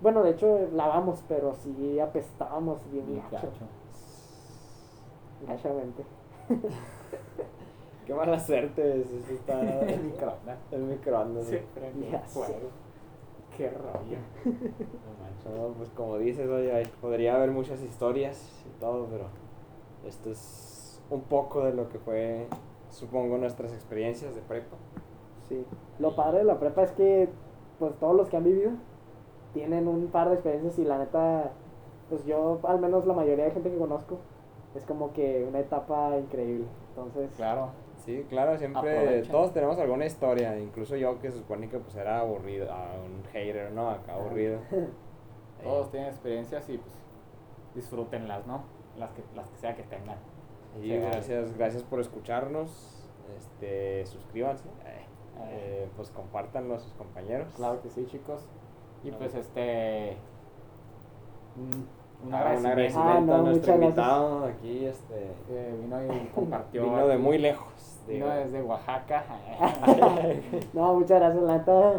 bueno, 0.00 0.22
de 0.22 0.30
hecho 0.30 0.68
lavamos, 0.72 1.22
pero 1.28 1.54
sí 1.54 1.98
apestábamos 2.00 2.78
bien 2.90 3.22
gacho. 3.30 3.46
gacho. 3.46 3.66
Gachamente. 5.46 6.04
Qué 8.06 8.14
mala 8.14 8.38
suerte. 8.38 9.00
Eso 9.00 9.16
sí 9.26 9.34
está... 9.34 9.60
El 9.80 10.00
microondas. 10.04 10.58
El 10.70 10.82
microondas. 10.82 11.46
Sí, 11.46 11.58
fuego. 12.26 12.46
sé. 12.46 12.58
Qué 13.56 13.70
rollo. 13.70 14.18
No 14.44 15.22
manches. 15.22 15.60
No, 15.62 15.68
pues 15.76 15.88
como 15.90 16.18
dices, 16.18 16.48
oye, 16.48 16.82
podría 17.00 17.36
haber 17.36 17.50
muchas 17.50 17.80
historias 17.82 18.50
y 18.66 18.80
todo, 18.80 19.06
pero 19.10 19.24
esto 20.06 20.30
es 20.30 21.00
un 21.10 21.20
poco 21.22 21.64
de 21.64 21.72
lo 21.74 21.88
que 21.88 21.98
fue, 21.98 22.46
supongo, 22.94 23.38
nuestras 23.38 23.72
experiencias 23.72 24.34
de 24.34 24.40
prepa. 24.42 24.76
Sí. 25.48 25.64
Lo 25.98 26.16
padre 26.16 26.38
de 26.38 26.44
la 26.44 26.58
prepa 26.58 26.82
es 26.82 26.92
que, 26.92 27.28
pues 27.78 27.94
todos 27.98 28.16
los 28.16 28.28
que 28.28 28.36
han 28.36 28.44
vivido 28.44 28.72
tienen 29.52 29.86
un 29.88 30.06
par 30.08 30.28
de 30.28 30.34
experiencias 30.34 30.78
y 30.78 30.84
la 30.84 30.98
neta, 30.98 31.52
pues 32.08 32.24
yo, 32.24 32.60
al 32.64 32.80
menos 32.80 33.06
la 33.06 33.14
mayoría 33.14 33.44
de 33.44 33.50
gente 33.50 33.70
que 33.70 33.78
conozco, 33.78 34.18
es 34.74 34.84
como 34.84 35.12
que 35.12 35.44
una 35.48 35.60
etapa 35.60 36.16
increíble. 36.18 36.66
Entonces, 36.90 37.30
Claro. 37.36 37.70
Sí, 38.04 38.26
claro, 38.28 38.58
siempre 38.58 38.98
Aprovecha. 38.98 39.32
todos 39.32 39.52
tenemos 39.54 39.78
alguna 39.78 40.04
historia, 40.04 40.58
incluso 40.58 40.94
yo 40.96 41.18
que 41.20 41.30
se 41.30 41.38
supone 41.38 41.70
que 41.70 41.78
pues 41.78 41.94
era 41.96 42.20
aburrido, 42.20 42.68
ah, 42.70 42.96
un 43.02 43.24
hater, 43.32 43.72
¿no? 43.72 43.88
Acá 43.88 44.14
aburrido. 44.14 44.58
Todos 45.62 45.90
tienen 45.90 46.10
experiencias 46.10 46.68
y 46.68 46.76
pues 46.76 46.92
disfrútenlas, 47.74 48.46
¿no? 48.46 48.64
Las 48.98 49.10
que, 49.12 49.22
las 49.34 49.48
que 49.48 49.56
sea 49.56 49.74
que 49.74 49.84
tengan. 49.84 50.18
Y 50.80 50.88
Sí, 50.88 50.96
gracias, 50.98 51.56
gracias 51.56 51.82
por 51.82 52.00
escucharnos. 52.00 52.90
Este, 53.38 54.04
suscríbanse. 54.06 54.64
eh, 54.86 55.04
Eh. 55.50 55.88
pues 55.96 56.10
compártanlo 56.10 56.74
a 56.74 56.78
sus 56.78 56.92
compañeros. 56.94 57.52
Claro 57.56 57.80
que 57.82 57.90
sí, 57.90 58.06
chicos. 58.06 58.46
Y 59.02 59.10
No. 59.10 59.18
pues 59.18 59.34
este. 59.34 60.16
Un, 61.56 61.86
un 62.26 62.34
Ah, 62.34 62.38
agradecimiento. 62.52 62.70
agradecimiento 62.70 63.32
Ah, 63.34 63.38
a 63.38 63.42
nuestro 63.42 63.72
gracias. 63.74 63.82
invitado 63.82 64.44
aquí, 64.44 64.84
este, 64.86 65.30
vino 65.80 66.04
y 66.04 66.26
compartió. 66.34 66.84
vino 66.84 67.06
de 67.08 67.18
muy 67.18 67.38
lejos. 67.38 68.00
Vino 68.06 68.26
digo. 68.26 68.36
desde 68.38 68.62
Oaxaca. 68.62 69.24
no, 70.72 70.94
muchas 70.94 71.20
gracias, 71.20 71.42
la 71.42 71.58
neta. 71.58 71.92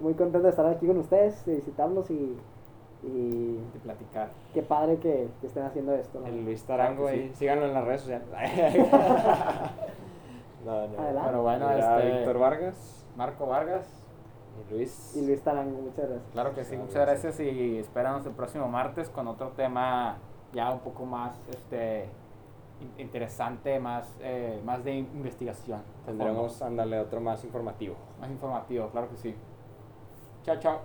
Muy 0.00 0.14
contento 0.14 0.42
de 0.42 0.50
estar 0.50 0.66
aquí 0.66 0.86
con 0.86 0.98
ustedes, 0.98 1.44
de 1.46 1.54
visitarlos 1.56 2.10
y, 2.10 2.36
y 3.06 3.56
de 3.72 3.78
platicar. 3.82 4.30
qué 4.52 4.62
padre 4.62 4.98
que, 4.98 5.28
que 5.40 5.46
estén 5.46 5.64
haciendo 5.64 5.94
esto. 5.94 6.20
¿no? 6.20 6.26
El 6.26 6.44
Luis 6.44 6.62
Tarango 6.64 7.04
Claro 7.04 7.16
sí. 7.18 7.30
Síganlo 7.34 7.66
en 7.66 7.74
las 7.74 7.84
redes 7.84 8.00
sociales. 8.02 8.28
no, 10.64 10.88
no. 10.88 10.98
Adelante. 11.00 11.28
Pero 11.30 11.42
bueno, 11.42 11.70
este. 11.70 12.10
Víctor 12.18 12.38
Vargas 12.38 13.06
Marco 13.16 13.46
Vargas. 13.46 13.86
y 14.68 14.72
Luis. 14.74 15.16
Y 15.16 15.26
Luis 15.26 15.42
Tarango, 15.42 15.80
muchas 15.82 16.08
gracias. 16.08 16.30
Claro 16.32 16.54
que 16.54 16.64
sí, 16.64 16.76
muchas 16.76 16.94
gracias. 16.94 17.36
gracias 17.36 17.54
y 17.54 17.78
espéranos 17.78 18.26
el 18.26 18.32
próximo 18.32 18.68
martes 18.68 19.08
con 19.08 19.28
otro 19.28 19.48
tema 19.50 20.18
ya 20.52 20.70
un 20.72 20.80
poco 20.80 21.04
más 21.04 21.36
este 21.50 22.08
in- 22.80 22.92
interesante, 22.98 23.78
más, 23.80 24.08
eh, 24.20 24.60
más 24.64 24.84
de 24.84 24.94
investigación. 24.94 25.82
Tendremos, 26.06 26.60
ándale, 26.62 26.98
otro 27.00 27.20
más 27.20 27.42
informativo. 27.44 27.96
más 28.20 28.30
informativo, 28.30 28.88
claro 28.90 29.08
que 29.10 29.16
sí. 29.16 29.34
Chao, 30.44 30.56
chao. 30.58 30.80